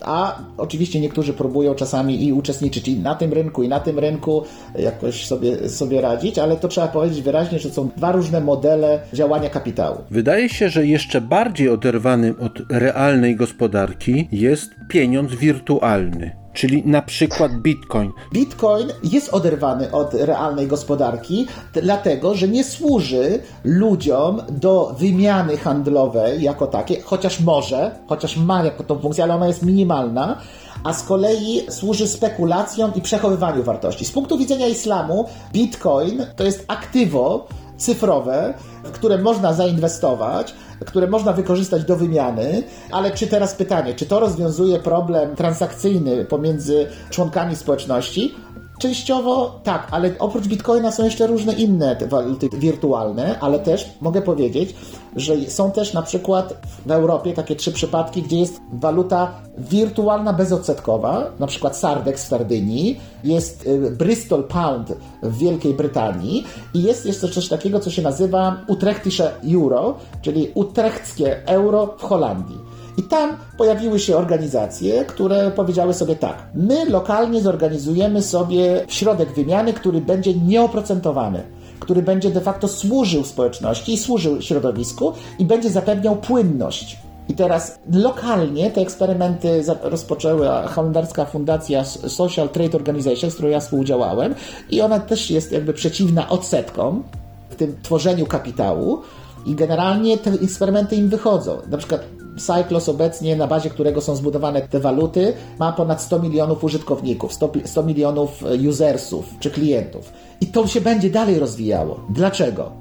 A 0.00 0.38
oczywiście 0.56 1.00
niektórzy 1.00 1.32
próbują 1.32 1.74
czasami 1.74 2.26
i 2.26 2.32
uczestniczyć 2.32 2.88
i 2.88 2.98
na 2.98 3.14
tym 3.14 3.32
rynku, 3.32 3.62
i 3.62 3.68
na 3.68 3.80
tym 3.80 3.98
rynku, 3.98 4.42
jakoś 4.78 5.26
sobie, 5.26 5.68
sobie 5.68 6.00
radzić, 6.00 6.38
ale 6.38 6.56
to 6.56 6.68
trzeba 6.68 6.88
powiedzieć 6.88 7.22
wyraźnie, 7.22 7.58
że 7.58 7.70
są 7.70 7.88
dwa 7.96 8.12
różne 8.12 8.40
modele 8.40 9.00
działania 9.12 9.50
kapitału. 9.50 9.98
Wydaje 10.10 10.48
się, 10.48 10.68
że 10.68 10.86
jeszcze 10.86 11.20
bardziej 11.20 11.68
oderwanym 11.68 12.34
od 12.40 12.52
realnej 12.70 13.36
gospodarki 13.36 14.28
jest 14.32 14.70
pieniądz 14.88 15.34
wirtualny, 15.34 16.41
czyli 16.52 16.82
na 16.86 17.02
przykład 17.02 17.52
bitcoin. 17.52 18.12
Bitcoin 18.32 18.88
jest 19.02 19.34
oderwany 19.34 19.92
od 19.92 20.14
realnej 20.14 20.66
gospodarki, 20.66 21.46
dlatego 21.72 22.34
że 22.34 22.48
nie 22.48 22.64
służy 22.64 23.38
ludziom 23.64 24.42
do 24.48 24.94
wymiany 24.98 25.56
handlowej 25.56 26.42
jako 26.42 26.66
takiej, 26.66 27.00
chociaż 27.00 27.40
może, 27.40 27.90
chociaż 28.08 28.36
ma 28.36 28.64
jako 28.64 28.84
tą 28.84 28.98
funkcję, 28.98 29.24
ale 29.24 29.34
ona 29.34 29.46
jest 29.46 29.62
minimalna. 29.62 30.38
A 30.84 30.92
z 30.92 31.02
kolei 31.02 31.66
służy 31.70 32.08
spekulacjom 32.08 32.94
i 32.94 33.00
przechowywaniu 33.00 33.62
wartości. 33.62 34.04
Z 34.04 34.12
punktu 34.12 34.38
widzenia 34.38 34.66
islamu, 34.66 35.28
Bitcoin 35.52 36.26
to 36.36 36.44
jest 36.44 36.64
aktywo 36.68 37.46
cyfrowe, 37.76 38.54
w 38.84 38.90
które 38.90 39.18
można 39.18 39.52
zainwestować, 39.52 40.54
które 40.86 41.06
można 41.06 41.32
wykorzystać 41.32 41.84
do 41.84 41.96
wymiany, 41.96 42.62
ale 42.90 43.10
czy 43.10 43.26
teraz 43.26 43.54
pytanie, 43.54 43.94
czy 43.94 44.06
to 44.06 44.20
rozwiązuje 44.20 44.78
problem 44.78 45.36
transakcyjny 45.36 46.24
pomiędzy 46.24 46.86
członkami 47.10 47.56
społeczności? 47.56 48.34
Częściowo 48.82 49.60
tak, 49.64 49.88
ale 49.90 50.10
oprócz 50.18 50.46
bitcoina 50.46 50.92
są 50.92 51.04
jeszcze 51.04 51.26
różne 51.26 51.52
inne 51.52 51.96
waluty 52.08 52.48
wirtualne, 52.52 53.38
ale 53.40 53.58
też 53.58 53.90
mogę 54.00 54.22
powiedzieć, 54.22 54.74
że 55.16 55.50
są 55.50 55.70
też 55.70 55.92
na 55.92 56.02
przykład 56.02 56.54
w 56.86 56.90
Europie 56.90 57.32
takie 57.32 57.56
trzy 57.56 57.72
przypadki, 57.72 58.22
gdzie 58.22 58.38
jest 58.38 58.60
waluta 58.72 59.34
wirtualna 59.58 60.32
bezodsetkowa, 60.32 61.30
na 61.38 61.46
przykład 61.46 61.76
Sardex 61.76 62.24
w 62.24 62.28
Sardynii, 62.28 63.00
jest 63.24 63.66
y, 63.66 63.90
Bristol 63.90 64.44
Pound 64.44 64.92
w 65.22 65.38
Wielkiej 65.38 65.74
Brytanii 65.74 66.44
i 66.74 66.82
jest 66.82 67.06
jeszcze 67.06 67.28
coś 67.28 67.48
takiego, 67.48 67.80
co 67.80 67.90
się 67.90 68.02
nazywa 68.02 68.56
Utrechtische 68.68 69.30
Euro, 69.54 69.94
czyli 70.22 70.48
utrechckie 70.54 71.46
euro 71.46 71.94
w 71.98 72.02
Holandii. 72.02 72.71
I 72.96 73.02
tam 73.02 73.36
pojawiły 73.58 73.98
się 73.98 74.16
organizacje, 74.16 75.04
które 75.04 75.50
powiedziały 75.50 75.94
sobie 75.94 76.16
tak: 76.16 76.46
My 76.54 76.84
lokalnie 76.84 77.40
zorganizujemy 77.40 78.22
sobie 78.22 78.84
środek 78.88 79.32
wymiany, 79.32 79.72
który 79.72 80.00
będzie 80.00 80.34
nieoprocentowany, 80.34 81.42
który 81.80 82.02
będzie 82.02 82.30
de 82.30 82.40
facto 82.40 82.68
służył 82.68 83.24
społeczności 83.24 83.92
i 83.92 83.98
służył 83.98 84.42
środowisku 84.42 85.12
i 85.38 85.44
będzie 85.44 85.70
zapewniał 85.70 86.16
płynność. 86.16 86.98
I 87.28 87.34
teraz 87.34 87.78
lokalnie 87.92 88.70
te 88.70 88.80
eksperymenty 88.80 89.64
rozpoczęła 89.82 90.66
holenderska 90.66 91.24
fundacja 91.24 91.84
Social 91.84 92.48
Trade 92.48 92.76
Organization, 92.76 93.30
z 93.30 93.34
którą 93.34 93.48
ja 93.48 93.60
współdziałałem, 93.60 94.34
i 94.70 94.80
ona 94.80 95.00
też 95.00 95.30
jest 95.30 95.52
jakby 95.52 95.72
przeciwna 95.72 96.28
odsetkom 96.28 97.02
w 97.50 97.56
tym 97.56 97.76
tworzeniu 97.82 98.26
kapitału. 98.26 99.02
I 99.46 99.54
generalnie 99.54 100.18
te 100.18 100.30
eksperymenty 100.30 100.96
im 100.96 101.08
wychodzą. 101.08 101.58
Na 101.70 101.78
przykład 101.78 102.00
Cyclos 102.36 102.88
obecnie, 102.88 103.36
na 103.36 103.46
bazie 103.46 103.70
którego 103.70 104.00
są 104.00 104.16
zbudowane 104.16 104.62
te 104.62 104.80
waluty, 104.80 105.32
ma 105.58 105.72
ponad 105.72 106.02
100 106.02 106.18
milionów 106.18 106.64
użytkowników, 106.64 107.32
100, 107.32 107.48
pi- 107.48 107.68
100 107.68 107.82
milionów 107.82 108.42
e, 108.42 108.68
usersów 108.68 109.24
czy 109.40 109.50
klientów. 109.50 110.12
I 110.40 110.46
to 110.46 110.66
się 110.66 110.80
będzie 110.80 111.10
dalej 111.10 111.38
rozwijało. 111.38 112.00
Dlaczego? 112.10 112.72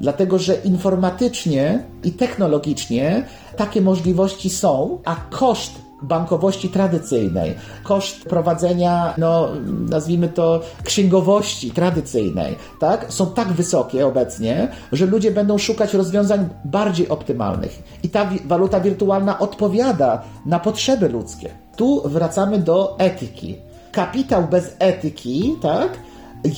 Dlatego, 0.00 0.38
że 0.38 0.54
informatycznie 0.54 1.84
i 2.04 2.12
technologicznie 2.12 3.24
takie 3.56 3.80
możliwości 3.80 4.50
są, 4.50 4.98
a 5.04 5.16
koszt 5.30 5.87
bankowości 6.02 6.68
tradycyjnej, 6.68 7.54
koszt 7.82 8.24
prowadzenia, 8.24 9.14
no 9.18 9.48
nazwijmy 9.88 10.28
to, 10.28 10.60
księgowości 10.84 11.70
tradycyjnej, 11.70 12.56
tak, 12.78 13.06
są 13.12 13.26
tak 13.26 13.48
wysokie 13.48 14.06
obecnie, 14.06 14.68
że 14.92 15.06
ludzie 15.06 15.30
będą 15.30 15.58
szukać 15.58 15.94
rozwiązań 15.94 16.48
bardziej 16.64 17.08
optymalnych. 17.08 17.82
I 18.02 18.08
ta 18.08 18.30
waluta 18.44 18.80
wirtualna 18.80 19.38
odpowiada 19.38 20.22
na 20.46 20.60
potrzeby 20.60 21.08
ludzkie. 21.08 21.50
Tu 21.76 22.02
wracamy 22.08 22.58
do 22.58 22.98
etyki. 22.98 23.56
Kapitał 23.92 24.42
bez 24.50 24.76
etyki, 24.78 25.56
tak, 25.62 25.98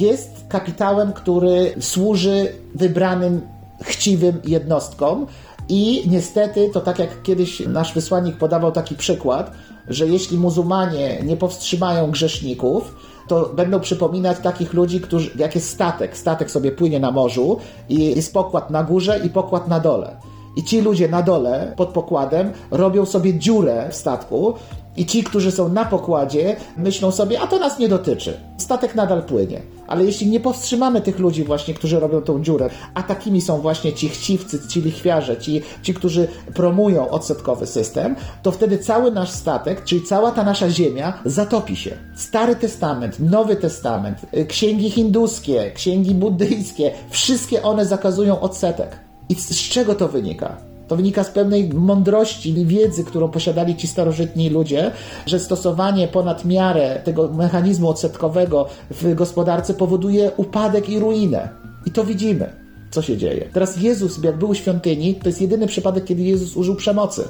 jest 0.00 0.30
kapitałem, 0.48 1.12
który 1.12 1.74
służy 1.80 2.52
wybranym, 2.74 3.40
chciwym 3.82 4.40
jednostkom. 4.44 5.26
I 5.70 6.08
niestety, 6.08 6.70
to 6.72 6.80
tak 6.80 6.98
jak 6.98 7.22
kiedyś 7.22 7.60
nasz 7.60 7.94
wysłannik 7.94 8.36
podawał 8.36 8.72
taki 8.72 8.94
przykład, 8.94 9.50
że 9.88 10.06
jeśli 10.06 10.38
muzułmanie 10.38 11.22
nie 11.22 11.36
powstrzymają 11.36 12.10
grzeszników, 12.10 12.94
to 13.28 13.50
będą 13.54 13.80
przypominać 13.80 14.38
takich 14.38 14.72
ludzi, 14.72 15.00
którzy, 15.00 15.30
jak 15.36 15.54
jest 15.54 15.68
statek, 15.68 16.16
statek 16.16 16.50
sobie 16.50 16.72
płynie 16.72 17.00
na 17.00 17.10
morzu 17.10 17.58
i 17.88 18.16
jest 18.16 18.34
pokład 18.34 18.70
na 18.70 18.84
górze 18.84 19.20
i 19.24 19.30
pokład 19.30 19.68
na 19.68 19.80
dole. 19.80 20.16
I 20.56 20.64
ci 20.64 20.80
ludzie 20.80 21.08
na 21.08 21.22
dole, 21.22 21.72
pod 21.76 21.88
pokładem, 21.88 22.52
robią 22.70 23.06
sobie 23.06 23.38
dziurę 23.38 23.88
w 23.90 23.94
statku, 23.94 24.54
i 25.00 25.06
ci, 25.06 25.24
którzy 25.24 25.50
są 25.50 25.68
na 25.68 25.84
pokładzie, 25.84 26.56
myślą 26.76 27.10
sobie, 27.10 27.40
a 27.40 27.46
to 27.46 27.58
nas 27.58 27.78
nie 27.78 27.88
dotyczy. 27.88 28.40
Statek 28.56 28.94
nadal 28.94 29.22
płynie. 29.22 29.62
Ale 29.86 30.04
jeśli 30.04 30.26
nie 30.26 30.40
powstrzymamy 30.40 31.00
tych 31.00 31.18
ludzi 31.18 31.44
właśnie, 31.44 31.74
którzy 31.74 32.00
robią 32.00 32.20
tą 32.20 32.42
dziurę, 32.42 32.70
a 32.94 33.02
takimi 33.02 33.40
są 33.40 33.60
właśnie 33.60 33.92
ci 33.92 34.08
chciwcy, 34.08 34.68
ci 34.68 34.80
lichwiarze, 34.80 35.36
ci, 35.36 35.62
ci 35.82 35.94
którzy 35.94 36.28
promują 36.54 37.10
odsetkowy 37.10 37.66
system, 37.66 38.16
to 38.42 38.52
wtedy 38.52 38.78
cały 38.78 39.10
nasz 39.10 39.30
statek, 39.30 39.84
czyli 39.84 40.02
cała 40.02 40.30
ta 40.30 40.44
nasza 40.44 40.70
ziemia 40.70 41.22
zatopi 41.24 41.76
się. 41.76 41.96
Stary 42.16 42.56
Testament, 42.56 43.20
Nowy 43.20 43.56
Testament, 43.56 44.18
y, 44.36 44.46
księgi 44.46 44.90
hinduskie, 44.90 45.70
księgi 45.70 46.14
buddyjskie, 46.14 46.92
wszystkie 47.10 47.62
one 47.62 47.86
zakazują 47.86 48.40
odsetek. 48.40 48.96
I 49.28 49.34
z, 49.34 49.48
z 49.48 49.68
czego 49.68 49.94
to 49.94 50.08
wynika? 50.08 50.69
To 50.90 50.96
wynika 50.96 51.24
z 51.24 51.30
pewnej 51.30 51.68
mądrości 51.68 52.58
i 52.58 52.66
wiedzy, 52.66 53.04
którą 53.04 53.28
posiadali 53.28 53.76
ci 53.76 53.86
starożytni 53.86 54.50
ludzie, 54.50 54.90
że 55.26 55.40
stosowanie 55.40 56.08
ponad 56.08 56.44
miarę 56.44 57.00
tego 57.04 57.28
mechanizmu 57.28 57.88
odsetkowego 57.88 58.66
w 58.90 59.14
gospodarce 59.14 59.74
powoduje 59.74 60.30
upadek 60.36 60.88
i 60.88 60.98
ruinę. 60.98 61.48
I 61.86 61.90
to 61.90 62.04
widzimy, 62.04 62.52
co 62.90 63.02
się 63.02 63.16
dzieje. 63.16 63.48
Teraz 63.52 63.76
Jezus, 63.76 64.24
jak 64.24 64.38
był 64.38 64.54
w 64.54 64.56
świątyni, 64.56 65.14
to 65.14 65.28
jest 65.28 65.40
jedyny 65.40 65.66
przypadek, 65.66 66.04
kiedy 66.04 66.22
Jezus 66.22 66.56
użył 66.56 66.74
przemocy. 66.74 67.24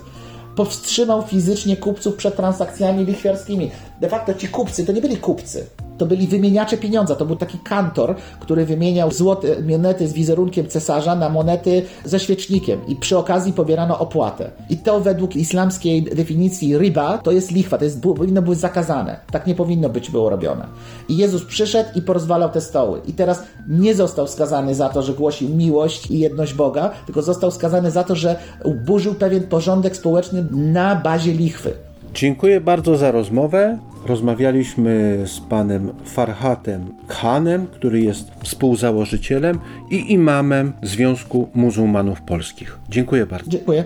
powstrzymał 0.57 1.23
fizycznie 1.23 1.77
kupców 1.77 2.17
przed 2.17 2.37
transakcjami 2.37 3.05
lichwiarskimi. 3.05 3.71
De 4.01 4.09
facto 4.09 4.35
ci 4.35 4.49
kupcy 4.49 4.87
to 4.87 4.93
nie 4.93 5.01
byli 5.01 5.17
kupcy. 5.17 5.67
To 6.01 6.07
byli 6.07 6.27
wymieniacze 6.27 6.77
pieniądza. 6.77 7.17
To 7.17 7.27
był 7.27 7.37
taki 7.37 7.59
kantor, 7.59 8.15
który 8.41 8.67
wymieniał 8.67 9.13
złote 9.13 9.49
monety 9.63 10.09
z 10.09 10.13
wizerunkiem 10.13 10.69
cesarza 10.69 11.15
na 11.15 11.29
monety 11.29 11.83
ze 12.05 12.21
świecznikiem 12.21 12.81
i 12.89 12.97
przy 12.97 13.19
okazji 13.19 13.53
pobierano 13.53 13.99
opłatę. 13.99 14.51
I 14.71 14.77
to 14.77 15.01
według 15.01 15.37
islamskiej 15.37 16.03
definicji 16.03 16.79
riba 16.79 17.19
to 17.19 17.31
jest 17.31 17.51
lichwa, 17.51 17.79
to 17.79 17.85
jest, 17.85 18.03
powinno 18.03 18.43
być 18.43 18.59
zakazane. 18.59 19.21
Tak 19.33 19.47
nie 19.47 19.55
powinno 19.55 19.89
być 19.89 20.11
było 20.11 20.31
robione. 20.31 20.67
I 21.09 21.17
Jezus 21.17 21.45
przyszedł 21.45 21.91
i 21.95 22.03
porozwalał 22.03 22.51
te 22.51 22.61
stoły. 22.61 23.01
I 23.07 23.13
teraz 23.13 23.43
nie 23.69 23.95
został 23.95 24.27
skazany 24.27 24.75
za 24.75 24.89
to, 24.89 25.03
że 25.03 25.15
głosił 25.15 25.49
miłość 25.49 26.11
i 26.11 26.19
jedność 26.19 26.55
Boga, 26.55 26.91
tylko 27.07 27.23
został 27.23 27.51
skazany 27.51 27.91
za 27.91 28.05
to, 28.05 28.15
że 28.15 28.37
burzył 28.85 29.15
pewien 29.15 29.43
porządek 29.43 29.97
społeczny 29.97 30.47
na 30.53 30.97
bazie 30.97 31.33
lichwy. 31.33 31.89
Dziękuję 32.15 32.61
bardzo 32.61 32.97
za 32.97 33.11
rozmowę. 33.11 33.79
Rozmawialiśmy 34.07 35.23
z 35.27 35.41
panem 35.41 35.93
Farhatem 36.05 36.87
Khanem, 37.09 37.67
który 37.67 38.01
jest 38.01 38.31
współzałożycielem 38.43 39.59
i 39.91 40.13
imamem 40.13 40.73
Związku 40.83 41.49
Muzułmanów 41.55 42.23
Polskich. 42.23 42.79
Dziękuję 42.89 43.27
bardzo. 43.27 43.51
Dziękuję. 43.51 43.85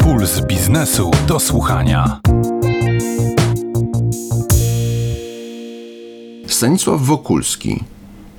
Puls 0.00 0.40
biznesu 0.40 1.10
do 1.28 1.40
słuchania. 1.40 2.20
Stanisław 6.46 7.00
Wokulski, 7.00 7.84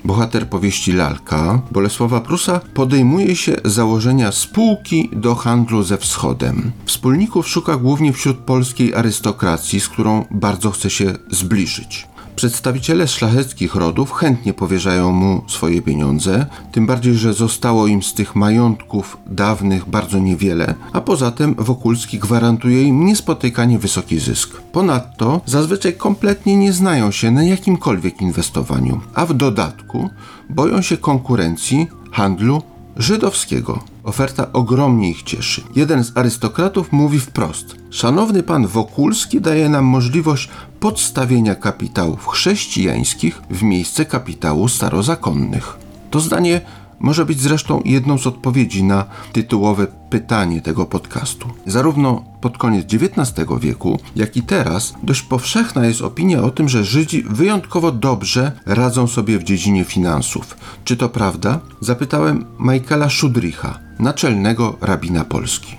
bohater 0.08 0.50
powieści 0.50 0.92
Lalka 0.92 1.62
Bolesława 1.72 2.22
Prusa, 2.22 2.60
podejmuje 2.74 3.36
się 3.36 3.56
założenia 3.66 4.32
spółki 4.32 5.10
do 5.14 5.36
handlu 5.36 5.84
ze 5.84 5.98
wschodem. 5.98 6.72
Wspólników 6.86 7.48
szuka 7.48 7.78
głównie 7.78 8.14
wśród 8.14 8.38
polskiej 8.38 8.96
arystokracji, 8.96 9.80
z 9.80 9.90
którą 9.90 10.26
bardzo 10.32 10.72
chce 10.72 10.90
się 10.90 11.14
zbliżyć. 11.32 12.08
Przedstawiciele 12.38 13.08
szlacheckich 13.08 13.76
rodów 13.76 14.12
chętnie 14.12 14.54
powierzają 14.54 15.12
mu 15.12 15.42
swoje 15.48 15.82
pieniądze, 15.82 16.46
tym 16.72 16.86
bardziej, 16.86 17.14
że 17.16 17.34
zostało 17.34 17.88
im 17.88 18.04
z 18.04 18.14
tych 18.14 18.36
majątków 18.36 19.18
dawnych 19.28 19.90
bardzo 19.90 20.20
niewiele, 20.20 20.76
a 20.94 21.02
poza 21.02 21.32
tym 21.32 21.56
Wokulski 21.58 22.20
gwarantuje 22.20 22.84
im 22.84 23.06
niespotykanie 23.06 23.80
wysoki 23.80 24.20
zysk. 24.20 24.62
Ponadto 24.72 25.42
zazwyczaj 25.46 25.94
kompletnie 25.94 26.58
nie 26.58 26.74
znają 26.74 27.12
się 27.12 27.32
na 27.32 27.44
jakimkolwiek 27.44 28.22
inwestowaniu, 28.22 29.02
a 29.14 29.26
w 29.26 29.34
dodatku 29.34 30.10
boją 30.50 30.82
się 30.82 30.98
konkurencji 30.98 31.88
handlu 32.12 32.62
żydowskiego. 32.98 33.80
Oferta 34.04 34.52
ogromnie 34.54 35.10
ich 35.10 35.24
cieszy. 35.24 35.62
Jeden 35.76 36.04
z 36.04 36.18
arystokratów 36.18 36.92
mówi 36.92 37.20
wprost: 37.20 37.76
Szanowny 37.90 38.44
pan 38.44 38.68
Wokulski 38.68 39.42
daje 39.42 39.70
nam 39.70 39.86
możliwość 39.86 40.50
podstawienia 40.80 41.56
kapitałów 41.56 42.28
chrześcijańskich 42.28 43.42
w 43.50 43.64
miejsce 43.64 44.06
kapitału 44.06 44.68
starozakonnych. 44.68 45.78
To 46.12 46.20
zdanie 46.20 46.62
może 47.00 47.26
być 47.26 47.42
zresztą 47.42 47.82
jedną 47.86 48.18
z 48.18 48.28
odpowiedzi 48.28 48.84
na 48.84 49.06
tytułowe 49.34 49.88
pytanie 50.10 50.62
tego 50.62 50.86
podcastu. 50.86 51.50
Zarówno 51.66 52.24
pod 52.42 52.58
koniec 52.58 52.86
XIX 52.94 53.48
wieku, 53.60 54.00
jak 54.16 54.38
i 54.38 54.42
teraz 54.42 54.94
dość 55.04 55.22
powszechna 55.22 55.86
jest 55.86 56.02
opinia 56.02 56.42
o 56.44 56.52
tym, 56.52 56.70
że 56.70 56.84
Żydzi 56.84 57.24
wyjątkowo 57.24 57.92
dobrze 57.92 58.52
radzą 58.66 59.08
sobie 59.08 59.40
w 59.40 59.44
dziedzinie 59.44 59.84
finansów. 59.84 60.58
Czy 60.84 60.98
to 60.98 61.10
prawda? 61.10 61.60
Zapytałem 61.82 62.46
Michaela 62.60 63.10
Szudricha, 63.10 63.80
naczelnego 64.00 64.78
rabina 64.82 65.26
Polski. 65.26 65.76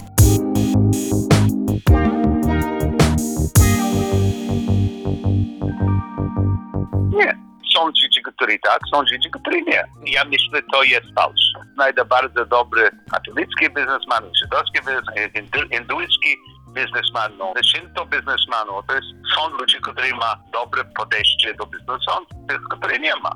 Którzy 8.39 8.59
tak, 8.59 8.80
są 8.95 9.07
Żydzi, 9.07 9.30
którzy 9.30 9.62
nie. 9.62 9.84
Ja 10.07 10.24
myślę, 10.24 10.62
to 10.72 10.82
jest 10.82 11.07
fałsz. 11.16 11.53
Znajdę 11.74 12.05
bardzo 12.05 12.47
dobry 12.47 12.91
katolicki 13.11 13.66
biznesman, 13.76 14.24
żydowski 14.43 14.78
biznesman, 14.78 15.30
hindu, 15.34 15.59
hinduicki 15.72 16.36
biznesman, 16.74 17.32
no, 17.39 17.53
shinto 17.62 18.07
biznesman. 18.07 18.66
To 18.89 18.95
jest, 18.95 19.07
są 19.36 19.49
ludzie, 19.49 19.78
którzy 19.80 20.14
ma 20.14 20.43
dobre 20.53 20.84
podejście 20.84 21.55
do 21.55 21.66
biznesu, 21.66 22.01
są 22.11 22.47
tych, 22.49 22.61
którzy 22.70 22.99
nie 22.99 23.16
ma. 23.22 23.30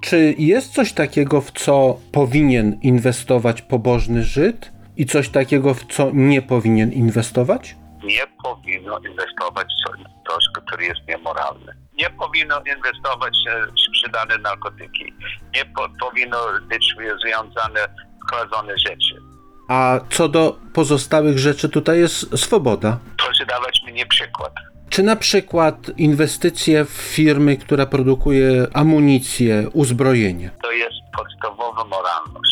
Czy 0.00 0.34
jest 0.38 0.74
coś 0.74 0.92
takiego, 0.92 1.40
w 1.40 1.50
co 1.50 1.96
powinien 2.12 2.78
inwestować 2.82 3.62
pobożny 3.62 4.22
Żyd 4.22 4.72
i 4.96 5.06
coś 5.06 5.28
takiego, 5.28 5.74
w 5.74 5.86
co 5.86 6.10
nie 6.12 6.42
powinien 6.42 6.92
inwestować? 6.92 7.76
Nie 8.04 8.26
powinno 8.42 8.98
inwestować 8.98 9.66
w 9.84 10.28
coś, 10.28 10.44
które 10.54 10.84
jest 10.84 11.00
niemoralne. 11.08 11.72
Nie 11.98 12.10
powinno 12.10 12.60
inwestować 12.76 13.34
w 13.70 13.87
sprzedane 13.98 14.38
narkotyki. 14.38 15.12
Nie 15.54 15.64
po, 15.64 15.88
powinno 16.00 16.38
być 16.68 16.94
związane 17.22 17.88
skradzone 18.26 18.78
rzeczy. 18.78 19.22
A 19.68 20.00
co 20.10 20.28
do 20.28 20.58
pozostałych 20.72 21.38
rzeczy, 21.38 21.68
tutaj 21.68 21.98
jest 21.98 22.38
swoboda. 22.38 22.98
Proszę 23.16 23.46
dawać 23.46 23.82
mi 23.86 23.92
nie 23.92 24.06
przykład. 24.06 24.52
Czy 24.90 25.02
na 25.02 25.16
przykład 25.16 25.76
inwestycje 25.96 26.84
w 26.84 26.90
firmy, 26.90 27.56
która 27.56 27.86
produkuje 27.86 28.66
amunicję, 28.74 29.68
uzbrojenie? 29.72 30.50
To 30.62 30.72
jest 30.72 30.96
podstawowa 31.16 31.84
moralność. 31.84 32.48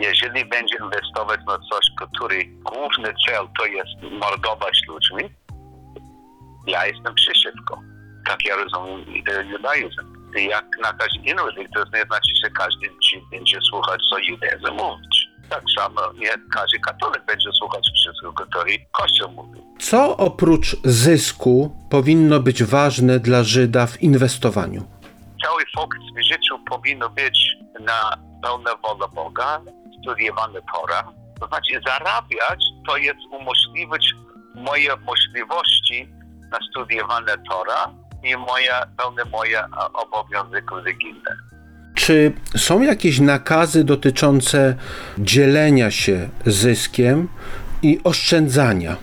Jeżeli 0.00 0.44
będzie 0.44 0.76
inwestować 0.84 1.40
na 1.46 1.58
coś, 1.58 1.90
który 1.96 2.44
główny 2.44 3.14
cel 3.26 3.48
to 3.58 3.66
jest 3.66 4.20
mordować 4.20 4.82
ludźmi, 4.88 5.30
ja 6.66 6.86
jestem 6.86 7.14
przeciwko. 7.14 7.80
Tak 8.26 8.44
ja 8.44 8.56
rozumiem 8.56 9.04
judaizm. 9.50 10.15
Jak 10.34 10.64
na 10.82 10.92
każdy 10.92 11.18
inny 11.18 11.42
religię, 11.42 11.68
to 11.74 11.80
nie 11.80 12.04
znaczy, 12.04 12.30
że 12.44 12.50
każdy 12.50 12.86
Żyd 12.86 13.24
będzie 13.30 13.58
słuchać, 13.70 14.00
co 14.10 14.18
judaizm 14.18 14.74
mówić. 14.74 15.28
Tak 15.50 15.62
samo 15.78 16.00
nie 16.12 16.30
każdy 16.54 16.78
katolik 16.78 17.24
będzie 17.26 17.52
słuchać 17.52 17.88
wszystkiego, 17.94 18.32
który 18.32 18.78
Kościół 18.92 19.32
mówi. 19.32 19.60
Co 19.78 20.16
oprócz 20.16 20.76
zysku 20.84 21.76
powinno 21.90 22.40
być 22.40 22.62
ważne 22.64 23.20
dla 23.20 23.44
Żyda 23.44 23.86
w 23.86 24.02
inwestowaniu? 24.02 24.82
Cały 25.44 25.62
fokus 25.76 26.00
w 26.16 26.32
życiu 26.32 26.58
powinno 26.70 27.10
być 27.10 27.56
na 27.80 28.16
pełne 28.42 28.70
wolę 28.82 29.06
Boga, 29.14 29.60
studiowane 30.00 30.60
Tora. 30.74 31.12
To 31.40 31.46
znaczy 31.46 31.80
zarabiać 31.86 32.64
to 32.88 32.96
jest 32.96 33.20
umożliwić 33.30 34.14
moje 34.54 34.96
możliwości 34.96 36.08
na 36.52 36.58
studiowane 36.70 37.34
Tora 37.50 38.05
i 38.22 38.36
moje, 38.36 38.70
pełne 38.96 39.24
moje 39.24 39.64
obowiązki 39.92 40.74
religijne. 40.74 41.36
Czy 41.94 42.32
są 42.56 42.82
jakieś 42.82 43.20
nakazy 43.20 43.84
dotyczące 43.84 44.76
dzielenia 45.18 45.90
się 45.90 46.28
zyskiem 46.46 47.28
i 47.82 48.00
oszczędzania? 48.04 48.96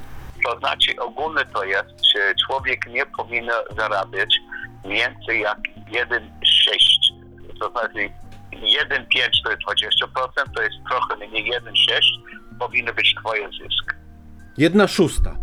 To 0.45 0.59
znaczy 0.59 0.91
ogólne 0.99 1.45
to 1.45 1.63
jest, 1.63 1.89
że 2.15 2.33
człowiek 2.47 2.87
nie 2.87 3.05
powinien 3.05 3.49
zarabiać 3.77 4.35
więcej 4.85 5.41
jak 5.41 5.57
1,6. 5.91 6.19
To 7.59 7.71
znaczy 7.71 8.09
1,5 8.51 9.29
to 9.43 9.51
jest 9.51 9.61
20%, 9.63 10.53
to 10.55 10.61
jest 10.61 10.75
trochę 10.89 11.27
mniej 11.27 11.51
1,6 11.51 11.59
powinien 12.59 12.95
być 12.95 13.15
twoje 13.19 13.47
zysk. 13.47 13.95
Jedna 14.57 14.87
szósta. 14.87 15.35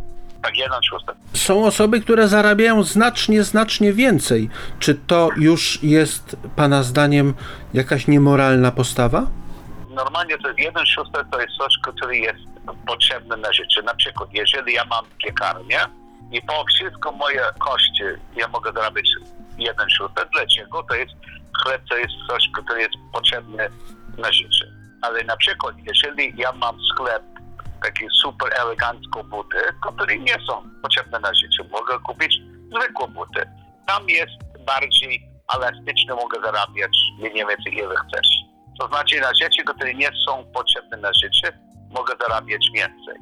Tak, 0.43 0.57
1 0.59 0.83
szósta. 0.83 1.13
Są 1.35 1.65
osoby, 1.65 2.01
które 2.01 2.29
zarabiają 2.29 2.83
znacznie, 2.83 3.43
znacznie 3.43 3.93
więcej. 3.93 4.51
Czy 4.79 4.95
to 4.95 5.29
już 5.37 5.83
jest 5.83 6.37
Pana 6.57 6.83
zdaniem 6.83 7.35
jakaś 7.75 8.07
niemoralna 8.07 8.71
postawa? 8.71 9.27
Normalnie 9.91 10.39
to 10.39 10.49
jest 10.49 10.61
1 10.61 10.87
szósta 10.87 11.25
to 11.25 11.41
jest 11.41 11.53
coś, 11.57 11.75
które 11.83 12.17
jest 12.17 12.39
potrzebne 12.87 13.37
na 13.37 13.53
życie. 13.53 13.83
Na 13.83 13.95
przykład, 13.95 14.29
jeżeli 14.33 14.73
ja 14.73 14.85
mam 14.85 15.05
piekarnię 15.25 15.79
i 16.33 16.43
po 16.43 16.65
wszystko 16.65 17.13
moje 17.13 17.43
koszty 17.59 18.21
ja 18.37 18.49
mogę 18.49 18.73
zarabiać 18.73 19.09
1 19.59 19.91
szósta, 19.91 20.25
dlaczego? 20.33 20.83
To 20.83 20.95
jest 20.95 21.13
chleb, 21.63 21.83
to 21.89 21.97
jest 21.97 22.13
coś, 22.29 22.43
które 22.63 22.81
jest 22.81 22.95
potrzebne 23.13 23.69
na 24.19 24.33
życie. 24.33 24.67
Ale 25.03 25.25
na 25.25 25.37
przykład, 25.37 25.75
jeżeli 25.87 26.33
ja 26.37 26.53
mam 26.53 26.77
sklep 26.93 27.23
takie 27.85 28.07
super 28.23 28.51
eleganckie 28.61 29.25
buty, 29.25 29.57
które 29.95 30.17
nie 30.19 30.37
są 30.49 30.71
potrzebne 30.83 31.21
na 31.21 31.35
życie. 31.35 31.71
Mogę 31.73 31.99
kupić 32.07 32.41
zwykłe 32.77 33.09
buty. 33.09 33.43
Tam 33.87 34.09
jest 34.09 34.33
bardziej 34.67 35.31
elastyczne, 35.55 36.15
mogę 36.15 36.41
zarabiać 36.45 36.97
mniej 37.19 37.47
więcej 37.47 37.75
ile 37.75 37.95
chcesz. 37.97 38.29
To 38.81 38.89
znaczy 38.89 39.21
na 39.21 39.31
rzeczy, 39.43 39.65
które 39.65 39.95
nie 39.95 40.11
są 40.27 40.45
potrzebne 40.55 40.97
na 40.97 41.11
życie, 41.13 41.59
mogę 41.91 42.15
zarabiać 42.21 42.67
więcej. 42.75 43.15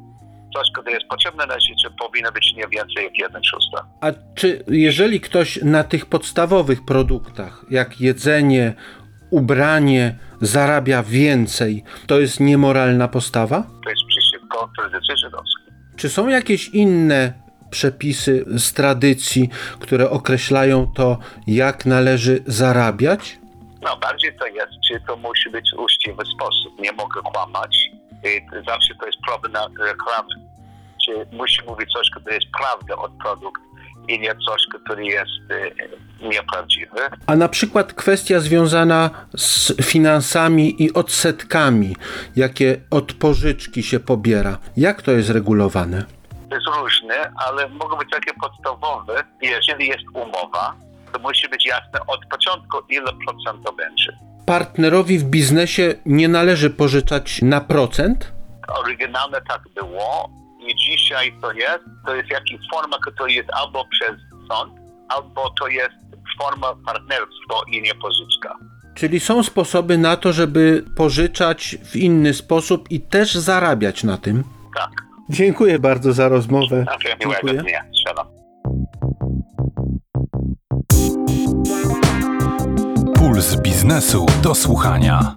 Coś, 0.54 0.68
które 0.72 0.92
jest 0.92 1.06
potrzebne 1.06 1.46
na 1.46 1.60
życie, 1.60 1.88
powinno 1.98 2.32
być 2.32 2.54
nie 2.56 2.68
więcej 2.68 3.04
jak 3.04 3.18
1 3.18 3.44
szósta. 3.44 3.86
A 4.00 4.06
czy 4.34 4.64
jeżeli 4.68 5.20
ktoś 5.20 5.62
na 5.62 5.84
tych 5.84 6.06
podstawowych 6.06 6.84
produktach, 6.84 7.64
jak 7.70 8.00
jedzenie, 8.00 8.74
ubranie, 9.30 10.18
zarabia 10.40 11.02
więcej, 11.02 11.84
to 12.06 12.20
jest 12.20 12.40
niemoralna 12.40 13.08
postawa? 13.08 13.62
To 13.84 13.90
jest 13.90 14.02
przeciwko 14.48 14.70
tradycji 14.76 15.16
żydowskiej. 15.16 15.72
Czy 15.96 16.08
są 16.08 16.28
jakieś 16.28 16.68
inne 16.68 17.32
przepisy 17.70 18.44
z 18.58 18.72
tradycji, 18.72 19.48
które 19.80 20.10
określają 20.10 20.92
to, 20.94 21.18
jak 21.46 21.86
należy 21.86 22.42
zarabiać? 22.46 23.38
No, 23.82 23.96
bardziej 23.96 24.36
to 24.38 24.46
jest, 24.46 24.72
czy 24.88 25.00
to 25.06 25.16
musi 25.16 25.50
być 25.50 25.70
uczciwy 25.78 26.22
sposób. 26.36 26.80
Nie 26.80 26.92
mogę 26.92 27.20
kłamać. 27.22 27.90
I 28.24 28.64
zawsze 28.66 28.94
to 29.00 29.06
jest 29.06 29.18
problem 29.26 29.52
na 29.52 29.68
reklamy. 29.84 30.28
Czy 31.06 31.36
musi 31.36 31.62
mówić 31.66 31.92
coś, 31.92 32.10
które 32.10 32.34
jest 32.34 32.46
prawda 32.58 32.96
od 32.96 33.12
produkt 33.12 33.62
i 34.08 34.20
nie 34.20 34.34
coś, 34.34 34.62
które 34.84 35.04
jest 35.04 35.30
e, 35.50 36.28
nieprawdziwy. 36.28 37.00
A 37.26 37.36
na 37.36 37.48
przykład 37.48 37.92
kwestia 37.92 38.40
związana 38.40 39.10
z 39.36 39.72
finansami 39.82 40.82
i 40.82 40.92
odsetkami, 40.92 41.96
jakie 42.36 42.80
od 42.90 43.12
pożyczki 43.12 43.82
się 43.82 44.00
pobiera. 44.00 44.58
Jak 44.76 45.02
to 45.02 45.10
jest 45.12 45.30
regulowane? 45.30 46.04
To 46.48 46.54
jest 46.54 46.66
różne, 46.66 47.32
ale 47.46 47.68
mogą 47.68 47.96
być 47.96 48.10
takie 48.10 48.32
podstawowe. 48.40 49.24
Jeżeli 49.42 49.88
jest 49.88 50.04
umowa, 50.14 50.74
to 51.12 51.18
musi 51.18 51.48
być 51.48 51.66
jasne 51.66 52.00
od 52.06 52.20
początku, 52.30 52.78
ile 52.88 53.12
procent 53.26 53.64
to 53.64 53.72
będzie. 53.72 54.18
Partnerowi 54.46 55.18
w 55.18 55.24
biznesie 55.24 55.94
nie 56.06 56.28
należy 56.28 56.70
pożyczać 56.70 57.42
na 57.42 57.60
procent? 57.60 58.32
Oryginalne 58.68 59.40
tak 59.48 59.60
było 59.74 60.30
i 60.68 60.76
dzisiaj 60.76 61.32
to 61.40 61.52
jest, 61.52 61.84
to 62.06 62.14
jest 62.14 62.30
jakaś 62.30 62.58
forma, 62.74 62.98
która 62.98 63.28
jest 63.28 63.48
albo 63.52 63.84
przez 63.84 64.16
sąd, 64.50 64.72
albo 65.08 65.50
to 65.60 65.68
jest 65.68 65.94
forma 66.42 66.74
partnerstwa 66.86 67.54
i 67.72 67.82
nie 67.82 67.94
pożyczka. 67.94 68.54
Czyli 68.94 69.20
są 69.20 69.42
sposoby 69.42 69.98
na 69.98 70.16
to, 70.16 70.32
żeby 70.32 70.84
pożyczać 70.96 71.76
w 71.84 71.96
inny 71.96 72.34
sposób 72.34 72.90
i 72.90 73.00
też 73.00 73.34
zarabiać 73.34 74.04
na 74.04 74.18
tym? 74.18 74.44
Tak. 74.74 74.90
Dziękuję 75.30 75.78
bardzo 75.78 76.12
za 76.12 76.28
rozmowę. 76.28 76.86
Miłego 77.20 77.48
Dziękuję. 77.48 77.62
dnia. 77.62 77.84
Puls 83.14 83.56
biznesu 83.56 84.26
do 84.42 84.54
słuchania. 84.54 85.34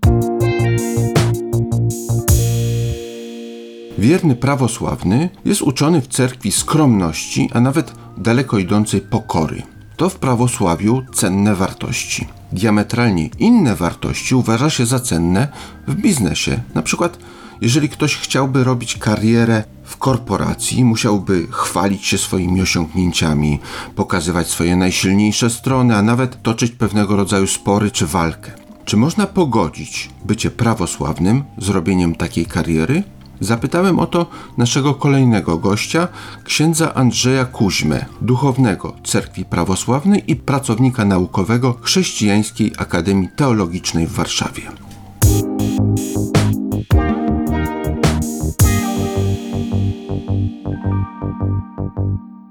Wierny 3.98 4.36
prawosławny 4.36 5.30
jest 5.46 5.62
uczony 5.62 6.02
w 6.02 6.08
cerkwi 6.08 6.52
skromności, 6.52 7.50
a 7.54 7.62
nawet 7.62 7.94
daleko 8.18 8.58
idącej 8.58 9.02
pokory. 9.02 9.64
To 9.98 10.10
w 10.10 10.16
prawosławiu 10.16 11.02
cenne 11.14 11.56
wartości. 11.56 12.28
Diametralnie 12.52 13.30
inne 13.40 13.76
wartości 13.76 14.36
uważa 14.36 14.70
się 14.70 14.86
za 14.86 15.00
cenne 15.00 15.48
w 15.88 15.96
biznesie. 15.96 16.60
Na 16.76 16.82
przykład, 16.82 17.18
jeżeli 17.62 17.90
ktoś 17.90 18.16
chciałby 18.16 18.64
robić 18.64 18.98
karierę 18.98 19.64
w 19.84 19.98
korporacji, 19.98 20.86
musiałby 20.86 21.48
chwalić 21.52 22.06
się 22.06 22.18
swoimi 22.18 22.62
osiągnięciami, 22.62 23.60
pokazywać 23.96 24.48
swoje 24.48 24.76
najsilniejsze 24.76 25.50
strony, 25.50 25.96
a 25.96 26.02
nawet 26.02 26.44
toczyć 26.44 26.72
pewnego 26.72 27.16
rodzaju 27.16 27.48
spory 27.48 27.92
czy 27.92 28.08
walkę. 28.08 28.52
Czy 28.86 28.98
można 28.98 29.28
pogodzić 29.28 30.10
bycie 30.26 30.52
prawosławnym 30.52 31.44
z 31.58 31.70
robieniem 31.70 32.16
takiej 32.16 32.46
kariery? 32.46 33.04
Zapytałem 33.42 34.00
o 34.00 34.08
to 34.08 34.26
naszego 34.58 34.94
kolejnego 34.94 35.58
gościa, 35.58 36.08
księdza 36.44 36.94
Andrzeja 36.94 37.46
Kuźmę, 37.46 38.06
duchownego 38.22 38.94
Cerkwi 39.04 39.46
Prawosławnej 39.46 40.32
i 40.32 40.36
pracownika 40.36 41.06
naukowego 41.06 41.76
Chrześcijańskiej 41.82 42.72
Akademii 42.78 43.30
Teologicznej 43.36 44.08
w 44.08 44.12
Warszawie. 44.12 44.62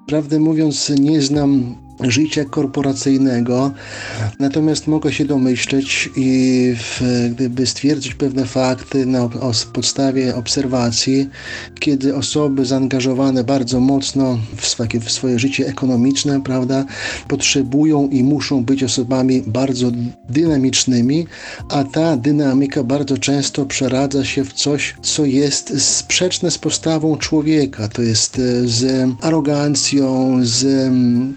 Prawdę 0.07 0.41
mówiąc, 0.41 0.93
nie 1.01 1.23
znam 1.23 1.75
życia 2.03 2.45
korporacyjnego, 2.45 3.73
natomiast 4.39 4.87
mogę 4.87 5.13
się 5.13 5.25
domyśleć 5.25 6.11
i 6.17 6.75
w, 6.79 7.01
gdyby 7.31 7.67
stwierdzić 7.67 8.15
pewne 8.15 8.45
fakty 8.47 9.07
na 9.07 9.29
podstawie 9.73 10.37
obserwacji, 10.37 11.29
kiedy 11.81 12.17
osoby 12.17 12.65
zaangażowane 12.65 13.45
bardzo 13.45 13.81
mocno 13.81 14.39
w, 14.57 14.67
swoje- 14.67 15.01
w 15.01 15.11
swoje 15.11 15.39
życie 15.39 15.67
ekonomiczne, 15.67 16.43
prawda, 16.43 16.85
potrzebują 17.29 18.09
i 18.09 18.23
muszą 18.23 18.65
być 18.65 18.83
osobami 18.85 19.43
bardzo 19.47 19.91
dynamicznymi, 20.29 21.27
a 21.69 21.85
ta 21.85 22.17
dynamika 22.17 22.83
bardzo 22.85 23.19
często 23.19 23.67
przeradza 23.67 24.25
się 24.25 24.45
w 24.45 24.53
coś, 24.53 24.95
co 25.03 25.25
jest 25.25 25.83
sprzeczne 25.83 26.51
z 26.51 26.59
postawą 26.59 27.17
człowieka, 27.17 27.89
to 27.89 28.03
jest 28.03 28.39
e, 28.39 28.69
z 28.69 29.09
arogancją, 29.21 30.37
z 30.43 30.65
mm, 30.65 31.35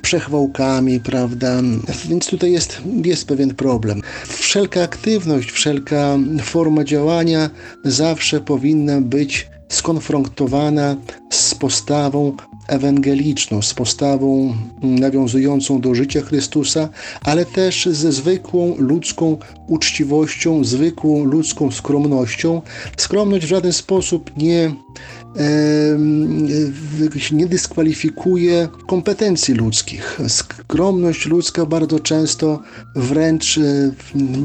przechwałkami, 0.54 1.00
prawda? 1.00 1.62
Więc 2.10 2.28
tutaj 2.28 2.52
jest, 2.52 2.82
jest 3.06 3.28
pewien 3.28 3.56
problem. 3.56 4.02
Wszelka 4.28 4.84
aktywność, 4.84 5.52
wszelka 5.52 6.18
forma 6.42 6.84
działania 6.84 7.50
zawsze 7.84 8.42
powinna 8.42 9.02
być 9.02 9.48
skonfrontowana 9.70 10.96
z 11.30 11.56
postawą 11.56 12.38
ewangeliczną, 12.68 13.62
z 13.62 13.74
postawą 13.74 14.54
mm, 14.84 15.00
nawiązującą 15.00 15.82
do 15.82 15.96
życia 15.96 16.22
Chrystusa, 16.22 16.90
ale 17.22 17.46
też 17.46 17.86
ze 17.86 18.12
zwykłą 18.12 18.76
ludzką 18.78 19.38
uczciwością, 19.68 20.64
zwykłą 20.64 21.24
ludzką 21.24 21.72
skromnością. 21.72 22.62
Skromność 22.98 23.46
w 23.46 23.50
żaden 23.50 23.74
sposób 23.74 24.32
nie 24.38 24.72
nie 27.32 27.48
dyskwalifikuje 27.48 28.68
kompetencji 28.88 29.54
ludzkich. 29.54 30.20
Skromność 30.28 31.26
ludzka 31.26 31.66
bardzo 31.66 32.00
często 32.00 32.62
wręcz 32.96 33.58
e, 33.58 33.62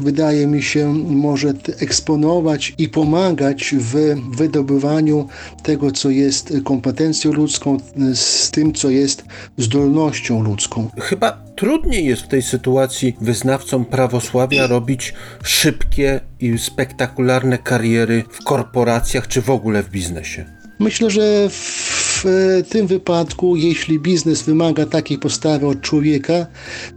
wydaje 0.03 0.47
mi 0.47 0.63
się 0.63 0.93
może 0.93 1.53
eksponować 1.79 2.73
i 2.77 2.89
pomagać 2.89 3.75
w 3.77 4.15
wydobywaniu 4.37 5.27
tego, 5.63 5.91
co 5.91 6.09
jest 6.09 6.53
kompetencją 6.63 7.33
ludzką, 7.33 7.77
z 8.13 8.51
tym, 8.51 8.73
co 8.73 8.89
jest 8.89 9.23
zdolnością 9.57 10.43
ludzką. 10.43 10.89
Chyba 10.97 11.31
trudniej 11.55 12.05
jest 12.05 12.21
w 12.21 12.27
tej 12.27 12.41
sytuacji 12.41 13.15
wyznawcom 13.21 13.85
prawosławia 13.85 14.67
robić 14.67 15.13
szybkie 15.43 16.19
i 16.39 16.57
spektakularne 16.57 17.57
kariery 17.57 18.23
w 18.31 18.43
korporacjach 18.43 19.27
czy 19.27 19.41
w 19.41 19.49
ogóle 19.49 19.83
w 19.83 19.89
biznesie. 19.89 20.58
Myślę, 20.79 21.09
że 21.09 21.49
w 21.49 22.25
e, 22.25 22.63
tym 22.63 22.87
wypadku, 22.87 23.55
jeśli 23.55 23.99
biznes 23.99 24.41
wymaga 24.41 24.85
takiej 24.85 25.17
postawy 25.17 25.67
od 25.67 25.81
człowieka, 25.81 26.45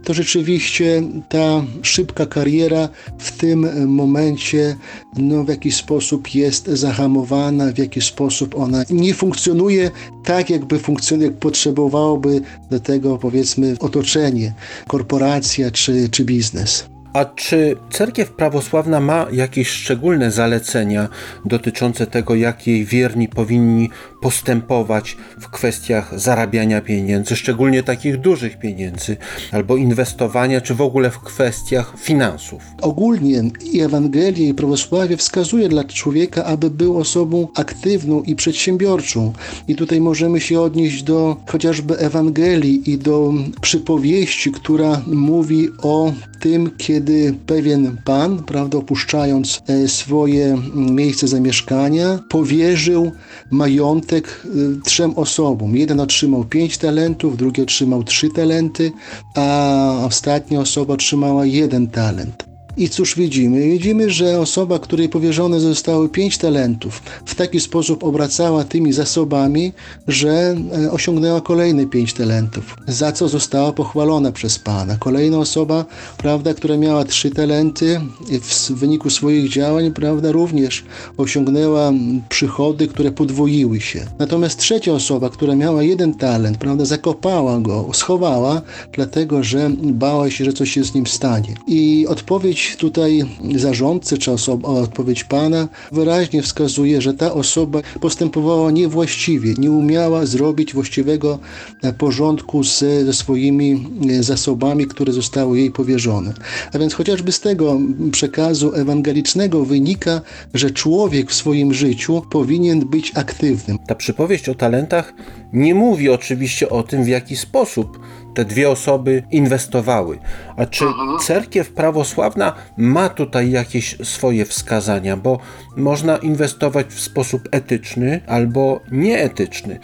to 0.03 0.13
rzeczywiście 0.13 1.03
ta 1.29 1.63
szybka 1.81 2.25
kariera 2.25 2.89
w 3.17 3.31
tym 3.31 3.87
momencie 3.87 4.75
no, 5.17 5.43
w 5.43 5.49
jakiś 5.49 5.75
sposób 5.75 6.35
jest 6.35 6.67
zahamowana, 6.67 7.71
w 7.71 7.77
jakiś 7.77 8.05
sposób 8.05 8.55
ona 8.55 8.83
nie 8.89 9.13
funkcjonuje 9.13 9.91
tak, 10.23 10.49
jakby 10.49 10.79
funkcjonuje, 10.79 11.29
jak 11.29 11.37
potrzebowałoby 11.37 12.41
do 12.71 12.79
tego, 12.79 13.17
powiedzmy, 13.17 13.75
otoczenie, 13.79 14.53
korporacja 14.87 15.71
czy, 15.71 16.09
czy 16.09 16.25
biznes. 16.25 16.92
A 17.13 17.25
czy 17.25 17.75
cerkiew 17.89 18.31
prawosławna 18.31 18.99
ma 18.99 19.27
jakieś 19.31 19.69
szczególne 19.69 20.31
zalecenia 20.31 21.09
dotyczące 21.45 22.07
tego, 22.07 22.35
jak 22.35 22.67
jej 22.67 22.85
wierni 22.85 23.27
powinni 23.27 23.89
postępować 24.21 25.17
w 25.39 25.49
kwestiach 25.49 26.19
zarabiania 26.19 26.81
pieniędzy, 26.81 27.35
szczególnie 27.35 27.83
takich 27.83 28.17
dużych 28.17 28.59
pieniędzy, 28.59 29.17
albo 29.51 29.77
inwestowania, 29.77 30.61
czy 30.61 30.75
w 30.75 30.81
ogóle 30.81 31.11
w 31.11 31.19
kwestiach 31.19 31.93
finansów? 31.97 32.63
Ogólnie 32.81 33.43
i 33.71 33.81
Ewangelia 33.81 34.47
i 34.47 34.53
prawosławie 34.53 35.17
wskazuje 35.17 35.69
dla 35.69 35.83
człowieka, 35.83 36.45
aby 36.45 36.69
był 36.69 36.97
osobą 36.97 37.47
aktywną 37.55 38.21
i 38.21 38.35
przedsiębiorczą. 38.35 39.33
I 39.67 39.75
tutaj 39.75 40.01
możemy 40.01 40.41
się 40.41 40.61
odnieść 40.61 41.03
do 41.03 41.37
chociażby 41.47 41.97
Ewangelii 41.97 42.91
i 42.91 42.97
do 42.97 43.33
przypowieści, 43.61 44.51
która 44.51 45.01
mówi 45.07 45.69
o 45.81 46.13
tym, 46.39 46.71
kiedy 46.77 47.02
pewien 47.45 47.97
pan, 48.05 48.43
prawda, 48.43 48.77
opuszczając 48.77 49.61
e, 49.67 49.87
swoje 49.87 50.57
miejsce 50.75 51.27
zamieszkania, 51.27 52.19
powierzył 52.29 53.11
majątek 53.51 54.45
y, 54.45 54.81
trzem 54.83 55.13
osobom. 55.15 55.75
Jeden 55.75 55.99
otrzymał 55.99 56.43
pięć 56.43 56.77
talentów, 56.77 57.37
drugi 57.37 57.61
otrzymał 57.61 58.03
trzy 58.03 58.29
talenty, 58.29 58.91
a 59.35 60.05
ostatnia 60.05 60.59
osoba 60.59 60.93
otrzymała 60.93 61.45
jeden 61.45 61.87
talent. 61.87 62.52
I 62.77 62.89
cóż 62.89 63.15
widzimy? 63.15 63.69
Widzimy, 63.69 64.09
że 64.09 64.39
osoba, 64.39 64.79
której 64.79 65.09
powierzone 65.09 65.59
zostały 65.59 66.09
pięć 66.09 66.37
talentów, 66.37 67.01
w 67.25 67.35
taki 67.35 67.59
sposób 67.59 68.03
obracała 68.03 68.63
tymi 68.63 68.93
zasobami, 68.93 69.73
że 70.07 70.55
e, 70.85 70.91
osiągnęła 70.91 71.41
kolejne 71.41 71.85
pięć 71.85 72.13
talentów, 72.13 72.75
za 72.87 73.11
co 73.11 73.27
została 73.27 73.71
pochwalona 73.73 74.31
przez 74.31 74.59
Pana. 74.59 74.97
Kolejna 74.97 75.37
osoba, 75.37 75.85
prawda, 76.17 76.53
która 76.53 76.77
miała 76.77 77.05
trzy 77.05 77.29
talenty, 77.31 78.01
w 78.41 78.71
wyniku 78.71 79.09
swoich 79.09 79.49
działań, 79.49 79.91
prawda, 79.91 80.31
również 80.31 80.83
osiągnęła 81.17 81.91
przychody, 82.29 82.87
które 82.87 83.11
podwoiły 83.11 83.81
się. 83.81 84.05
Natomiast 84.19 84.59
trzecia 84.59 84.91
osoba, 84.91 85.29
która 85.29 85.55
miała 85.55 85.83
jeden 85.83 86.13
talent, 86.13 86.57
prawda, 86.57 86.85
zakopała 86.85 87.59
go, 87.59 87.89
schowała, 87.93 88.61
dlatego 88.91 89.43
że 89.43 89.71
bała 89.83 90.29
się, 90.29 90.45
że 90.45 90.53
coś 90.53 90.71
się 90.71 90.83
z 90.83 90.93
nim 90.93 91.07
stanie. 91.07 91.55
I 91.67 92.07
odpowiedź 92.07 92.62
tutaj 92.71 93.23
zarządcy, 93.55 94.17
czy 94.17 94.31
osoba, 94.31 94.69
odpowiedź 94.69 95.23
Pana 95.23 95.67
wyraźnie 95.91 96.41
wskazuje, 96.41 97.01
że 97.01 97.13
ta 97.13 97.33
osoba 97.33 97.81
postępowała 98.01 98.71
niewłaściwie, 98.71 99.53
nie 99.57 99.71
umiała 99.71 100.25
zrobić 100.25 100.73
właściwego 100.73 101.39
e, 101.81 101.93
porządku 101.93 102.63
z, 102.63 102.79
ze 102.79 103.13
swoimi 103.13 103.87
e, 104.09 104.23
zasobami, 104.23 104.87
które 104.87 105.13
zostały 105.13 105.59
jej 105.59 105.71
powierzone. 105.71 106.33
A 106.73 106.79
więc 106.79 106.93
chociażby 106.93 107.31
z 107.31 107.39
tego 107.39 107.79
przekazu 108.11 108.73
ewangelicznego 108.75 109.65
wynika, 109.65 110.21
że 110.53 110.71
człowiek 110.71 111.31
w 111.31 111.33
swoim 111.33 111.73
życiu 111.73 112.21
powinien 112.29 112.79
być 112.79 113.11
aktywnym. 113.15 113.79
Ta 113.87 113.95
przypowieść 113.95 114.49
o 114.49 114.55
talentach 114.55 115.13
nie 115.53 115.75
mówi 115.75 116.09
oczywiście 116.09 116.69
o 116.69 116.83
tym, 116.83 117.03
w 117.03 117.07
jaki 117.07 117.35
sposób 117.35 117.99
te 118.35 118.45
dwie 118.45 118.69
osoby 118.69 119.23
inwestowały. 119.31 120.19
A 120.57 120.65
czy 120.65 120.85
cerkiew 121.21 121.73
prawosławna 121.73 122.53
ma 122.77 123.09
tutaj 123.09 123.51
jakieś 123.51 123.97
swoje 124.03 124.45
wskazania? 124.45 125.17
Bo 125.17 125.39
można 125.77 126.17
inwestować 126.17 126.87
w 126.87 126.99
sposób 126.99 127.49
etyczny 127.51 128.21
albo 128.27 128.79
nieetyczny. 128.91 129.79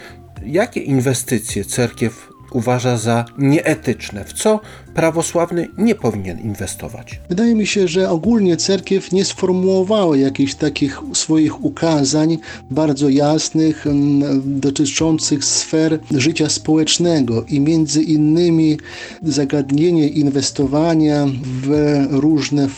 Jakie 0.46 0.80
inwestycje 0.80 1.64
cerkiew 1.64 2.30
uważa 2.52 2.96
za 2.96 3.24
nieetyczne? 3.38 4.24
W 4.24 4.32
co 4.32 4.60
prawosławny 4.94 5.68
nie 5.78 5.94
powinien 5.94 6.38
inwestować? 6.40 7.20
Wydaje 7.28 7.54
mi 7.54 7.66
się, 7.66 7.88
że 7.88 8.10
ogólnie 8.10 8.56
cerkiew 8.56 9.12
nie 9.12 9.24
sformułowała 9.24 10.16
jakichś 10.16 10.54
takich 10.54 11.00
swoich 11.12 11.64
ukazań 11.64 12.38
bardzo 12.70 13.08
jasnych, 13.08 13.86
mm, 13.86 14.60
dotyczących 14.60 15.44
sfer 15.44 15.98
życia 16.10 16.48
społecznego 16.48 17.44
i 17.48 17.60
między 17.60 18.02
innymi 18.02 18.78
zagadnienie 19.22 20.08
inwestowania 20.08 21.26
w 21.62 21.70
różne 22.10 22.68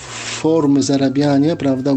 formy 0.40 0.82
zarabiania, 0.82 1.56
prawda? 1.56 1.90
E, 1.90 1.96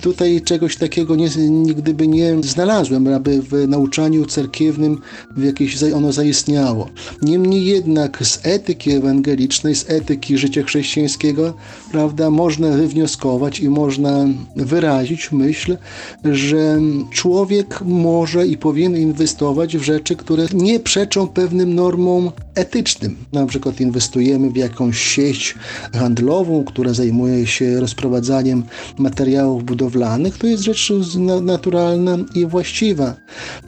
Tutaj 0.00 0.40
czegoś 0.40 0.76
takiego 0.76 1.16
nie, 1.16 1.28
nigdy 1.38 1.94
by 1.94 2.08
nie 2.08 2.36
znalazłem, 2.42 3.08
aby 3.08 3.42
w 3.42 3.68
nauczaniu 3.68 4.26
cerkiewnym 4.26 5.00
w 5.36 5.44
jakieś 5.44 5.82
ono 5.82 6.12
zaistniało. 6.12 6.88
Niemniej 7.22 7.64
jednak 7.64 8.26
z 8.26 8.40
etyki 8.42 8.90
ewangelicznej, 8.90 9.55
z 9.62 9.90
etyki 9.90 10.38
życia 10.38 10.62
chrześcijańskiego, 10.62 11.54
prawda, 11.92 12.30
można 12.30 12.68
wywnioskować 12.68 13.60
i 13.60 13.68
można 13.68 14.26
wyrazić 14.56 15.32
myśl, 15.32 15.76
że 16.24 16.80
człowiek 17.10 17.80
może 17.84 18.46
i 18.46 18.56
powinien 18.56 18.96
inwestować 18.96 19.76
w 19.76 19.82
rzeczy, 19.82 20.16
które 20.16 20.46
nie 20.54 20.80
przeczą 20.80 21.28
pewnym 21.28 21.74
normom 21.74 22.30
etycznym. 22.54 23.16
Na 23.32 23.46
przykład 23.46 23.80
inwestujemy 23.80 24.50
w 24.50 24.56
jakąś 24.56 24.98
sieć 24.98 25.54
handlową, 25.92 26.64
która 26.64 26.92
zajmuje 26.92 27.46
się 27.46 27.80
rozprowadzaniem 27.80 28.62
materiałów 28.98 29.64
budowlanych, 29.64 30.38
to 30.38 30.46
jest 30.46 30.62
rzecz 30.62 30.92
na- 31.18 31.40
naturalna 31.40 32.18
i 32.34 32.46
właściwa. 32.46 33.14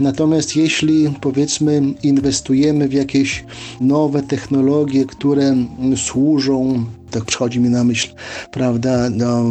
Natomiast 0.01 0.57
jeśli 0.57 1.11
powiedzmy 1.21 1.83
inwestujemy 2.03 2.89
w 2.89 2.93
jakieś 2.93 3.45
nowe 3.81 4.23
technologie, 4.23 5.05
które 5.05 5.57
służą 5.97 6.85
tak 7.11 7.25
przychodzi 7.25 7.61
mi 7.61 7.69
na 7.69 7.85
myśl, 7.85 8.09
prawda, 8.51 9.11
no, 9.11 9.41
e, 9.41 9.45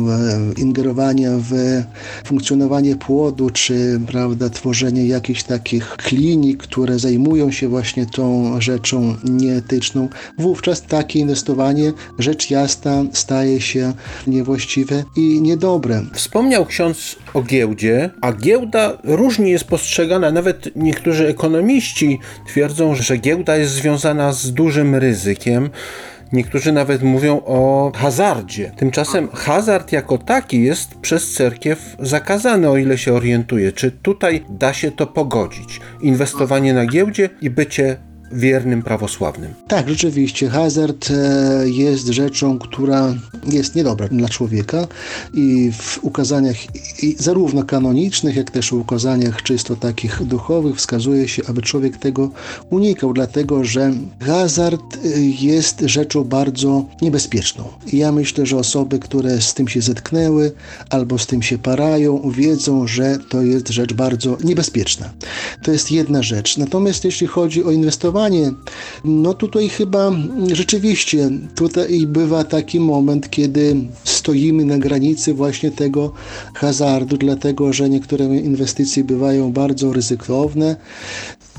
ingerowania 0.58 1.32
w 1.38 1.54
funkcjonowanie 2.26 2.96
płodu, 2.96 3.50
czy 3.50 4.00
prawda, 4.08 4.50
tworzenie 4.50 5.08
jakichś 5.08 5.44
takich 5.44 5.90
klinik, 5.90 6.64
które 6.64 7.00
zajmują 7.00 7.52
się 7.52 7.68
właśnie 7.68 8.06
tą 8.06 8.56
rzeczą 8.62 9.16
nieetyczną, 9.24 10.10
wówczas 10.38 10.82
takie 10.82 11.20
inwestowanie, 11.20 11.94
rzecz 12.20 12.50
jasna, 12.50 13.04
staje 13.12 13.62
się 13.62 13.94
niewłaściwe 14.28 15.04
i 15.16 15.42
niedobre. 15.42 16.02
Wspomniał 16.14 16.66
ksiądz 16.66 17.16
o 17.34 17.42
giełdzie, 17.42 18.10
a 18.22 18.34
giełda 18.34 18.98
różnie 19.04 19.52
jest 19.52 19.64
postrzegana. 19.64 20.32
Nawet 20.32 20.70
niektórzy 20.76 21.28
ekonomiści 21.28 22.20
twierdzą, 22.48 22.96
że 22.96 23.18
giełda 23.18 23.58
jest 23.58 23.74
związana 23.74 24.34
z 24.34 24.54
dużym 24.54 24.96
ryzykiem. 24.96 25.70
Niektórzy 26.34 26.72
nawet 26.72 27.04
mówią 27.04 27.42
o 27.46 27.92
hazardzie. 27.96 28.72
Tymczasem 28.78 29.28
hazard 29.34 29.92
jako 29.92 30.18
taki 30.18 30.64
jest 30.64 30.96
przez 30.96 31.34
cerkiew 31.34 31.96
zakazany, 32.00 32.70
o 32.70 32.78
ile 32.78 32.98
się 32.98 33.14
orientuje. 33.14 33.72
Czy 33.72 33.92
tutaj 33.92 34.46
da 34.50 34.74
się 34.74 34.92
to 34.92 35.08
pogodzić? 35.08 35.80
Inwestowanie 36.02 36.74
na 36.74 36.86
giełdzie 36.86 37.30
i 37.42 37.50
bycie 37.50 37.98
wiernym 38.32 38.84
prawosławnym. 38.84 39.54
Tak, 39.68 39.90
rzeczywiście, 39.90 40.50
hazard 40.50 41.12
e, 41.12 41.70
jest 41.70 42.08
rzeczą, 42.08 42.60
która 42.60 43.16
jest 43.52 43.76
niedobra 43.76 44.08
dla 44.08 44.30
człowieka 44.30 44.88
i 45.34 45.72
w 45.72 46.00
ukazaniach 46.02 46.56
zarówno 47.18 47.64
kanonicznych, 47.64 48.36
jak 48.36 48.52
też 48.52 48.70
w 48.70 48.74
ukazaniach 48.74 49.44
czysto 49.44 49.76
takich 49.76 50.24
duchowych 50.24 50.76
wskazuje 50.76 51.28
się, 51.28 51.44
aby 51.48 51.62
człowiek 51.62 51.98
tego 51.98 52.32
unikał, 52.70 53.14
dlatego 53.14 53.64
że 53.64 53.94
hazard 54.26 54.82
e, 54.96 55.20
jest 55.22 55.80
rzeczą 55.80 56.24
bardzo 56.24 56.86
niebezpieczną. 57.02 57.64
Ja 57.94 58.12
myślę, 58.12 58.46
że 58.46 58.58
osoby, 58.58 59.00
które 59.00 59.42
z 59.42 59.54
tym 59.54 59.68
się 59.68 59.82
zetknęły 59.82 60.52
albo 60.90 61.18
z 61.18 61.28
tym 61.28 61.42
się 61.42 61.58
parają, 61.58 62.32
wiedzą, 62.32 62.88
że 62.88 63.18
to 63.30 63.42
jest 63.42 63.70
rzecz 63.70 63.94
bardzo 63.94 64.38
niebezpieczna. 64.44 65.10
To 65.64 65.72
jest 65.72 65.92
jedna 65.92 66.24
rzecz. 66.24 66.58
Natomiast 66.58 67.06
jeśli 67.06 67.28
chodzi 67.28 67.64
o 67.64 67.72
inwestowanie, 67.72 68.17
no 69.06 69.34
tutaj 69.34 69.70
chyba 69.70 70.12
rzeczywiście 70.54 71.30
tutaj 71.56 72.08
bywa 72.08 72.44
taki 72.44 72.80
moment, 72.80 73.30
kiedy 73.30 73.76
stoimy 74.04 74.66
na 74.66 74.78
granicy 74.78 75.34
właśnie 75.34 75.72
tego 75.72 76.14
hazardu, 76.54 77.18
dlatego 77.18 77.74
że 77.74 77.90
niektóre 77.90 78.26
inwestycje 78.26 79.04
bywają 79.04 79.52
bardzo 79.52 79.94
ryzykowne. 79.94 80.76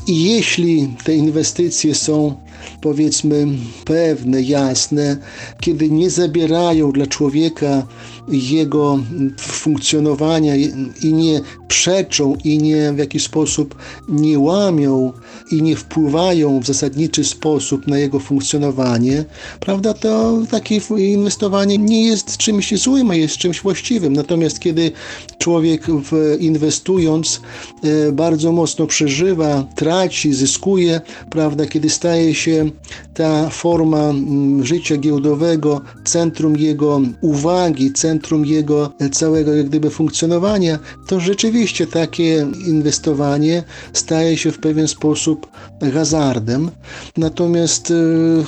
I 0.07 0.23
jeśli 0.23 0.95
te 1.05 1.15
inwestycje 1.15 1.95
są 1.95 2.35
powiedzmy 2.81 3.47
pewne, 3.85 4.43
jasne, 4.43 5.17
kiedy 5.61 5.91
nie 5.91 6.11
zabierają 6.11 6.93
dla 6.93 7.07
człowieka 7.07 7.87
jego 8.31 8.99
funkcjonowania 9.41 10.57
i 11.03 11.13
nie 11.13 11.41
przeczą 11.69 12.37
i 12.45 12.59
nie 12.59 12.93
w 12.93 12.99
jakiś 12.99 13.23
sposób 13.23 13.75
nie 14.09 14.39
łamią 14.39 15.13
i 15.51 15.63
nie 15.63 15.77
wpływają 15.77 16.61
w 16.61 16.67
zasadniczy 16.67 17.25
sposób 17.25 17.87
na 17.87 17.99
jego 17.99 18.21
funkcjonowanie, 18.21 19.25
prawda, 19.61 19.95
to 19.95 20.39
takie 20.51 20.81
inwestowanie 20.97 21.79
nie 21.79 22.07
jest 22.07 22.37
czymś 22.37 22.81
złym, 22.81 23.11
a 23.11 23.15
jest 23.15 23.37
czymś 23.37 23.61
właściwym. 23.61 24.13
Natomiast 24.13 24.61
kiedy 24.61 24.93
człowiek 25.39 25.87
w, 25.87 26.37
inwestując 26.41 27.41
e, 27.85 28.13
bardzo 28.13 28.53
mocno 28.53 28.87
przeżywa, 28.87 29.67
traci, 29.75 30.35
zyskuje, 30.35 31.01
prawda, 31.31 31.67
kiedy 31.67 31.91
staje 31.91 32.35
się 32.35 32.71
ta 33.15 33.51
forma 33.51 33.99
mm, 34.01 34.67
życia 34.67 34.97
giełdowego 34.97 35.81
centrum 36.05 36.57
jego 36.57 37.01
uwagi, 37.21 37.93
centrum 37.93 38.18
jego 38.45 38.93
całego 39.13 39.55
jak 39.55 39.67
gdyby 39.67 39.91
funkcjonowania, 39.91 40.79
to 41.07 41.21
rzeczywiście 41.21 41.87
takie 41.87 42.47
inwestowanie 42.67 43.63
staje 43.93 44.37
się 44.37 44.53
w 44.53 44.59
pewien 44.59 44.89
sposób 44.89 45.47
hazardem. 45.95 46.71
Natomiast 47.17 47.91
e, 47.91 47.95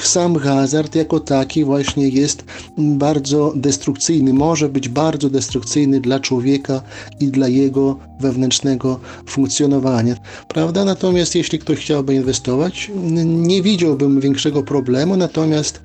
sam 0.02 0.36
hazard 0.36 0.94
jako 0.94 1.20
taki 1.20 1.64
właśnie 1.64 2.08
jest 2.08 2.44
bardzo 2.78 3.52
destrukcyjny, 3.56 4.32
może 4.32 4.68
być 4.68 4.88
bardzo 4.88 5.30
destrukcyjny 5.30 6.00
dla 6.00 6.20
człowieka 6.20 6.82
i 7.20 7.28
dla 7.28 7.48
jego 7.48 7.96
wewnętrznego 8.20 9.00
funkcjonowania. 9.26 10.16
Prawda? 10.48 10.84
Natomiast 10.84 11.34
jeśli 11.34 11.58
ktoś 11.58 11.78
chciałby 11.78 12.14
inwestować, 12.14 12.90
nie 13.24 13.62
widziałbym 13.62 14.20
większego 14.20 14.62
problemu, 14.62 15.16
natomiast 15.16 15.80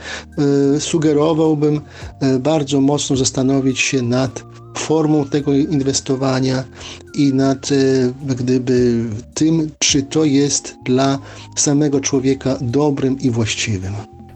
e, 0.75 0.79
sugerowałbym 0.79 1.81
e, 2.19 2.39
bardzo 2.39 2.81
mocno 2.81 3.17
zastanowić 3.17 3.74
się 3.79 4.01
nad 4.01 4.43
formą 4.77 5.25
tego 5.25 5.53
inwestowania 5.53 6.63
i 7.13 7.33
nad 7.33 7.71
e, 7.71 7.75
gdyby 8.35 9.03
tym, 9.33 9.71
czy 9.79 10.03
to 10.03 10.25
jest 10.25 10.75
dla 10.85 11.19
samego 11.55 11.99
człowieka 11.99 12.57
dobrym 12.61 13.19
i 13.19 13.29
właściwym. 13.29 13.93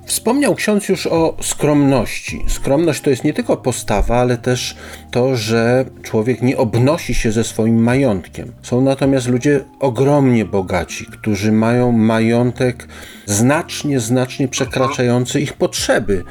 Wspomniał 0.10 0.56
ksiądz 0.56 0.90
już 0.90 1.08
o 1.08 1.38
skromności. 1.42 2.44
Skromność 2.48 3.02
to 3.02 3.10
jest 3.10 3.24
nie 3.24 3.34
tylko 3.34 3.58
postawa, 3.58 4.18
ale 4.18 4.38
też 4.38 4.76
to, 5.12 5.36
że 5.36 5.86
człowiek 6.04 6.42
nie 6.42 6.58
obnosi 6.58 7.14
się 7.14 7.32
ze 7.32 7.44
swoim 7.44 7.84
majątkiem. 7.84 8.52
Są 8.62 8.82
natomiast 8.82 9.28
ludzie 9.28 9.60
ogromnie 9.80 10.46
bogaci, 10.46 11.06
którzy 11.06 11.52
mają 11.52 11.92
majątek 11.92 12.88
znacznie, 13.26 14.00
znacznie 14.00 14.48
przekraczający 14.48 15.42
ich 15.42 15.54
potrzeby. 15.54 16.24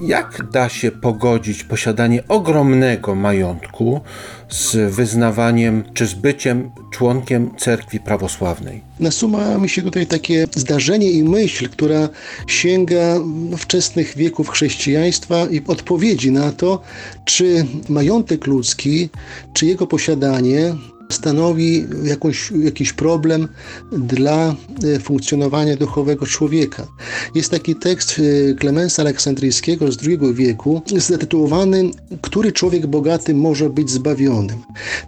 Jak 0.00 0.50
da 0.52 0.68
się 0.68 0.90
pogodzić 0.90 1.64
posiadanie 1.64 2.28
ogromnego 2.28 3.14
majątku 3.14 4.00
z 4.48 4.94
wyznawaniem 4.94 5.84
czy 5.94 6.06
z 6.06 6.14
byciem 6.14 6.70
członkiem 6.90 7.50
cerkwi 7.56 8.00
prawosławnej? 8.00 8.80
Nasuma 9.00 9.58
mi 9.58 9.68
się 9.68 9.82
tutaj 9.82 10.06
takie 10.06 10.46
zdarzenie 10.56 11.10
i 11.10 11.22
myśl, 11.24 11.68
która 11.68 12.08
sięga 12.46 13.16
wczesnych 13.56 14.16
wieków 14.16 14.48
chrześcijaństwa 14.48 15.46
i 15.50 15.62
odpowiedzi 15.66 16.30
na 16.30 16.52
to, 16.52 16.82
czy 17.24 17.66
majątek 17.88 18.46
ludzki, 18.46 19.08
czy 19.52 19.66
jego 19.66 19.86
posiadanie 19.86 20.74
stanowi 21.10 21.86
jakąś, 22.04 22.52
jakiś 22.64 22.92
problem 22.92 23.48
dla 23.92 24.54
e, 24.84 25.00
funkcjonowania 25.00 25.76
duchowego 25.76 26.26
człowieka. 26.26 26.86
Jest 27.34 27.50
taki 27.50 27.76
tekst 27.76 28.20
e, 28.50 28.54
Klemensa 28.54 29.02
Aleksandryjskiego 29.02 29.92
z 29.92 29.98
II 30.08 30.34
wieku 30.34 30.82
zatytułowany 30.96 31.90
Który 32.22 32.52
człowiek 32.52 32.86
bogaty 32.86 33.34
może 33.34 33.70
być 33.70 33.90
zbawionym? 33.90 34.58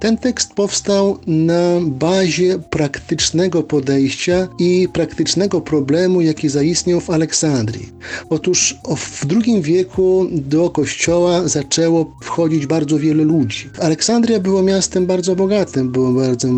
Ten 0.00 0.18
tekst 0.18 0.54
powstał 0.54 1.18
na 1.26 1.80
bazie 1.86 2.58
praktycznego 2.70 3.62
podejścia 3.62 4.48
i 4.58 4.88
praktycznego 4.92 5.60
problemu, 5.60 6.20
jaki 6.20 6.48
zaistniał 6.48 7.00
w 7.00 7.10
Aleksandrii. 7.10 7.88
Otóż 8.30 8.78
w 8.96 9.26
II 9.30 9.62
wieku 9.62 10.26
do 10.30 10.70
kościoła 10.70 11.48
zaczęło 11.48 12.16
wchodzić 12.22 12.66
bardzo 12.66 12.98
wiele 12.98 13.24
ludzi. 13.24 13.70
Aleksandria 13.80 14.40
było 14.40 14.62
miastem 14.62 15.06
bardzo 15.06 15.36
bogatym, 15.36 15.91
było 15.92 16.12
bardzo 16.12 16.48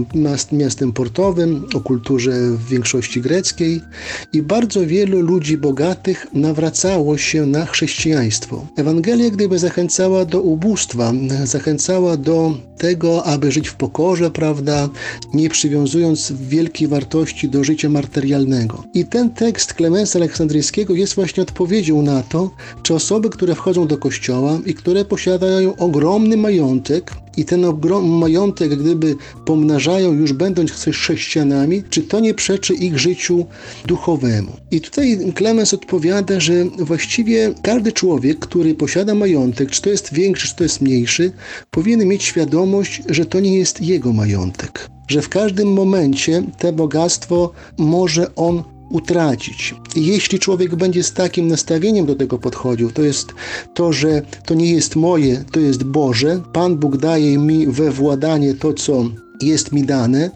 miastem 0.52 0.92
portowym, 0.92 1.66
o 1.74 1.80
kulturze 1.80 2.32
w 2.50 2.68
większości 2.68 3.20
greckiej 3.20 3.80
i 4.32 4.42
bardzo 4.42 4.86
wielu 4.86 5.20
ludzi 5.20 5.58
bogatych 5.58 6.26
nawracało 6.32 7.18
się 7.18 7.46
na 7.46 7.66
chrześcijaństwo. 7.66 8.66
Ewangelia 8.76 9.30
gdyby 9.30 9.58
zachęcała 9.58 10.24
do 10.24 10.42
ubóstwa, 10.42 11.12
zachęcała 11.44 12.16
do 12.16 12.54
tego, 12.78 13.24
aby 13.24 13.52
żyć 13.52 13.68
w 13.68 13.74
pokorze, 13.74 14.30
prawda, 14.30 14.88
nie 15.34 15.48
przywiązując 15.48 16.32
wielkiej 16.32 16.88
wartości 16.88 17.48
do 17.48 17.64
życia 17.64 17.88
materialnego. 17.88 18.84
I 18.94 19.04
ten 19.04 19.30
tekst 19.30 19.74
Klemensa 19.74 20.18
Aleksandryjskiego 20.18 20.94
jest 20.94 21.14
właśnie 21.14 21.42
odpowiedzią 21.42 22.02
na 22.02 22.22
to, 22.22 22.50
czy 22.82 22.94
osoby, 22.94 23.30
które 23.30 23.54
wchodzą 23.54 23.86
do 23.86 23.98
kościoła 23.98 24.58
i 24.66 24.74
które 24.74 25.04
posiadają 25.04 25.76
ogromny 25.76 26.36
majątek, 26.36 27.23
i 27.36 27.44
ten 27.44 27.64
ogromny 27.64 28.18
majątek, 28.18 28.74
gdyby 28.74 29.16
pomnażają 29.44 30.12
już 30.12 30.32
będąc 30.32 30.72
chrześcijanami, 30.72 31.82
czy 31.90 32.02
to 32.02 32.20
nie 32.20 32.34
przeczy 32.34 32.74
ich 32.74 32.98
życiu 32.98 33.46
duchowemu. 33.86 34.52
I 34.70 34.80
tutaj 34.80 35.32
Klemens 35.34 35.74
odpowiada, 35.74 36.40
że 36.40 36.64
właściwie 36.64 37.54
każdy 37.62 37.92
człowiek, 37.92 38.38
który 38.38 38.74
posiada 38.74 39.14
majątek, 39.14 39.70
czy 39.70 39.82
to 39.82 39.90
jest 39.90 40.14
większy, 40.14 40.48
czy 40.48 40.56
to 40.56 40.62
jest 40.62 40.80
mniejszy, 40.80 41.32
powinien 41.70 42.08
mieć 42.08 42.22
świadomość, 42.22 43.02
że 43.08 43.26
to 43.26 43.40
nie 43.40 43.58
jest 43.58 43.80
jego 43.80 44.12
majątek. 44.12 44.88
Że 45.08 45.22
w 45.22 45.28
każdym 45.28 45.72
momencie 45.72 46.42
te 46.58 46.72
bogactwo 46.72 47.52
może 47.78 48.34
on 48.34 48.73
utracić. 48.90 49.74
I 49.96 50.06
jeśli 50.06 50.38
człowiek 50.38 50.74
będzie 50.74 51.02
z 51.02 51.12
takim 51.12 51.48
nastawieniem 51.48 52.06
do 52.06 52.14
tego 52.14 52.38
podchodził, 52.38 52.92
to 52.92 53.02
jest 53.02 53.32
to, 53.74 53.92
że 53.92 54.22
to 54.46 54.54
nie 54.54 54.72
jest 54.72 54.96
moje, 54.96 55.44
to 55.52 55.60
jest 55.60 55.84
Boże, 55.84 56.40
Pan 56.52 56.76
Bóg 56.76 56.96
daje 56.96 57.38
mi 57.38 57.66
we 57.66 57.90
władanie 57.90 58.54
to, 58.54 58.72
co 58.72 59.04
jest 59.42 59.72
mi 59.72 59.82
dane, 59.82 60.30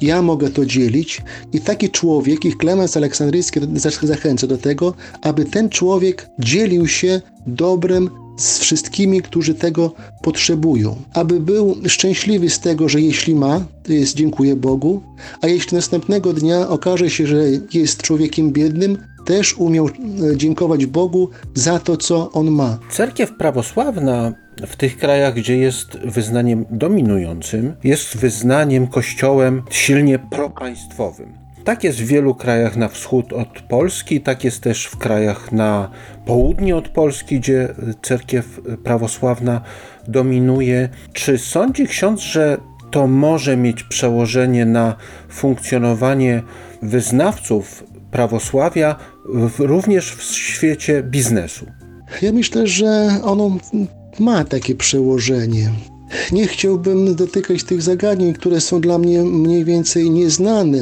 ja 0.00 0.22
mogę 0.22 0.50
to 0.50 0.66
dzielić. 0.66 1.22
I 1.52 1.60
taki 1.60 1.90
człowiek, 1.90 2.44
ich 2.44 2.56
Klemens 2.56 2.96
Aleksandryjski 2.96 3.60
zachęca 4.02 4.46
do 4.46 4.58
tego, 4.58 4.94
aby 5.22 5.44
ten 5.44 5.68
człowiek 5.68 6.28
dzielił 6.38 6.88
się 6.88 7.20
dobrem 7.46 8.10
z 8.36 8.58
wszystkimi, 8.58 9.22
którzy 9.22 9.54
tego 9.54 9.92
potrzebują. 10.22 10.96
Aby 11.14 11.40
był 11.40 11.76
szczęśliwy 11.88 12.50
z 12.50 12.60
tego, 12.60 12.88
że 12.88 13.00
jeśli 13.00 13.34
ma, 13.34 13.64
to 13.82 13.92
jest 13.92 14.16
dziękuję 14.16 14.56
Bogu, 14.56 15.02
a 15.40 15.46
jeśli 15.46 15.76
następnego 15.76 16.32
dnia 16.32 16.68
okaże 16.68 17.10
się, 17.10 17.26
że 17.26 17.44
jest 17.72 18.02
człowiekiem 18.02 18.52
biednym, 18.52 18.98
też 19.24 19.58
umiał 19.58 19.86
e, 19.86 20.36
dziękować 20.36 20.86
Bogu 20.86 21.30
za 21.54 21.78
to, 21.78 21.96
co 21.96 22.32
on 22.32 22.50
ma. 22.50 22.78
Cerkiew 22.90 23.32
prawosławna 23.38 24.32
w 24.66 24.76
tych 24.76 24.98
krajach, 24.98 25.34
gdzie 25.34 25.56
jest 25.58 25.98
wyznaniem 26.04 26.64
dominującym, 26.70 27.74
jest 27.84 28.16
wyznaniem 28.16 28.86
kościołem 28.86 29.62
silnie 29.70 30.18
propaństwowym. 30.18 31.43
Tak 31.64 31.84
jest 31.84 31.98
w 31.98 32.06
wielu 32.06 32.34
krajach 32.34 32.76
na 32.76 32.88
wschód 32.88 33.32
od 33.32 33.48
Polski, 33.68 34.20
tak 34.20 34.44
jest 34.44 34.60
też 34.60 34.86
w 34.86 34.96
krajach 34.96 35.52
na 35.52 35.90
południe 36.26 36.76
od 36.76 36.88
Polski, 36.88 37.40
gdzie 37.40 37.74
cerkiew 38.02 38.60
prawosławna 38.84 39.60
dominuje. 40.08 40.88
Czy 41.12 41.38
sądzi 41.38 41.86
ksiądz, 41.86 42.20
że 42.20 42.58
to 42.90 43.06
może 43.06 43.56
mieć 43.56 43.82
przełożenie 43.82 44.66
na 44.66 44.96
funkcjonowanie 45.28 46.42
wyznawców 46.82 47.84
prawosławia 48.10 48.96
w, 49.34 49.60
również 49.60 50.12
w 50.12 50.22
świecie 50.22 51.02
biznesu? 51.02 51.66
Ja 52.22 52.32
myślę, 52.32 52.66
że 52.66 53.08
ono 53.22 53.56
ma 54.18 54.44
takie 54.44 54.74
przełożenie. 54.74 55.70
Nie 56.32 56.46
chciałbym 56.46 57.14
dotykać 57.14 57.64
tych 57.64 57.82
zagadnień, 57.82 58.32
które 58.32 58.60
są 58.60 58.80
dla 58.80 58.98
mnie 58.98 59.22
mniej 59.22 59.64
więcej 59.64 60.10
nieznane. 60.10 60.78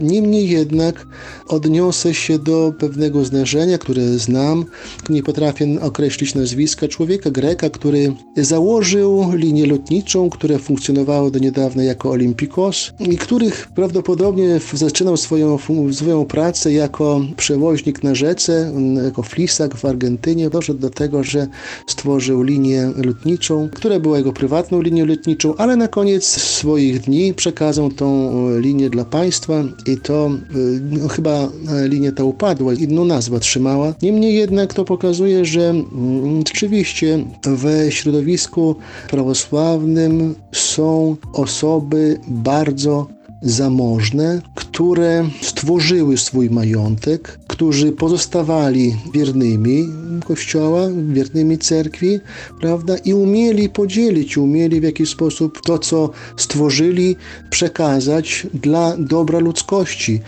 Niemniej 0.00 0.50
jednak 0.50 1.06
odniosę 1.46 2.14
się 2.14 2.38
do 2.38 2.72
pewnego 2.78 3.24
zdarzenia, 3.24 3.78
które 3.78 4.18
znam. 4.18 4.64
Nie 5.08 5.22
potrafię 5.22 5.80
określić 5.80 6.34
nazwiska 6.34 6.88
człowieka 6.88 7.30
Greka, 7.30 7.70
który 7.70 8.12
założył 8.36 9.32
linię 9.32 9.66
lotniczą, 9.66 10.30
która 10.30 10.58
funkcjonowała 10.58 11.30
do 11.30 11.38
niedawna 11.38 11.82
jako 11.82 12.10
Olympikos 12.10 12.92
i 13.00 13.16
których 13.16 13.68
prawdopodobnie 13.74 14.60
zaczynał 14.74 15.16
swoją, 15.16 15.58
swoją 15.92 16.24
pracę 16.24 16.72
jako 16.72 17.20
przewoźnik 17.36 18.02
na 18.02 18.14
rzece, 18.14 18.72
jako 19.04 19.22
flisak 19.22 19.76
w 19.76 19.84
Argentynie. 19.84 20.50
Doszedł 20.50 20.80
do 20.80 20.90
tego, 20.90 21.24
że 21.24 21.46
stworzył 21.86 22.42
linię 22.42 22.92
lotniczą, 22.96 23.68
która 23.72 24.00
była 24.00 24.18
jego 24.18 24.32
prywatną 24.40 24.80
linią 24.80 25.06
lotniczą, 25.06 25.54
ale 25.56 25.76
na 25.76 25.88
koniec 25.88 26.24
swoich 26.24 27.00
dni 27.00 27.34
przekazał 27.34 27.90
tą 27.90 28.30
linię 28.58 28.90
dla 28.90 29.04
państwa 29.04 29.64
i 29.86 29.96
to 29.96 30.30
no, 30.90 31.08
chyba 31.08 31.48
linia 31.88 32.12
ta 32.12 32.24
upadła, 32.24 32.74
inną 32.74 33.04
nazwę 33.04 33.40
trzymała. 33.40 33.94
Niemniej 34.02 34.34
jednak 34.34 34.74
to 34.74 34.84
pokazuje, 34.84 35.44
że 35.44 35.70
mm, 35.70 36.42
rzeczywiście 36.46 37.24
w 37.46 37.86
środowisku 37.90 38.76
prawosławnym 39.10 40.34
są 40.52 41.16
osoby 41.32 42.20
bardzo 42.28 43.19
zamożne, 43.42 44.42
które 44.54 45.28
stworzyły 45.42 46.18
swój 46.18 46.50
majątek, 46.50 47.38
którzy 47.46 47.92
pozostawali 47.92 48.96
wiernymi 49.14 49.88
Kościoła, 50.24 50.88
wiernymi 51.12 51.58
cerkwi, 51.58 52.20
prawda, 52.60 52.96
i 52.96 53.14
umieli 53.14 53.68
podzielić, 53.68 54.38
umieli 54.38 54.80
w 54.80 54.82
jakiś 54.82 55.08
sposób 55.10 55.60
to, 55.60 55.78
co 55.78 56.10
stworzyli, 56.36 57.16
przekazać 57.50 58.46
dla 58.54 58.96
dobra 58.96 59.38
ludzkości. 59.38 60.20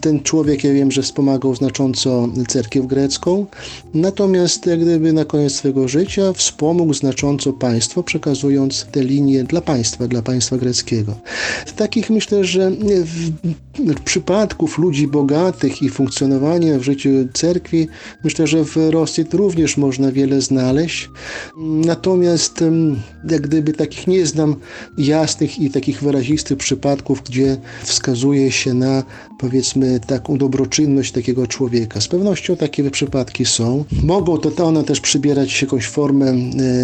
Ten 0.00 0.22
człowiek, 0.22 0.64
ja 0.64 0.72
wiem, 0.72 0.90
że 0.90 1.02
wspomagał 1.02 1.54
znacząco 1.54 2.28
cerkiew 2.48 2.86
grecką, 2.86 3.46
natomiast 3.94 4.66
jak 4.66 4.80
gdyby 4.80 5.12
na 5.12 5.24
koniec 5.24 5.52
swego 5.52 5.88
życia 5.88 6.32
wspomógł 6.32 6.94
znacząco 6.94 7.52
państwo, 7.52 8.02
przekazując 8.02 8.86
te 8.92 9.04
linie 9.04 9.44
dla 9.44 9.60
państwa, 9.60 10.08
dla 10.08 10.22
państwa 10.22 10.56
greckiego. 10.56 11.14
Takich 11.76 12.10
myślę, 12.10 12.25
że 12.40 12.70
w, 13.04 13.30
w 13.78 14.00
przypadków 14.04 14.78
ludzi 14.78 15.08
bogatych 15.08 15.82
i 15.82 15.88
funkcjonowania 15.88 16.78
w 16.78 16.82
życiu 16.82 17.08
cerkwi, 17.32 17.88
myślę, 18.24 18.46
że 18.46 18.64
w 18.64 18.76
Rosji 18.76 19.24
również 19.32 19.76
można 19.76 20.12
wiele 20.12 20.40
znaleźć. 20.40 21.10
Natomiast 21.60 22.64
jak 23.30 23.42
gdyby 23.42 23.72
takich 23.72 24.06
nie 24.06 24.26
znam 24.26 24.56
jasnych 24.98 25.58
i 25.58 25.70
takich 25.70 26.02
wyrazistych 26.02 26.58
przypadków, 26.58 27.22
gdzie 27.22 27.56
wskazuje 27.82 28.52
się 28.52 28.74
na 28.74 29.02
powiedzmy 29.38 30.00
taką 30.00 30.38
dobroczynność 30.38 31.12
takiego 31.12 31.46
człowieka. 31.46 32.00
Z 32.00 32.08
pewnością 32.08 32.56
takie 32.56 32.90
przypadki 32.90 33.44
są. 33.44 33.84
Mogą 34.02 34.38
to, 34.38 34.50
to 34.50 34.64
one 34.64 34.84
też 34.84 35.00
przybierać 35.00 35.62
jakąś 35.62 35.86
formę 35.86 36.32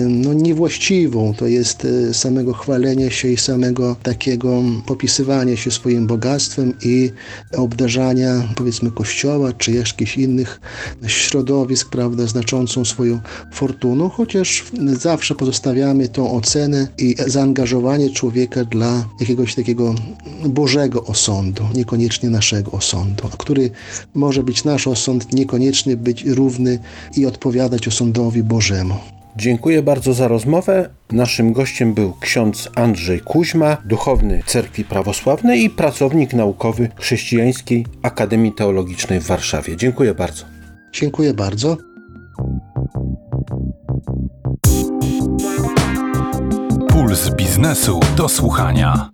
no, 0.08 0.32
niewłaściwą, 0.32 1.34
to 1.36 1.46
jest 1.46 1.84
e, 1.84 2.14
samego 2.14 2.52
chwalenia 2.52 3.10
się 3.10 3.28
i 3.28 3.36
samego 3.36 3.96
takiego 4.02 4.62
popisywania 4.86 5.31
się 5.54 5.70
swoim 5.70 6.06
bogactwem 6.06 6.74
i 6.82 7.10
obdarzania 7.56 8.48
powiedzmy 8.56 8.90
kościoła 8.90 9.52
czy 9.52 9.72
jakichś 9.72 10.16
innych 10.16 10.60
środowisk, 11.06 11.90
prawda, 11.90 12.26
znaczącą 12.26 12.84
swoją 12.84 13.20
fortuną, 13.52 14.08
chociaż 14.08 14.64
zawsze 15.00 15.34
pozostawiamy 15.34 16.08
tą 16.08 16.32
ocenę 16.32 16.88
i 16.98 17.16
zaangażowanie 17.26 18.10
człowieka 18.10 18.64
dla 18.64 19.04
jakiegoś 19.20 19.54
takiego 19.54 19.94
Bożego 20.48 21.04
osądu, 21.04 21.64
niekoniecznie 21.74 22.30
naszego 22.30 22.70
osądu, 22.70 23.28
który 23.38 23.70
może 24.14 24.42
być 24.42 24.64
nasz 24.64 24.86
osąd, 24.86 25.32
niekoniecznie 25.32 25.96
być 25.96 26.24
równy 26.24 26.78
i 27.16 27.26
odpowiadać 27.26 27.88
osądowi 27.88 28.42
Bożemu. 28.42 28.94
Dziękuję 29.36 29.82
bardzo 29.82 30.14
za 30.14 30.28
rozmowę. 30.28 30.90
Naszym 31.12 31.52
gościem 31.52 31.94
był 31.94 32.12
ksiądz 32.20 32.68
Andrzej 32.74 33.20
Kuźma, 33.20 33.76
duchowny 33.84 34.42
Cerkwi 34.46 34.84
Prawosławnej 34.84 35.64
i 35.64 35.70
pracownik 35.70 36.32
naukowy 36.32 36.88
Chrześcijańskiej 36.96 37.86
Akademii 38.02 38.52
Teologicznej 38.52 39.20
w 39.20 39.26
Warszawie. 39.26 39.76
Dziękuję 39.76 40.14
bardzo. 40.14 40.44
Dziękuję 40.92 41.34
bardzo. 41.34 41.76
Puls 46.88 47.30
biznesu 47.30 48.00
do 48.16 48.28
słuchania. 48.28 49.10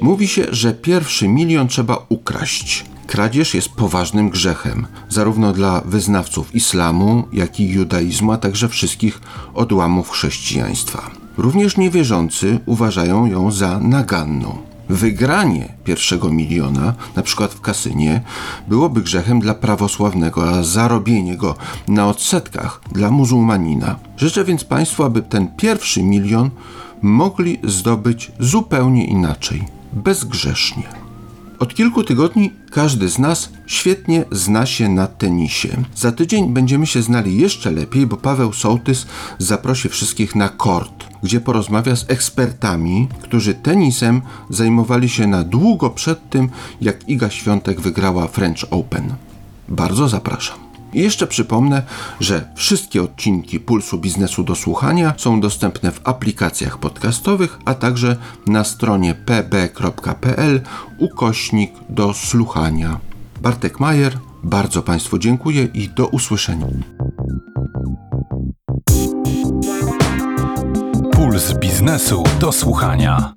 Mówi 0.00 0.28
się, 0.28 0.42
że 0.50 0.74
pierwszy 0.74 1.28
milion 1.28 1.68
trzeba 1.68 2.06
ukraść. 2.08 2.91
Kradzież 3.12 3.54
jest 3.54 3.68
poważnym 3.68 4.30
grzechem, 4.30 4.86
zarówno 5.08 5.52
dla 5.52 5.80
wyznawców 5.80 6.54
islamu, 6.54 7.24
jak 7.32 7.60
i 7.60 7.68
judaizmu, 7.68 8.32
a 8.32 8.36
także 8.36 8.68
wszystkich 8.68 9.20
odłamów 9.54 10.10
chrześcijaństwa. 10.10 11.10
Również 11.36 11.76
niewierzący 11.76 12.58
uważają 12.66 13.26
ją 13.26 13.50
za 13.50 13.78
naganną. 13.78 14.58
Wygranie 14.88 15.74
pierwszego 15.84 16.30
miliona, 16.30 16.94
na 17.16 17.22
przykład 17.22 17.54
w 17.54 17.60
kasynie, 17.60 18.22
byłoby 18.68 19.02
grzechem 19.02 19.40
dla 19.40 19.54
prawosławnego, 19.54 20.48
a 20.48 20.62
zarobienie 20.62 21.36
go 21.36 21.54
na 21.88 22.06
odsetkach 22.06 22.80
dla 22.92 23.10
muzułmanina. 23.10 23.96
Życzę 24.16 24.44
więc 24.44 24.64
Państwu, 24.64 25.04
aby 25.04 25.22
ten 25.22 25.48
pierwszy 25.56 26.02
milion 26.02 26.50
mogli 27.02 27.58
zdobyć 27.64 28.32
zupełnie 28.38 29.06
inaczej, 29.06 29.64
bezgrzesznie. 29.92 31.01
Od 31.62 31.74
kilku 31.74 32.04
tygodni 32.04 32.52
każdy 32.70 33.08
z 33.08 33.18
nas 33.18 33.50
świetnie 33.66 34.24
zna 34.32 34.66
się 34.66 34.88
na 34.88 35.06
tenisie. 35.06 35.68
Za 35.94 36.12
tydzień 36.12 36.52
będziemy 36.52 36.86
się 36.86 37.02
znali 37.02 37.36
jeszcze 37.36 37.70
lepiej, 37.70 38.06
bo 38.06 38.16
Paweł 38.16 38.52
Sołtys 38.52 39.06
zaprosi 39.38 39.88
wszystkich 39.88 40.34
na 40.34 40.48
kort, 40.48 41.04
gdzie 41.22 41.40
porozmawia 41.40 41.96
z 41.96 42.10
ekspertami, 42.10 43.08
którzy 43.22 43.54
tenisem 43.54 44.22
zajmowali 44.50 45.08
się 45.08 45.26
na 45.26 45.44
długo 45.44 45.90
przed 45.90 46.30
tym, 46.30 46.48
jak 46.80 47.08
Iga 47.08 47.30
Świątek 47.30 47.80
wygrała 47.80 48.28
French 48.28 48.64
Open. 48.70 49.14
Bardzo 49.68 50.08
zapraszam. 50.08 50.61
I 50.92 51.00
jeszcze 51.00 51.26
przypomnę, 51.26 51.82
że 52.20 52.48
wszystkie 52.54 53.02
odcinki 53.02 53.60
Pulsu 53.60 53.98
Biznesu 53.98 54.44
do 54.44 54.54
słuchania 54.54 55.14
są 55.16 55.40
dostępne 55.40 55.92
w 55.92 56.00
aplikacjach 56.04 56.78
podcastowych, 56.78 57.58
a 57.64 57.74
także 57.74 58.16
na 58.46 58.64
stronie 58.64 59.14
pb.pl 59.14 60.60
ukośnik 60.98 61.72
do 61.88 62.14
słuchania. 62.14 63.00
Bartek 63.42 63.80
Majer, 63.80 64.18
bardzo 64.42 64.82
Państwu 64.82 65.18
dziękuję 65.18 65.68
i 65.74 65.88
do 65.88 66.06
usłyszenia. 66.06 66.66
Puls 71.12 71.58
biznesu 71.58 72.24
do 72.40 72.52
słuchania. 72.52 73.32